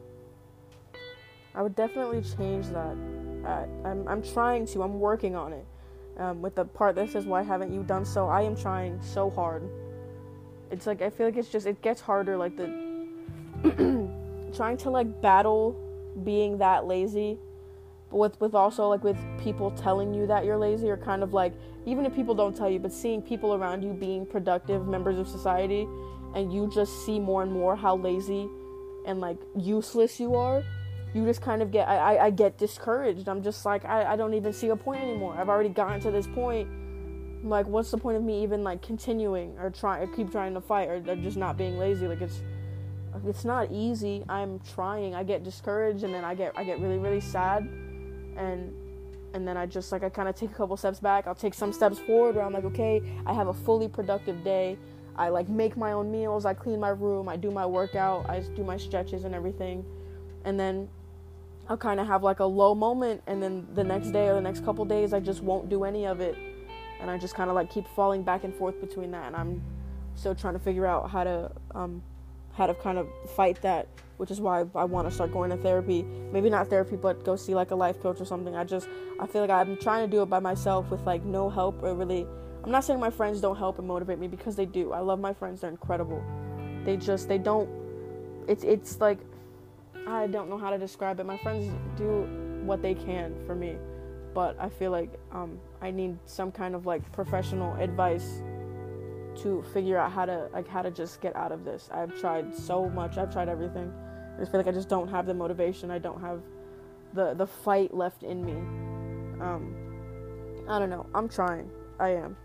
I 1.54 1.62
would 1.62 1.76
definitely 1.76 2.22
change 2.36 2.66
that. 2.68 2.96
I, 3.44 3.66
I'm 3.88 4.06
I'm 4.08 4.22
trying 4.22 4.66
to. 4.66 4.82
I'm 4.82 4.98
working 4.98 5.36
on 5.36 5.52
it. 5.52 5.66
Um, 6.18 6.42
with 6.42 6.56
the 6.56 6.64
part 6.64 6.96
that 6.96 7.10
says 7.10 7.26
why 7.26 7.42
haven't 7.42 7.72
you 7.72 7.84
done 7.84 8.04
so, 8.04 8.26
I 8.26 8.42
am 8.42 8.56
trying 8.56 9.00
so 9.00 9.30
hard. 9.30 9.62
It's 10.70 10.86
like 10.86 11.00
I 11.00 11.10
feel 11.10 11.26
like 11.26 11.36
it's 11.36 11.48
just 11.48 11.66
it 11.66 11.80
gets 11.80 12.00
harder. 12.00 12.36
Like 12.36 12.56
the 12.56 12.66
trying 14.54 14.76
to 14.78 14.90
like 14.90 15.22
battle 15.22 15.76
being 16.24 16.58
that 16.58 16.86
lazy 16.86 17.38
but 18.10 18.16
with 18.16 18.40
with 18.40 18.54
also 18.54 18.88
like 18.88 19.04
with 19.04 19.18
people 19.38 19.70
telling 19.70 20.14
you 20.14 20.26
that 20.26 20.44
you're 20.44 20.56
lazy 20.56 20.88
or 20.88 20.96
kind 20.96 21.22
of 21.22 21.34
like 21.34 21.52
even 21.88 22.04
if 22.06 22.14
people 22.14 22.34
don't 22.34 22.56
tell 22.56 22.70
you 22.70 22.78
but 22.78 22.92
seeing 22.92 23.22
people 23.22 23.54
around 23.54 23.82
you 23.82 23.92
being 23.92 24.26
productive 24.26 24.86
members 24.86 25.18
of 25.18 25.26
society 25.26 25.88
and 26.34 26.52
you 26.52 26.70
just 26.72 27.04
see 27.04 27.18
more 27.18 27.42
and 27.42 27.50
more 27.50 27.74
how 27.74 27.96
lazy 27.96 28.48
and 29.06 29.20
like 29.20 29.38
useless 29.56 30.20
you 30.20 30.34
are 30.34 30.62
you 31.14 31.24
just 31.24 31.40
kind 31.40 31.62
of 31.62 31.70
get 31.70 31.88
I, 31.88 31.96
I, 31.96 32.24
I 32.26 32.30
get 32.30 32.58
discouraged. 32.58 33.28
I'm 33.28 33.42
just 33.42 33.64
like 33.64 33.84
I, 33.84 34.12
I 34.12 34.16
don't 34.16 34.34
even 34.34 34.52
see 34.52 34.68
a 34.68 34.76
point 34.76 35.02
anymore. 35.02 35.34
I've 35.38 35.48
already 35.48 35.70
gotten 35.70 36.00
to 36.00 36.10
this 36.10 36.26
point. 36.26 36.68
Like 37.42 37.66
what's 37.66 37.90
the 37.90 37.98
point 37.98 38.16
of 38.16 38.22
me 38.22 38.42
even 38.42 38.62
like 38.62 38.82
continuing 38.82 39.56
or 39.58 39.70
try 39.70 40.00
or 40.00 40.06
keep 40.08 40.30
trying 40.30 40.54
to 40.54 40.60
fight 40.60 40.88
or, 40.88 41.02
or 41.06 41.16
just 41.16 41.36
not 41.36 41.56
being 41.56 41.78
lazy? 41.78 42.06
Like 42.06 42.20
it's 42.20 42.42
it's 43.26 43.44
not 43.44 43.70
easy. 43.72 44.24
I'm 44.28 44.60
trying. 44.74 45.14
I 45.14 45.22
get 45.22 45.44
discouraged 45.44 46.04
and 46.04 46.14
then 46.14 46.24
i 46.24 46.34
get 46.34 46.52
i 46.56 46.64
get 46.64 46.78
really 46.78 46.98
really 46.98 47.20
sad. 47.20 47.62
And 48.36 48.74
and 49.38 49.46
then 49.46 49.56
i 49.56 49.64
just 49.64 49.92
like 49.92 50.02
i 50.02 50.08
kind 50.08 50.28
of 50.28 50.34
take 50.34 50.50
a 50.50 50.54
couple 50.54 50.76
steps 50.76 50.98
back. 50.98 51.28
I'll 51.28 51.34
take 51.46 51.54
some 51.54 51.72
steps 51.72 51.98
forward 52.00 52.34
where 52.34 52.44
i'm 52.44 52.52
like 52.52 52.64
okay 52.64 53.00
i 53.24 53.32
have 53.32 53.46
a 53.46 53.54
fully 53.54 53.88
productive 53.88 54.42
day. 54.44 54.76
I 55.16 55.30
like 55.30 55.48
make 55.48 55.76
my 55.76 55.92
own 55.92 56.12
meals. 56.12 56.44
I 56.44 56.54
clean 56.54 56.78
my 56.78 56.90
room. 56.90 57.28
I 57.28 57.36
do 57.36 57.50
my 57.50 57.66
workout. 57.66 58.30
I 58.30 58.38
do 58.54 58.62
my 58.62 58.76
stretches 58.76 59.24
and 59.24 59.34
everything. 59.34 59.84
And 60.44 60.58
then 60.60 60.88
i'll 61.68 61.76
kind 61.76 62.00
of 62.00 62.06
have 62.06 62.22
like 62.22 62.40
a 62.40 62.44
low 62.44 62.74
moment 62.74 63.22
and 63.26 63.42
then 63.42 63.66
the 63.74 63.84
next 63.84 64.10
day 64.10 64.28
or 64.28 64.34
the 64.34 64.40
next 64.40 64.64
couple 64.64 64.84
days 64.86 65.12
i 65.12 65.20
just 65.20 65.42
won't 65.42 65.68
do 65.68 65.84
any 65.84 66.06
of 66.06 66.20
it. 66.20 66.36
And 67.00 67.10
I 67.10 67.16
just 67.16 67.34
kind 67.34 67.48
of 67.48 67.54
like 67.54 67.70
keep 67.70 67.86
falling 67.94 68.22
back 68.24 68.44
and 68.44 68.54
forth 68.54 68.80
between 68.80 69.12
that, 69.12 69.26
and 69.28 69.36
I'm 69.36 69.62
still 70.16 70.34
trying 70.34 70.54
to 70.54 70.58
figure 70.58 70.84
out 70.84 71.10
how 71.10 71.22
to 71.24 71.52
um, 71.74 72.02
how 72.58 72.66
to 72.66 72.74
kind 72.74 72.98
of 72.98 73.08
fight 73.36 73.62
that, 73.62 73.88
which 74.18 74.30
is 74.30 74.40
why 74.40 74.64
I 74.74 74.84
want 74.84 75.08
to 75.08 75.14
start 75.14 75.32
going 75.32 75.50
to 75.50 75.56
therapy. 75.56 76.02
Maybe 76.02 76.50
not 76.50 76.68
therapy, 76.68 76.96
but 76.96 77.24
go 77.24 77.36
see 77.36 77.54
like 77.54 77.70
a 77.70 77.76
life 77.76 78.02
coach 78.02 78.20
or 78.20 78.24
something. 78.24 78.54
I 78.56 78.64
just 78.64 78.88
I 79.20 79.26
feel 79.26 79.40
like 79.40 79.50
I'm 79.50 79.76
trying 79.78 80.04
to 80.04 80.10
do 80.10 80.22
it 80.22 80.26
by 80.26 80.40
myself 80.40 80.90
with 80.90 81.00
like 81.06 81.24
no 81.24 81.48
help 81.48 81.82
or 81.82 81.94
really. 81.94 82.26
I'm 82.64 82.72
not 82.72 82.84
saying 82.84 83.00
my 83.00 83.10
friends 83.10 83.40
don't 83.40 83.56
help 83.56 83.78
and 83.78 83.86
motivate 83.86 84.18
me 84.18 84.26
because 84.26 84.56
they 84.56 84.66
do. 84.66 84.92
I 84.92 84.98
love 84.98 85.20
my 85.20 85.32
friends; 85.32 85.60
they're 85.60 85.70
incredible. 85.70 86.22
They 86.84 86.96
just 86.96 87.28
they 87.28 87.38
don't. 87.38 87.70
It's 88.48 88.64
it's 88.64 89.00
like 89.00 89.20
I 90.06 90.26
don't 90.26 90.50
know 90.50 90.58
how 90.58 90.70
to 90.70 90.78
describe 90.78 91.20
it. 91.20 91.24
My 91.24 91.38
friends 91.38 91.72
do 91.96 92.26
what 92.66 92.82
they 92.82 92.94
can 92.94 93.34
for 93.46 93.54
me 93.54 93.76
but 94.34 94.56
I 94.60 94.68
feel 94.68 94.92
like 94.92 95.10
um, 95.32 95.58
I 95.80 95.90
need 95.90 96.16
some 96.26 96.52
kind 96.52 96.76
of 96.76 96.86
like 96.86 97.10
professional 97.10 97.74
advice 97.74 98.40
to 99.42 99.62
figure 99.72 99.98
out 99.98 100.12
how 100.12 100.24
to 100.24 100.48
like 100.52 100.68
how 100.68 100.82
to 100.82 100.90
just 100.90 101.20
get 101.20 101.34
out 101.36 101.52
of 101.52 101.64
this. 101.64 101.88
I've 101.92 102.18
tried 102.20 102.54
so 102.54 102.88
much. 102.88 103.18
I've 103.18 103.32
tried 103.32 103.48
everything. 103.48 103.92
I 104.36 104.40
just 104.40 104.50
feel 104.50 104.60
like 104.60 104.68
I 104.68 104.72
just 104.72 104.88
don't 104.88 105.08
have 105.08 105.26
the 105.26 105.34
motivation. 105.34 105.90
I 105.90 105.98
don't 105.98 106.20
have 106.20 106.42
the 107.14 107.34
the 107.34 107.46
fight 107.46 107.94
left 107.94 108.22
in 108.22 108.44
me. 108.44 108.54
Um, 109.40 109.74
I 110.68 110.78
don't 110.78 110.90
know. 110.90 111.06
I'm 111.14 111.28
trying. 111.28 111.70
I 111.98 112.10
am. 112.10 112.36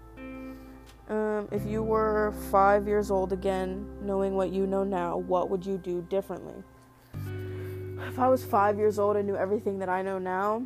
Um, 1.10 1.50
if 1.52 1.66
you 1.66 1.84
were 1.84 2.34
five 2.50 2.88
years 2.88 3.12
old 3.12 3.34
again, 3.34 3.86
knowing 4.02 4.36
what 4.36 4.52
you 4.52 4.66
know 4.66 4.84
now, 4.84 5.18
what 5.18 5.50
would 5.50 5.66
you 5.66 5.78
do 5.78 6.02
differently? 6.10 6.64
If 8.08 8.20
I 8.20 8.28
was 8.28 8.46
five 8.46 8.78
years 8.78 9.00
old 9.00 9.18
and 9.18 9.28
knew 9.28 9.36
everything 9.36 9.80
that 9.80 9.90
I 9.90 10.02
know 10.02 10.18
now, 10.18 10.64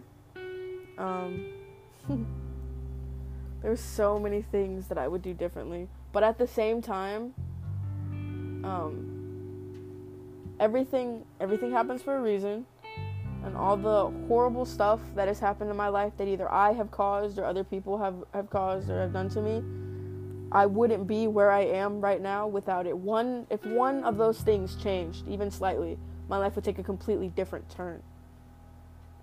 um, 0.98 1.46
there's 3.62 3.80
so 3.80 4.20
many 4.20 4.42
things 4.42 4.88
that 4.88 4.98
I 4.98 5.08
would 5.08 5.22
do 5.22 5.34
differently, 5.34 5.88
but 6.18 6.24
at 6.24 6.40
the 6.40 6.48
same 6.48 6.82
time, 6.82 7.32
um, 8.64 9.06
everything 10.60 11.24
everything 11.40 11.72
happens 11.72 12.02
for 12.02 12.18
a 12.18 12.20
reason, 12.20 12.66
and 13.46 13.56
all 13.56 13.78
the 13.78 14.12
horrible 14.28 14.66
stuff 14.66 15.00
that 15.14 15.28
has 15.28 15.40
happened 15.40 15.70
in 15.70 15.78
my 15.78 15.90
life 15.90 16.12
that 16.18 16.28
either 16.28 16.52
I 16.52 16.74
have 16.74 16.90
caused 16.90 17.38
or 17.38 17.46
other 17.46 17.64
people 17.64 18.00
have 18.00 18.16
have 18.34 18.50
caused 18.50 18.90
or 18.90 19.00
have 19.00 19.14
done 19.14 19.30
to 19.30 19.44
me, 19.44 19.62
I 20.52 20.66
wouldn't 20.66 21.06
be 21.06 21.28
where 21.28 21.52
I 21.52 21.66
am 21.66 22.02
right 22.02 22.20
now 22.20 22.48
without 22.48 22.88
it. 22.88 22.98
One 22.98 23.46
if 23.52 23.64
one 23.68 24.04
of 24.04 24.18
those 24.18 24.42
things 24.42 24.76
changed 24.76 25.28
even 25.28 25.52
slightly, 25.52 26.00
my 26.30 26.40
life 26.40 26.56
would 26.56 26.66
take 26.66 26.80
a 26.80 26.84
completely 26.84 27.30
different 27.30 27.70
turn 27.70 28.02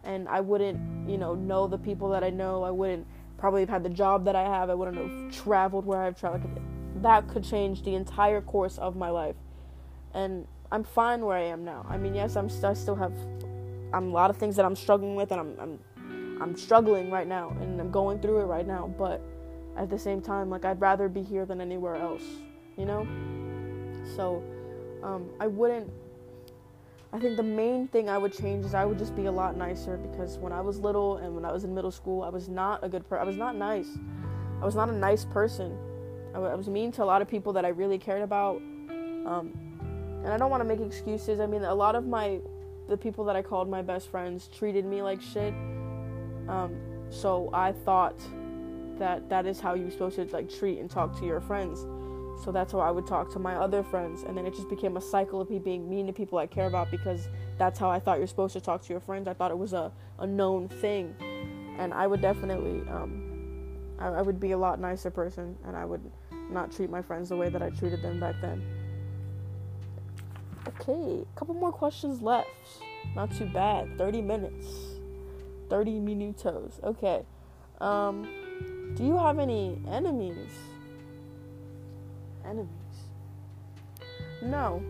and 0.05 0.29
I 0.29 0.41
wouldn't, 0.41 0.79
you 1.11 1.19
know, 1.19 1.35
know 1.35 1.67
the 1.67 1.79
people 1.79 2.11
that 2.11 2.23
I 2.23 2.31
know. 2.31 2.63
I 2.63 2.71
wouldn't 2.71 3.05
probably 3.39 3.63
have 3.63 3.69
had 3.69 3.83
the 3.83 3.89
job 3.89 4.25
that 4.27 4.37
I 4.37 4.43
have. 4.43 4.71
I 4.71 4.75
wouldn't 4.75 4.97
have 4.97 5.45
traveled 5.45 5.87
where 5.87 6.03
I've 6.03 6.19
traveled. 6.19 6.64
That 7.05 7.29
could 7.29 7.45
change 7.45 7.83
the 7.83 7.95
entire 7.95 8.41
course 8.41 8.79
of 8.79 8.97
my 8.97 9.11
life. 9.11 9.37
And 10.15 10.47
I'm 10.73 10.85
fine 10.85 11.21
where 11.21 11.37
I 11.37 11.43
am 11.43 11.63
now. 11.63 11.85
I 11.87 11.99
mean, 11.99 12.15
yes, 12.15 12.35
I'm 12.35 12.49
st- 12.49 12.65
I 12.65 12.73
still 12.73 12.97
have 12.97 13.13
I'm 13.93 14.09
a 14.09 14.13
lot 14.13 14.31
of 14.31 14.39
things 14.39 14.57
that 14.57 14.65
I'm 14.65 14.75
struggling 14.75 15.15
with 15.15 15.31
and 15.31 15.39
I'm 15.39 15.55
I'm 15.61 15.79
I'm 16.41 16.57
struggling 16.57 17.11
right 17.11 17.27
now 17.27 17.51
and 17.61 17.79
I'm 17.79 17.91
going 17.91 18.21
through 18.21 18.41
it 18.41 18.45
right 18.45 18.67
now, 18.67 18.93
but 18.97 19.21
at 19.77 19.91
the 19.91 19.99
same 19.99 20.23
time, 20.23 20.49
like 20.49 20.65
I'd 20.65 20.81
rather 20.81 21.11
be 21.11 21.23
here 21.23 21.45
than 21.45 21.61
anywhere 21.61 21.97
else, 21.97 22.25
you 22.79 22.87
know? 22.87 23.07
So 24.17 24.43
um, 25.03 25.29
I 25.39 25.47
wouldn't 25.47 25.93
I 27.13 27.19
think 27.19 27.37
the 27.37 27.43
main 27.43 27.87
thing 27.89 28.09
I 28.09 28.17
would 28.17 28.33
change 28.33 28.65
is 28.65 28.73
I 28.73 28.87
would 28.87 28.99
just 28.99 29.15
be 29.15 29.27
a 29.27 29.33
lot 29.33 29.59
nicer 29.59 29.99
because 29.99 30.39
when 30.39 30.55
I 30.55 30.63
was 30.63 30.81
little 30.81 31.19
and 31.19 31.35
when 31.35 31.45
I 31.45 31.53
was 31.53 31.65
in 31.65 31.75
middle 31.75 31.93
school, 31.93 32.23
I 32.23 32.31
was 32.31 32.49
not 32.49 32.83
a 32.83 32.89
good 32.89 33.07
person. 33.07 33.23
I 33.23 33.27
was 33.27 33.37
not 33.37 33.57
nice. 33.57 33.91
I 34.63 34.65
was 34.65 34.75
not 34.75 34.89
a 34.89 34.93
nice 34.93 35.27
person. 35.27 35.79
I, 36.35 36.55
was 36.55 36.69
mean 36.69 36.93
to 36.93 37.05
a 37.05 37.07
lot 37.07 37.23
of 37.23 37.29
people 37.29 37.53
that 37.55 37.65
I 37.65 37.69
really 37.69 37.99
cared 37.99 38.23
about. 38.23 38.57
Um, 39.27 39.53
and 40.25 40.33
I 40.33 40.37
don't 40.37 40.51
want 40.51 40.63
to 40.63 40.69
make 40.69 40.81
excuses. 40.81 41.41
I 41.41 41.47
mean, 41.47 41.63
a 41.65 41.75
lot 41.75 41.95
of 41.95 42.07
my 42.07 42.41
the 42.89 42.97
people 42.97 43.25
that 43.25 43.37
I 43.37 43.43
called 43.43 43.69
my 43.69 43.81
best 43.81 44.11
friends 44.11 44.49
treated 44.49 44.85
me 44.85 45.03
like 45.03 45.21
shit. 45.21 45.55
Um, 46.49 46.77
so 47.09 47.49
I 47.53 47.73
thought 47.73 48.19
that 48.99 49.29
that 49.29 49.47
is 49.47 49.61
how 49.61 49.75
you're 49.75 49.91
supposed 49.91 50.17
to 50.17 50.25
like 50.27 50.51
treat 50.51 50.79
and 50.79 50.91
talk 50.91 51.19
to 51.21 51.25
your 51.25 51.41
friends. 51.41 51.87
So 52.43 52.53
that's 52.53 52.73
how 52.73 52.81
I 52.81 52.91
would 52.91 53.07
talk 53.07 53.33
to 53.33 53.39
my 53.39 53.55
other 53.55 53.83
friends. 53.83 54.25
And 54.25 54.37
then 54.37 54.47
it 54.47 54.55
just 54.55 54.69
became 54.69 54.97
a 54.97 55.01
cycle 55.01 55.41
of 55.41 55.49
me 55.51 55.59
being 55.59 55.89
mean 55.89 56.07
to 56.07 56.13
people 56.13 56.39
I 56.39 56.47
care 56.47 56.67
about 56.67 56.91
because 56.91 57.29
that's 57.59 57.79
how 57.79 57.91
I 57.91 57.99
thought 57.99 58.19
you're 58.19 58.27
supposed 58.27 58.53
to 58.55 58.61
talk 58.61 58.83
to 58.83 58.93
your 58.93 59.01
friends. 59.01 59.29
I 59.29 59.35
thought 59.35 59.51
it 59.51 59.59
was 59.59 59.73
a, 59.73 59.93
a 60.19 60.27
known 60.27 60.69
thing. 60.69 61.15
And 61.79 61.95
I 61.95 62.07
would 62.07 62.21
definitely, 62.21 62.87
um, 62.91 63.23
I, 63.99 64.09
I 64.09 64.23
would 64.23 64.41
be 64.41 64.53
a 64.53 64.59
lot 64.59 64.81
nicer 64.81 65.11
person 65.11 65.57
and 65.65 65.77
I 65.77 65.85
would 65.85 66.03
not 66.51 66.73
treat 66.73 66.91
my 66.91 67.03
friends 67.03 67.29
the 67.29 67.37
way 67.37 67.49
that 67.49 67.63
I 67.63 67.71
treated 67.71 68.03
them 68.03 68.21
back 68.21 68.37
then. 68.41 68.63
Okay, 70.69 71.23
a 71.23 71.39
couple 71.39 71.55
more 71.55 71.73
questions 71.73 72.23
left. 72.23 72.49
Not 73.15 73.35
too 73.37 73.47
bad. 73.47 73.99
30 73.99 74.23
minutes. 74.23 74.67
30 75.69 76.01
minutos. 76.01 76.83
Okay. 76.83 77.25
Um, 77.81 78.29
do 78.95 79.05
you 79.05 79.19
have 79.19 79.39
any 79.39 79.79
enemies? 79.91 80.51
enemies. 82.45 82.69
No. 84.43 84.83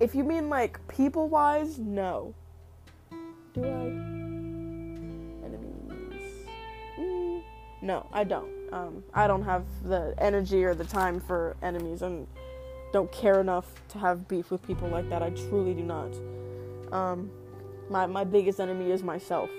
If 0.00 0.14
you 0.14 0.24
mean 0.24 0.48
like 0.48 0.78
people 0.88 1.28
wise, 1.28 1.78
no. 1.78 2.34
Do 3.54 3.64
I? 3.64 3.86
Enemies. 5.46 6.48
Mm, 6.98 7.42
no, 7.82 8.06
I 8.12 8.24
don't. 8.24 8.55
Um, 8.72 9.04
I 9.14 9.26
don't 9.26 9.42
have 9.42 9.64
the 9.84 10.14
energy 10.18 10.64
or 10.64 10.74
the 10.74 10.84
time 10.84 11.20
for 11.20 11.56
enemies 11.62 12.02
and 12.02 12.26
don't 12.92 13.10
care 13.12 13.40
enough 13.40 13.66
to 13.88 13.98
have 13.98 14.28
beef 14.28 14.50
with 14.50 14.66
people 14.66 14.88
like 14.88 15.08
that. 15.10 15.22
I 15.22 15.30
truly 15.30 15.74
do 15.74 15.82
not. 15.82 16.10
Um, 16.92 17.30
my 17.90 18.06
my 18.06 18.24
biggest 18.24 18.60
enemy 18.60 18.90
is 18.90 19.02
myself, 19.02 19.50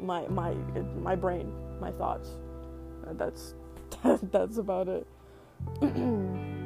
my 0.00 0.26
my 0.28 0.54
my 1.02 1.14
brain, 1.14 1.52
my 1.80 1.90
thoughts. 1.92 2.30
Uh, 3.06 3.12
that's 3.14 3.54
that's 4.30 4.58
about 4.58 4.88
it. 4.88 5.06
um, 5.82 6.64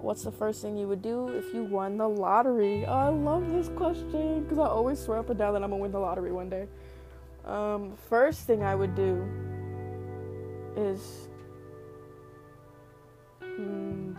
what's 0.00 0.22
the 0.22 0.32
first 0.32 0.62
thing 0.62 0.76
you 0.76 0.88
would 0.88 1.02
do 1.02 1.28
if 1.28 1.52
you 1.54 1.64
won 1.64 1.96
the 1.96 2.08
lottery? 2.08 2.84
Oh, 2.86 2.92
I 2.92 3.08
love 3.08 3.50
this 3.52 3.68
question 3.68 4.42
because 4.42 4.58
I 4.58 4.66
always 4.66 4.98
swear 4.98 5.18
up 5.18 5.30
and 5.30 5.38
down 5.38 5.54
that 5.54 5.62
I'm 5.62 5.70
gonna 5.70 5.82
win 5.82 5.92
the 5.92 5.98
lottery 5.98 6.32
one 6.32 6.50
day. 6.50 6.66
Um, 7.44 7.96
first 8.08 8.46
thing 8.46 8.62
I 8.62 8.74
would 8.74 8.94
do 8.94 9.26
is. 10.80 11.28
Hmm, 13.42 14.12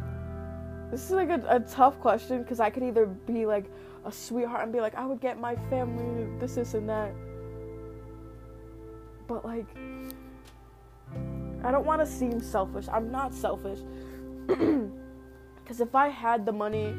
this 0.89 1.05
is 1.05 1.11
like 1.11 1.29
a, 1.29 1.43
a 1.49 1.59
tough 1.59 1.99
question 1.99 2.41
because 2.43 2.59
I 2.59 2.69
could 2.69 2.83
either 2.83 3.05
be 3.05 3.45
like 3.45 3.65
a 4.05 4.11
sweetheart 4.11 4.63
and 4.63 4.73
be 4.73 4.81
like, 4.81 4.95
I 4.95 5.05
would 5.05 5.21
get 5.21 5.39
my 5.39 5.55
family 5.69 6.27
this, 6.39 6.55
this, 6.55 6.73
and 6.73 6.87
that. 6.89 7.11
But 9.27 9.45
like, 9.45 9.67
I 11.63 11.71
don't 11.71 11.85
want 11.85 12.01
to 12.01 12.07
seem 12.07 12.41
selfish. 12.41 12.87
I'm 12.91 13.11
not 13.11 13.33
selfish. 13.33 13.79
Because 15.71 15.79
if 15.79 15.95
I 15.95 16.09
had 16.09 16.45
the 16.45 16.51
money, 16.51 16.93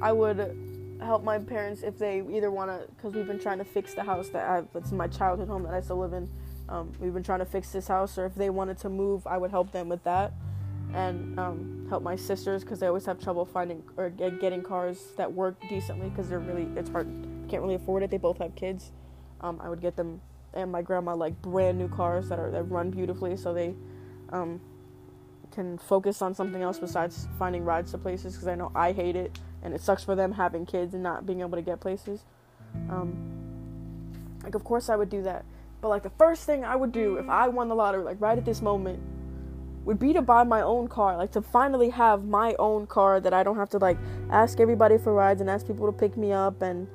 I 0.00 0.10
would 0.10 0.56
help 1.02 1.24
my 1.24 1.38
parents 1.38 1.82
if 1.82 1.98
they 1.98 2.22
either 2.32 2.50
want 2.50 2.70
to, 2.70 2.86
because 2.96 3.14
we've 3.14 3.26
been 3.26 3.38
trying 3.38 3.58
to 3.58 3.64
fix 3.64 3.92
the 3.92 4.02
house 4.02 4.30
that 4.30 4.48
I 4.48 4.62
it's 4.74 4.92
my 4.92 5.06
childhood 5.08 5.48
home 5.48 5.64
that 5.64 5.74
I 5.74 5.82
still 5.82 5.98
live 5.98 6.14
in. 6.14 6.26
Um, 6.68 6.92
we've 6.98 7.12
been 7.12 7.22
trying 7.22 7.40
to 7.40 7.44
fix 7.44 7.70
this 7.70 7.88
house, 7.88 8.16
or 8.16 8.26
if 8.26 8.34
they 8.34 8.50
wanted 8.50 8.78
to 8.78 8.88
move, 8.88 9.26
I 9.26 9.36
would 9.36 9.50
help 9.50 9.72
them 9.72 9.88
with 9.88 10.02
that. 10.04 10.32
And 10.92 11.38
um, 11.40 11.86
help 11.88 12.04
my 12.04 12.14
sisters 12.14 12.62
because 12.62 12.78
they 12.78 12.86
always 12.86 13.04
have 13.06 13.18
trouble 13.18 13.44
finding 13.44 13.82
or 13.96 14.10
getting 14.10 14.62
cars 14.62 15.08
that 15.16 15.32
work 15.32 15.56
decently 15.68 16.08
because 16.08 16.28
they're 16.28 16.38
really, 16.38 16.68
it's 16.76 16.88
hard 16.88 17.08
can't 17.48 17.62
really 17.62 17.74
afford 17.74 18.04
it. 18.04 18.10
They 18.10 18.16
both 18.16 18.38
have 18.38 18.54
kids. 18.54 18.92
Um, 19.40 19.60
I 19.62 19.68
would 19.68 19.80
get 19.80 19.96
them 19.96 20.20
and 20.54 20.70
my 20.70 20.82
grandma 20.82 21.14
like 21.14 21.40
brand 21.42 21.78
new 21.78 21.88
cars 21.88 22.28
that 22.28 22.38
are 22.38 22.50
that 22.50 22.62
run 22.64 22.90
beautifully, 22.90 23.36
so 23.36 23.52
they 23.52 23.74
um, 24.30 24.60
can 25.50 25.78
focus 25.78 26.22
on 26.22 26.34
something 26.34 26.62
else 26.62 26.78
besides 26.78 27.28
finding 27.38 27.64
rides 27.64 27.90
to 27.90 27.98
places. 27.98 28.34
Because 28.34 28.48
I 28.48 28.54
know 28.54 28.70
I 28.74 28.92
hate 28.92 29.16
it, 29.16 29.38
and 29.62 29.74
it 29.74 29.80
sucks 29.80 30.04
for 30.04 30.14
them 30.14 30.32
having 30.32 30.64
kids 30.64 30.94
and 30.94 31.02
not 31.02 31.26
being 31.26 31.40
able 31.40 31.56
to 31.56 31.62
get 31.62 31.80
places. 31.80 32.24
Um, 32.88 33.14
like, 34.42 34.54
of 34.54 34.64
course, 34.64 34.88
I 34.88 34.96
would 34.96 35.10
do 35.10 35.22
that. 35.22 35.44
But 35.84 35.90
like 35.90 36.02
the 36.02 36.12
first 36.16 36.44
thing 36.44 36.64
I 36.64 36.76
would 36.76 36.92
do 36.92 37.18
if 37.18 37.26
mm. 37.26 37.28
I 37.28 37.46
won 37.48 37.68
the 37.68 37.74
lottery, 37.74 38.02
like 38.02 38.18
right 38.18 38.38
at 38.38 38.46
this 38.46 38.62
moment, 38.62 39.02
would 39.84 39.98
be 39.98 40.14
to 40.14 40.22
buy 40.22 40.42
my 40.42 40.62
own 40.62 40.88
car, 40.88 41.14
like 41.18 41.32
to 41.32 41.42
finally 41.42 41.90
have 41.90 42.24
my 42.24 42.54
own 42.58 42.86
car 42.86 43.20
that 43.20 43.34
I 43.34 43.42
don't 43.42 43.56
have 43.58 43.68
to 43.68 43.78
like 43.78 43.98
ask 44.30 44.60
everybody 44.60 44.96
for 44.96 45.12
rides 45.12 45.42
and 45.42 45.50
ask 45.50 45.66
people 45.66 45.84
to 45.84 45.92
pick 45.92 46.16
me 46.16 46.32
up 46.32 46.62
and 46.62 46.88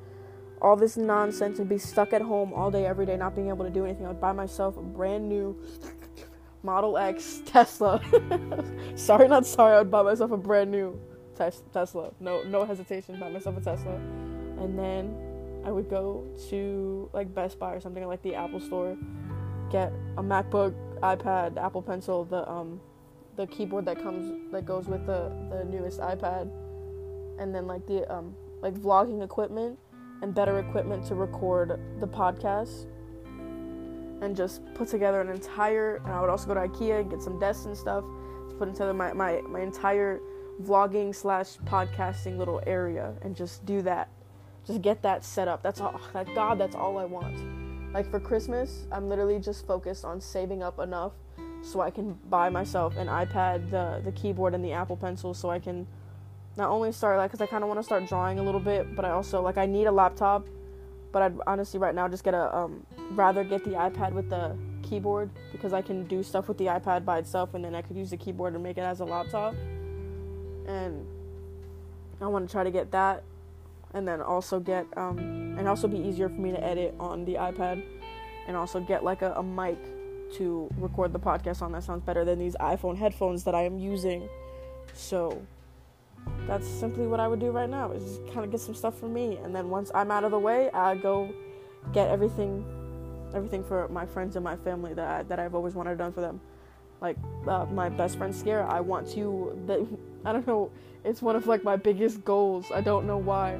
all 0.60 0.74
this 0.74 0.96
nonsense 0.96 1.60
and 1.60 1.68
be 1.68 1.78
stuck 1.78 2.12
at 2.12 2.20
home 2.20 2.52
all 2.52 2.68
day 2.72 2.84
every 2.84 3.06
day 3.06 3.16
not 3.16 3.36
being 3.36 3.48
able 3.48 3.64
to 3.64 3.70
do 3.70 3.84
anything. 3.84 4.06
I 4.06 4.08
would 4.08 4.20
buy 4.20 4.32
myself 4.32 4.76
a 4.76 4.82
brand 4.82 5.28
new 5.28 5.56
Model 6.64 6.98
X 6.98 7.42
Tesla. 7.46 8.02
sorry, 8.96 9.28
not 9.28 9.46
sorry. 9.46 9.76
I 9.76 9.78
would 9.78 9.90
buy 9.92 10.02
myself 10.02 10.32
a 10.32 10.36
brand 10.36 10.72
new 10.72 10.98
tes- 11.38 11.62
Tesla. 11.72 12.10
No, 12.18 12.42
no 12.42 12.64
hesitation. 12.64 13.20
Buy 13.20 13.30
myself 13.30 13.56
a 13.56 13.60
Tesla, 13.60 13.94
and 14.58 14.76
then 14.76 15.29
I 15.64 15.70
would 15.70 15.88
go 15.88 16.26
to 16.48 17.10
like 17.12 17.34
Best 17.34 17.58
Buy 17.58 17.72
or 17.72 17.80
something 17.80 18.06
like 18.06 18.22
the 18.22 18.34
Apple 18.34 18.60
Store, 18.60 18.96
get 19.70 19.92
a 20.16 20.22
MacBook, 20.22 20.74
iPad, 21.00 21.56
Apple 21.58 21.82
Pencil, 21.82 22.24
the 22.24 22.48
um, 22.50 22.80
the 23.36 23.46
keyboard 23.46 23.84
that 23.86 24.02
comes 24.02 24.52
that 24.52 24.64
goes 24.64 24.86
with 24.86 25.06
the 25.06 25.32
the 25.50 25.64
newest 25.64 26.00
iPad, 26.00 26.50
and 27.38 27.54
then 27.54 27.66
like 27.66 27.86
the 27.86 28.10
um 28.12 28.34
like 28.62 28.74
vlogging 28.74 29.22
equipment 29.22 29.78
and 30.22 30.34
better 30.34 30.58
equipment 30.58 31.04
to 31.06 31.14
record 31.14 31.80
the 32.00 32.06
podcast 32.06 32.86
and 34.22 34.36
just 34.36 34.62
put 34.74 34.88
together 34.88 35.20
an 35.20 35.28
entire 35.28 35.96
and 36.04 36.12
I 36.12 36.20
would 36.20 36.30
also 36.30 36.46
go 36.46 36.54
to 36.54 36.60
Ikea 36.60 37.00
and 37.00 37.10
get 37.10 37.22
some 37.22 37.38
desks 37.38 37.64
and 37.64 37.76
stuff 37.76 38.04
to 38.48 38.54
put 38.56 38.70
together 38.72 38.92
my, 38.92 39.12
my, 39.12 39.40
my 39.48 39.60
entire 39.60 40.20
vlogging 40.62 41.14
slash 41.14 41.56
podcasting 41.64 42.36
little 42.36 42.60
area 42.66 43.14
and 43.22 43.34
just 43.34 43.64
do 43.64 43.80
that. 43.82 44.10
Just 44.66 44.82
get 44.82 45.02
that 45.02 45.24
set 45.24 45.48
up. 45.48 45.62
That's 45.62 45.80
all 45.80 46.00
that 46.12 46.26
God, 46.34 46.58
that's 46.58 46.76
all 46.76 46.98
I 46.98 47.04
want. 47.04 47.92
Like 47.92 48.10
for 48.10 48.20
Christmas, 48.20 48.86
I'm 48.92 49.08
literally 49.08 49.38
just 49.38 49.66
focused 49.66 50.04
on 50.04 50.20
saving 50.20 50.62
up 50.62 50.78
enough 50.78 51.12
so 51.62 51.80
I 51.80 51.90
can 51.90 52.18
buy 52.28 52.48
myself 52.48 52.96
an 52.96 53.08
iPad, 53.08 53.70
the 53.70 54.00
the 54.04 54.12
keyboard 54.12 54.54
and 54.54 54.64
the 54.64 54.72
Apple 54.72 54.96
Pencil 54.96 55.34
so 55.34 55.50
I 55.50 55.58
can 55.58 55.86
not 56.56 56.68
only 56.70 56.92
start 56.92 57.18
like 57.18 57.30
because 57.30 57.40
I 57.40 57.46
kind 57.46 57.62
of 57.62 57.68
want 57.68 57.80
to 57.80 57.84
start 57.84 58.06
drawing 58.06 58.38
a 58.38 58.42
little 58.42 58.60
bit, 58.60 58.94
but 58.94 59.04
I 59.04 59.10
also 59.10 59.40
like 59.42 59.58
I 59.58 59.66
need 59.66 59.86
a 59.86 59.92
laptop. 59.92 60.46
But 61.12 61.22
I'd 61.22 61.34
honestly 61.46 61.80
right 61.80 61.94
now 61.94 62.06
just 62.06 62.22
get 62.22 62.34
a 62.34 62.56
um, 62.56 62.86
rather 63.10 63.42
get 63.42 63.64
the 63.64 63.70
iPad 63.70 64.12
with 64.12 64.30
the 64.30 64.56
keyboard 64.82 65.30
because 65.52 65.72
I 65.72 65.82
can 65.82 66.06
do 66.06 66.22
stuff 66.22 66.48
with 66.48 66.58
the 66.58 66.66
iPad 66.66 67.04
by 67.04 67.18
itself, 67.18 67.54
and 67.54 67.64
then 67.64 67.74
I 67.74 67.82
could 67.82 67.96
use 67.96 68.10
the 68.10 68.16
keyboard 68.16 68.54
and 68.54 68.62
make 68.62 68.78
it 68.78 68.82
as 68.82 69.00
a 69.00 69.04
laptop. 69.04 69.54
And 70.66 71.06
I 72.20 72.26
want 72.26 72.48
to 72.48 72.52
try 72.52 72.62
to 72.62 72.70
get 72.70 72.90
that, 72.92 73.24
and 73.94 74.06
then 74.06 74.20
also 74.20 74.60
get 74.60 74.86
um, 74.96 75.18
and 75.58 75.68
also 75.68 75.88
be 75.88 75.98
easier 75.98 76.28
for 76.28 76.40
me 76.40 76.50
to 76.50 76.62
edit 76.62 76.94
on 76.98 77.24
the 77.24 77.34
iPad, 77.34 77.82
and 78.46 78.56
also 78.56 78.80
get 78.80 79.04
like 79.04 79.22
a, 79.22 79.32
a 79.34 79.42
mic 79.42 79.78
to 80.34 80.68
record 80.78 81.12
the 81.12 81.18
podcast 81.18 81.62
on. 81.62 81.72
That 81.72 81.84
sounds 81.84 82.02
better 82.02 82.24
than 82.24 82.38
these 82.38 82.56
iPhone 82.56 82.96
headphones 82.96 83.44
that 83.44 83.54
I 83.54 83.62
am 83.62 83.78
using. 83.78 84.28
So 84.94 85.42
that's 86.46 86.66
simply 86.66 87.06
what 87.06 87.20
I 87.20 87.28
would 87.28 87.40
do 87.40 87.50
right 87.50 87.68
now 87.68 87.92
is 87.92 88.04
just 88.04 88.26
kind 88.26 88.44
of 88.44 88.50
get 88.50 88.60
some 88.60 88.74
stuff 88.74 88.98
for 88.98 89.08
me. 89.08 89.38
And 89.42 89.54
then 89.54 89.70
once 89.70 89.90
I'm 89.94 90.10
out 90.10 90.24
of 90.24 90.30
the 90.30 90.38
way 90.38 90.70
I 90.70 90.96
go 90.96 91.32
get 91.92 92.08
everything 92.08 92.64
everything 93.34 93.62
for 93.62 93.86
my 93.88 94.04
friends 94.04 94.34
and 94.36 94.44
my 94.44 94.56
family 94.56 94.92
that 94.94 95.08
I, 95.08 95.22
that 95.24 95.38
I've 95.38 95.54
always 95.54 95.74
wanted 95.74 95.98
done 95.98 96.12
for 96.12 96.20
them. 96.20 96.40
Like 97.00 97.16
uh, 97.46 97.66
my 97.66 97.88
best 97.88 98.18
friend 98.18 98.34
Scare 98.34 98.66
I 98.66 98.80
want 98.80 99.08
to 99.12 99.58
the, 99.66 99.86
I 100.24 100.32
don't 100.32 100.46
know 100.46 100.70
it's 101.04 101.22
one 101.22 101.36
of 101.36 101.46
like 101.46 101.64
my 101.64 101.76
biggest 101.76 102.24
goals 102.24 102.70
I 102.72 102.80
don't 102.80 103.06
know 103.06 103.18
why 103.18 103.56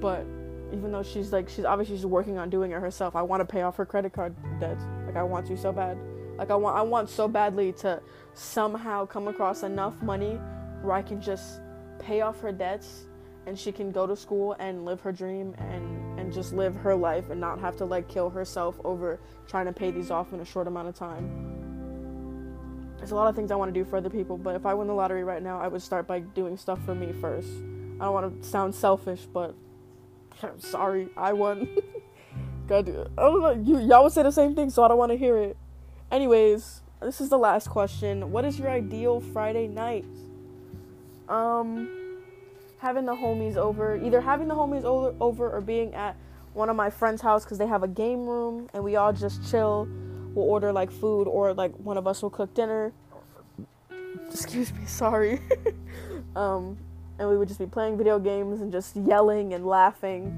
but 0.00 0.26
even 0.72 0.92
though 0.92 1.02
she's 1.02 1.32
like 1.32 1.48
she's 1.48 1.64
obviously 1.64 1.96
she's 1.96 2.06
working 2.06 2.38
on 2.38 2.50
doing 2.50 2.72
it 2.72 2.80
herself 2.80 3.16
I 3.16 3.22
want 3.22 3.40
to 3.40 3.44
pay 3.44 3.62
off 3.62 3.76
her 3.76 3.86
credit 3.86 4.12
card 4.12 4.34
debts 4.60 4.84
like 5.06 5.16
I 5.16 5.22
want 5.22 5.46
to 5.46 5.56
so 5.56 5.72
bad 5.72 5.96
like 6.36 6.50
I 6.50 6.56
want 6.56 6.76
I 6.76 6.82
want 6.82 7.08
so 7.08 7.28
badly 7.28 7.72
to 7.74 8.00
somehow 8.34 9.06
come 9.06 9.28
across 9.28 9.62
enough 9.62 10.00
money 10.02 10.38
where 10.82 10.94
I 10.94 11.02
can 11.02 11.20
just 11.20 11.60
pay 11.98 12.20
off 12.20 12.40
her 12.40 12.52
debts 12.52 13.06
and 13.46 13.58
she 13.58 13.72
can 13.72 13.90
go 13.90 14.06
to 14.06 14.16
school 14.16 14.56
and 14.58 14.84
live 14.84 15.00
her 15.00 15.12
dream 15.12 15.54
and 15.58 16.18
and 16.18 16.32
just 16.32 16.52
live 16.52 16.74
her 16.76 16.94
life 16.94 17.30
and 17.30 17.40
not 17.40 17.60
have 17.60 17.76
to 17.76 17.84
like 17.84 18.08
kill 18.08 18.30
herself 18.30 18.80
over 18.84 19.20
trying 19.46 19.66
to 19.66 19.72
pay 19.72 19.90
these 19.90 20.10
off 20.10 20.32
in 20.32 20.40
a 20.40 20.44
short 20.44 20.66
amount 20.66 20.88
of 20.88 20.94
time. 20.94 21.63
There's 23.04 23.12
a 23.12 23.16
lot 23.16 23.28
of 23.28 23.36
things 23.36 23.50
I 23.50 23.56
want 23.56 23.68
to 23.68 23.78
do 23.78 23.84
for 23.84 23.98
other 23.98 24.08
people, 24.08 24.38
but 24.38 24.56
if 24.56 24.64
I 24.64 24.72
win 24.72 24.86
the 24.86 24.94
lottery 24.94 25.24
right 25.24 25.42
now, 25.42 25.60
I 25.60 25.68
would 25.68 25.82
start 25.82 26.06
by 26.06 26.20
doing 26.20 26.56
stuff 26.56 26.82
for 26.86 26.94
me 26.94 27.12
first. 27.20 27.50
I 28.00 28.06
don't 28.06 28.14
want 28.14 28.42
to 28.42 28.48
sound 28.48 28.74
selfish, 28.74 29.26
but 29.30 29.54
I'm 30.42 30.58
sorry, 30.72 31.10
I 31.14 31.34
won. 31.34 31.68
God, 32.66 32.88
I 32.88 33.20
don't 33.20 33.42
know. 33.42 33.50
You 33.62 33.86
y'all 33.86 34.04
would 34.04 34.12
say 34.14 34.22
the 34.22 34.32
same 34.32 34.54
thing, 34.54 34.70
so 34.70 34.82
I 34.82 34.88
don't 34.88 34.96
want 34.96 35.12
to 35.12 35.18
hear 35.18 35.36
it. 35.36 35.58
Anyways, 36.10 36.80
this 37.02 37.20
is 37.20 37.28
the 37.28 37.36
last 37.36 37.68
question. 37.68 38.32
What 38.32 38.46
is 38.46 38.58
your 38.58 38.70
ideal 38.70 39.20
Friday 39.20 39.68
night? 39.68 40.06
um 41.28 42.22
having 42.78 43.04
the 43.04 43.14
homies 43.14 43.56
over 43.56 43.96
either 43.96 44.22
having 44.22 44.48
the 44.48 44.54
homies 44.54 44.84
over, 44.84 45.14
over 45.20 45.50
or 45.50 45.60
being 45.60 45.94
at 45.94 46.16
one 46.54 46.70
of 46.70 46.76
my 46.76 46.88
friends 46.88 47.20
house 47.20 47.44
because 47.44 47.58
they 47.58 47.66
have 47.66 47.82
a 47.82 47.88
game 47.88 48.26
room 48.26 48.66
and 48.72 48.82
we 48.82 48.96
all 48.96 49.12
just 49.12 49.50
chill 49.50 49.86
we'll 50.34 50.46
order 50.46 50.72
like 50.72 50.90
food 50.90 51.24
or 51.24 51.54
like 51.54 51.72
one 51.76 51.96
of 51.96 52.06
us 52.06 52.22
will 52.22 52.30
cook 52.30 52.52
dinner. 52.54 52.92
Excuse 54.30 54.72
me 54.72 54.86
sorry. 54.86 55.40
Um 56.36 56.76
and 57.20 57.28
we 57.28 57.36
would 57.36 57.46
just 57.46 57.60
be 57.60 57.66
playing 57.66 57.96
video 57.96 58.18
games 58.18 58.60
and 58.60 58.72
just 58.72 58.96
yelling 58.96 59.54
and 59.54 59.64
laughing 59.64 60.34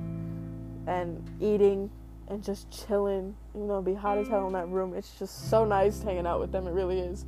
and 0.87 1.25
eating 1.41 1.91
and 2.29 2.45
just 2.45 2.71
chilling 2.71 3.35
you 3.55 3.63
know 3.63 3.81
be 3.81 3.95
hot 3.95 4.19
as 4.19 4.29
hell 4.29 4.47
in 4.47 4.53
that 4.53 4.69
room. 4.69 4.93
It's 4.93 5.19
just 5.19 5.49
so 5.49 5.65
nice 5.65 6.03
hanging 6.03 6.27
out 6.27 6.39
with 6.39 6.53
them 6.53 6.67
it 6.67 6.73
really 6.73 7.01
is. 7.01 7.25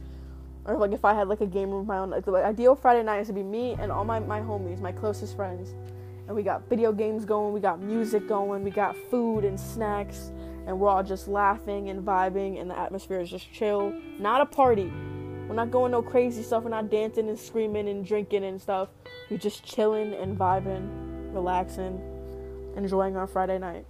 Or 0.67 0.77
like 0.77 0.93
if 0.93 1.03
I 1.03 1.15
had 1.15 1.29
like 1.29 1.41
a 1.41 1.47
game 1.47 1.71
room 1.71 1.81
of 1.81 1.87
my 1.87 1.97
own. 1.97 2.11
Like 2.11 2.27
the 2.27 2.33
ideal 2.33 2.77
Friday 2.77 3.03
night 3.03 3.21
is 3.21 3.29
to 3.29 3.33
be 3.33 3.43
me 3.43 3.75
and 3.81 3.91
all 3.91 4.05
my 4.05 4.21
my 4.21 4.41
homies, 4.41 4.81
my 4.81 4.93
closest 4.93 5.35
friends, 5.35 5.71
and 6.27 6.37
we 6.37 6.43
got 6.43 6.69
video 6.69 6.93
games 6.93 7.25
going, 7.25 7.55
we 7.55 7.61
got 7.61 7.81
music 7.81 8.29
going, 8.29 8.63
we 8.63 8.71
got 8.71 8.95
food 9.11 9.47
and 9.47 9.59
snacks, 9.59 10.31
and 10.69 10.79
we're 10.79 10.89
all 10.89 11.03
just 11.03 11.27
laughing 11.27 11.89
and 11.89 12.05
vibing, 12.05 12.61
and 12.61 12.71
the 12.71 12.79
atmosphere 12.79 13.21
is 13.21 13.31
just 13.31 13.51
chill. 13.53 13.93
Not 14.19 14.41
a 14.41 14.47
party. 14.47 14.93
We're 15.49 15.57
not 15.57 15.71
going 15.71 15.91
no 15.91 16.03
crazy 16.03 16.43
stuff. 16.43 16.63
We're 16.63 16.71
not 16.71 16.91
dancing 16.91 17.29
and 17.29 17.39
screaming 17.39 17.89
and 17.89 18.05
drinking 18.05 18.45
and 18.45 18.61
stuff. 18.61 18.91
We're 19.31 19.39
just 19.39 19.65
chilling 19.65 20.15
and 20.15 20.39
vibing, 20.39 21.35
relaxing, 21.35 22.01
enjoying 22.77 23.17
our 23.17 23.27
Friday 23.27 23.59
night. 23.59 23.87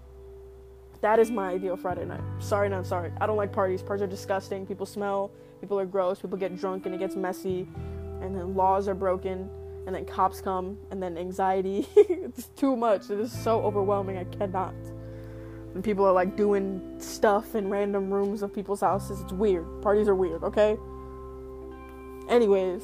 That 1.00 1.18
is 1.18 1.30
my 1.30 1.50
ideal 1.50 1.76
Friday 1.76 2.04
night. 2.04 2.22
Sorry, 2.38 2.68
not 2.68 2.86
sorry. 2.86 3.12
I 3.20 3.26
don't 3.26 3.36
like 3.36 3.52
parties. 3.52 3.82
Parties 3.82 4.04
are 4.04 4.06
disgusting. 4.06 4.64
People 4.64 4.86
smell 4.86 5.32
people 5.60 5.78
are 5.78 5.86
gross, 5.86 6.20
people 6.20 6.38
get 6.38 6.56
drunk 6.56 6.86
and 6.86 6.94
it 6.94 6.98
gets 6.98 7.16
messy, 7.16 7.68
and 8.20 8.34
then 8.34 8.54
laws 8.54 8.88
are 8.88 8.94
broken, 8.94 9.48
and 9.86 9.94
then 9.94 10.04
cops 10.04 10.40
come, 10.40 10.78
and 10.90 11.02
then 11.02 11.16
anxiety. 11.16 11.86
it's 11.96 12.48
too 12.56 12.76
much. 12.76 13.10
It 13.10 13.18
is 13.20 13.32
so 13.32 13.62
overwhelming. 13.62 14.18
I 14.18 14.24
cannot. 14.24 14.74
And 15.78 15.84
people 15.84 16.04
are 16.04 16.12
like 16.12 16.36
doing 16.36 16.96
stuff 16.98 17.54
in 17.54 17.70
random 17.70 18.12
rooms 18.12 18.42
of 18.42 18.52
people's 18.52 18.80
houses. 18.80 19.20
It's 19.20 19.32
weird. 19.32 19.64
Parties 19.80 20.08
are 20.08 20.14
weird, 20.16 20.42
okay? 20.42 20.76
Anyways, 22.28 22.82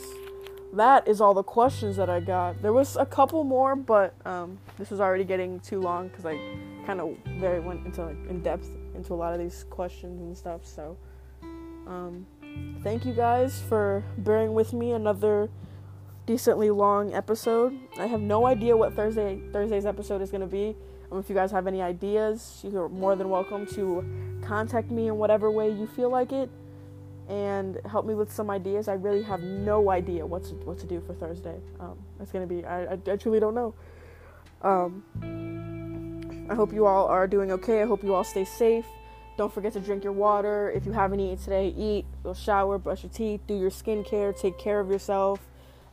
that 0.73 1.09
is 1.09 1.21
all 1.21 1.35
the 1.35 1.43
questions 1.43 1.97
that 1.97 2.09
I 2.09 2.21
got. 2.21 2.63
There 2.63 2.73
was 2.73 2.95
a 2.95 3.05
couple 3.05 3.43
more, 3.43 3.75
but 3.75 4.15
um, 4.25 4.61
this 4.79 4.93
was 4.93 5.01
already 5.01 5.25
getting 5.25 5.59
too 5.59 5.81
long 5.81 6.07
because 6.07 6.25
I 6.25 6.39
kind 6.87 7.01
of 7.01 7.17
very 7.41 7.59
went 7.59 7.85
into 7.85 8.05
like 8.05 8.31
in 8.31 8.45
depth 8.45 8.69
into 8.95 9.13
a 9.13 9.17
lot 9.17 9.33
of 9.33 9.41
these 9.41 9.65
questions 9.71 10.21
and 10.21 10.37
stuff. 10.37 10.65
So, 10.65 10.97
um, 11.89 12.25
thank 12.85 13.05
you 13.05 13.13
guys 13.13 13.61
for 13.69 14.05
bearing 14.19 14.55
with 14.55 14.73
me 14.73 14.93
another 14.93 15.51
decently 16.27 16.71
long 16.71 17.13
episode. 17.13 17.77
I 17.99 18.07
have 18.07 18.21
no 18.21 18.47
idea 18.47 18.77
what 18.77 18.95
Thursday 18.95 19.41
Thursday's 19.53 19.85
episode 19.85 20.23
is 20.23 20.31
to 20.31 20.47
be. 20.47 20.77
Um, 21.11 21.19
if 21.19 21.29
you 21.29 21.35
guys 21.35 21.51
have 21.51 21.67
any 21.67 21.83
ideas, 21.83 22.61
you're 22.63 22.89
more 22.89 23.17
than 23.17 23.29
welcome 23.29 23.67
to 23.75 24.05
contact 24.43 24.91
me 24.91 25.09
in 25.09 25.17
whatever 25.17 25.51
way 25.51 25.71
you 25.71 25.87
feel 25.87 26.11
like 26.11 26.33
it 26.33 26.51
and 27.29 27.81
help 27.87 28.07
me 28.07 28.15
with 28.15 28.31
some 28.31 28.51
ideas. 28.51 28.89
I 28.89 28.95
really 28.95 29.23
have 29.23 29.41
no 29.43 29.91
idea 29.91 30.27
what 30.27 30.45
to, 30.45 30.55
what 30.55 30.79
to 30.81 30.87
do 30.87 31.01
for 31.01 31.15
Thursday. 31.15 31.57
Um, 31.81 31.99
it's 32.21 32.31
going 32.31 32.47
to 32.47 32.55
be, 32.55 32.65
I, 32.65 32.85
I, 32.85 32.99
I, 33.11 33.17
truly 33.17 33.41
don't 33.41 33.55
know. 33.55 33.75
Um, 34.63 36.47
I 36.51 36.55
hope 36.55 36.73
you 36.73 36.87
all 36.87 37.07
are 37.07 37.27
doing 37.27 37.53
okay. 37.53 37.83
I 37.83 37.87
hope 37.87 38.03
you 38.03 38.15
all 38.15 38.25
stay 38.25 38.45
safe. 38.45 38.85
Don't 39.37 39.53
forget 39.53 39.73
to 39.73 39.81
drink 39.81 40.05
your 40.05 40.13
water. 40.13 40.71
If 40.71 40.87
you 40.87 40.93
haven't 40.93 41.21
eaten 41.21 41.39
today, 41.39 41.69
eat. 41.77 42.05
Go 42.23 42.35
shower, 42.35 42.79
brush 42.79 43.03
your 43.03 43.11
teeth, 43.11 43.41
do 43.47 43.55
your 43.55 43.71
skincare, 43.71 44.39
take 44.39 44.59
care 44.59 44.79
of 44.79 44.91
yourself. 44.91 45.41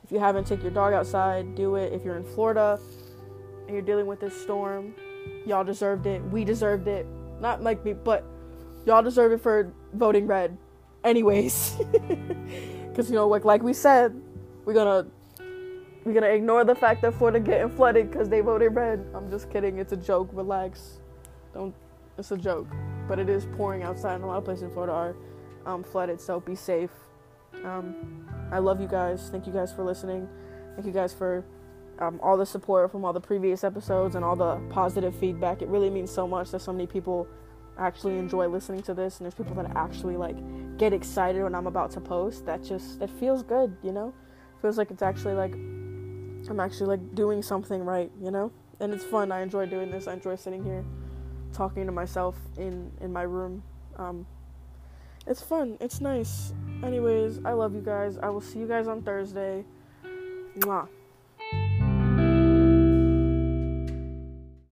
If 0.03 0.12
you 0.12 0.20
haven't, 0.20 0.45
take 0.45 0.62
your 0.62 0.72
dog 0.72 0.93
outside, 0.93 1.55
do 1.55 1.76
it. 1.76 1.93
If 1.93 2.03
you're 2.03 2.18
in 2.18 2.24
Florida 2.24 2.80
and 3.72 3.78
you're 3.78 3.95
dealing 3.95 4.05
with 4.05 4.19
this 4.19 4.39
storm, 4.39 4.93
Y'all 5.45 5.63
deserved 5.63 6.05
it. 6.05 6.24
We 6.26 6.45
deserved 6.45 6.88
it. 6.88 7.05
Not 7.39 7.63
like 7.63 7.84
me, 7.84 7.93
but 7.93 8.24
y'all 8.86 9.01
deserve 9.01 9.32
it 9.32 9.41
for 9.41 9.72
voting 9.93 10.28
red. 10.28 10.57
Anyways, 11.03 11.78
because 12.89 13.09
you 13.09 13.15
know, 13.15 13.28
like 13.28 13.43
like 13.43 13.63
we 13.63 13.74
said, 13.74 14.19
we're 14.65 14.74
gonna 14.74 15.07
we're 16.05 16.13
gonna 16.13 16.28
ignore 16.28 16.63
the 16.63 16.76
fact 16.76 17.01
that 17.01 17.15
Florida 17.15 17.39
getting 17.39 17.69
flooded 17.69 18.11
because 18.11 18.30
they 18.30 18.41
voted 18.41 18.76
red. 18.76 19.03
I'm 19.15 19.32
just 19.32 19.49
kidding. 19.49 19.80
It's 19.80 19.93
a 19.93 19.97
joke. 19.97 20.30
Relax. 20.32 20.99
Don't. 21.53 21.74
It's 22.17 22.32
a 22.32 22.38
joke. 22.38 22.67
But 23.07 23.17
it 23.17 23.30
is 23.30 23.47
pouring 23.57 23.82
outside, 23.82 24.15
and 24.15 24.24
a 24.24 24.28
lot 24.28 24.38
of 24.38 24.45
places 24.45 24.63
in 24.63 24.72
Florida 24.72 24.93
are 24.93 25.15
um, 25.65 25.84
flooded. 25.84 26.22
So 26.22 26.39
be 26.39 26.53
safe. 26.53 26.91
Um, 27.65 28.28
I 28.51 28.59
love 28.59 28.80
you 28.80 28.88
guys. 28.88 29.30
Thank 29.32 29.47
you 29.47 29.53
guys 29.53 29.74
for 29.74 29.84
listening. 29.84 30.30
Thank 30.76 30.86
you 30.86 30.93
guys 30.93 31.13
for 31.15 31.43
um, 32.01 32.19
all 32.21 32.35
the 32.35 32.45
support 32.45 32.91
from 32.91 33.05
all 33.05 33.13
the 33.13 33.21
previous 33.21 33.63
episodes 33.63 34.15
and 34.15 34.25
all 34.25 34.35
the 34.35 34.55
positive 34.69 35.15
feedback. 35.15 35.61
It 35.61 35.69
really 35.69 35.89
means 35.89 36.11
so 36.11 36.27
much 36.27 36.49
that 36.51 36.61
so 36.61 36.73
many 36.73 36.87
people 36.87 37.27
actually 37.77 38.17
enjoy 38.17 38.47
listening 38.47 38.81
to 38.83 38.93
this, 38.93 39.19
and 39.19 39.25
there's 39.25 39.35
people 39.35 39.55
that 39.55 39.71
actually 39.75 40.17
like 40.17 40.35
get 40.77 40.93
excited 40.93 41.43
when 41.43 41.53
I'm 41.53 41.67
about 41.67 41.91
to 41.91 42.01
post. 42.01 42.45
That 42.47 42.63
just 42.63 42.99
that 42.99 43.09
feels 43.09 43.43
good, 43.43 43.77
you 43.83 43.91
know. 43.91 44.13
Feels 44.61 44.77
like 44.77 44.91
it's 44.91 45.03
actually 45.03 45.35
like 45.35 45.53
I'm 45.53 46.59
actually 46.59 46.87
like 46.87 47.15
doing 47.15 47.43
something 47.43 47.83
right, 47.83 48.11
you 48.21 48.31
know? 48.31 48.51
And 48.79 48.93
it's 48.93 49.03
fun. 49.03 49.31
I 49.31 49.41
enjoy 49.41 49.67
doing 49.67 49.91
this. 49.91 50.07
I 50.07 50.13
enjoy 50.13 50.35
sitting 50.35 50.63
here 50.63 50.83
talking 51.53 51.85
to 51.85 51.91
myself 51.91 52.35
in 52.57 52.91
in 52.99 53.13
my 53.13 53.23
room. 53.23 53.63
Um 53.97 54.25
it's 55.27 55.41
fun. 55.41 55.77
It's 55.79 56.01
nice. 56.01 56.51
Anyways, 56.83 57.41
I 57.45 57.51
love 57.51 57.75
you 57.75 57.81
guys. 57.81 58.17
I 58.17 58.29
will 58.29 58.41
see 58.41 58.57
you 58.57 58.67
guys 58.67 58.87
on 58.87 59.03
Thursday. 59.03 59.63
Mwah. 60.57 60.87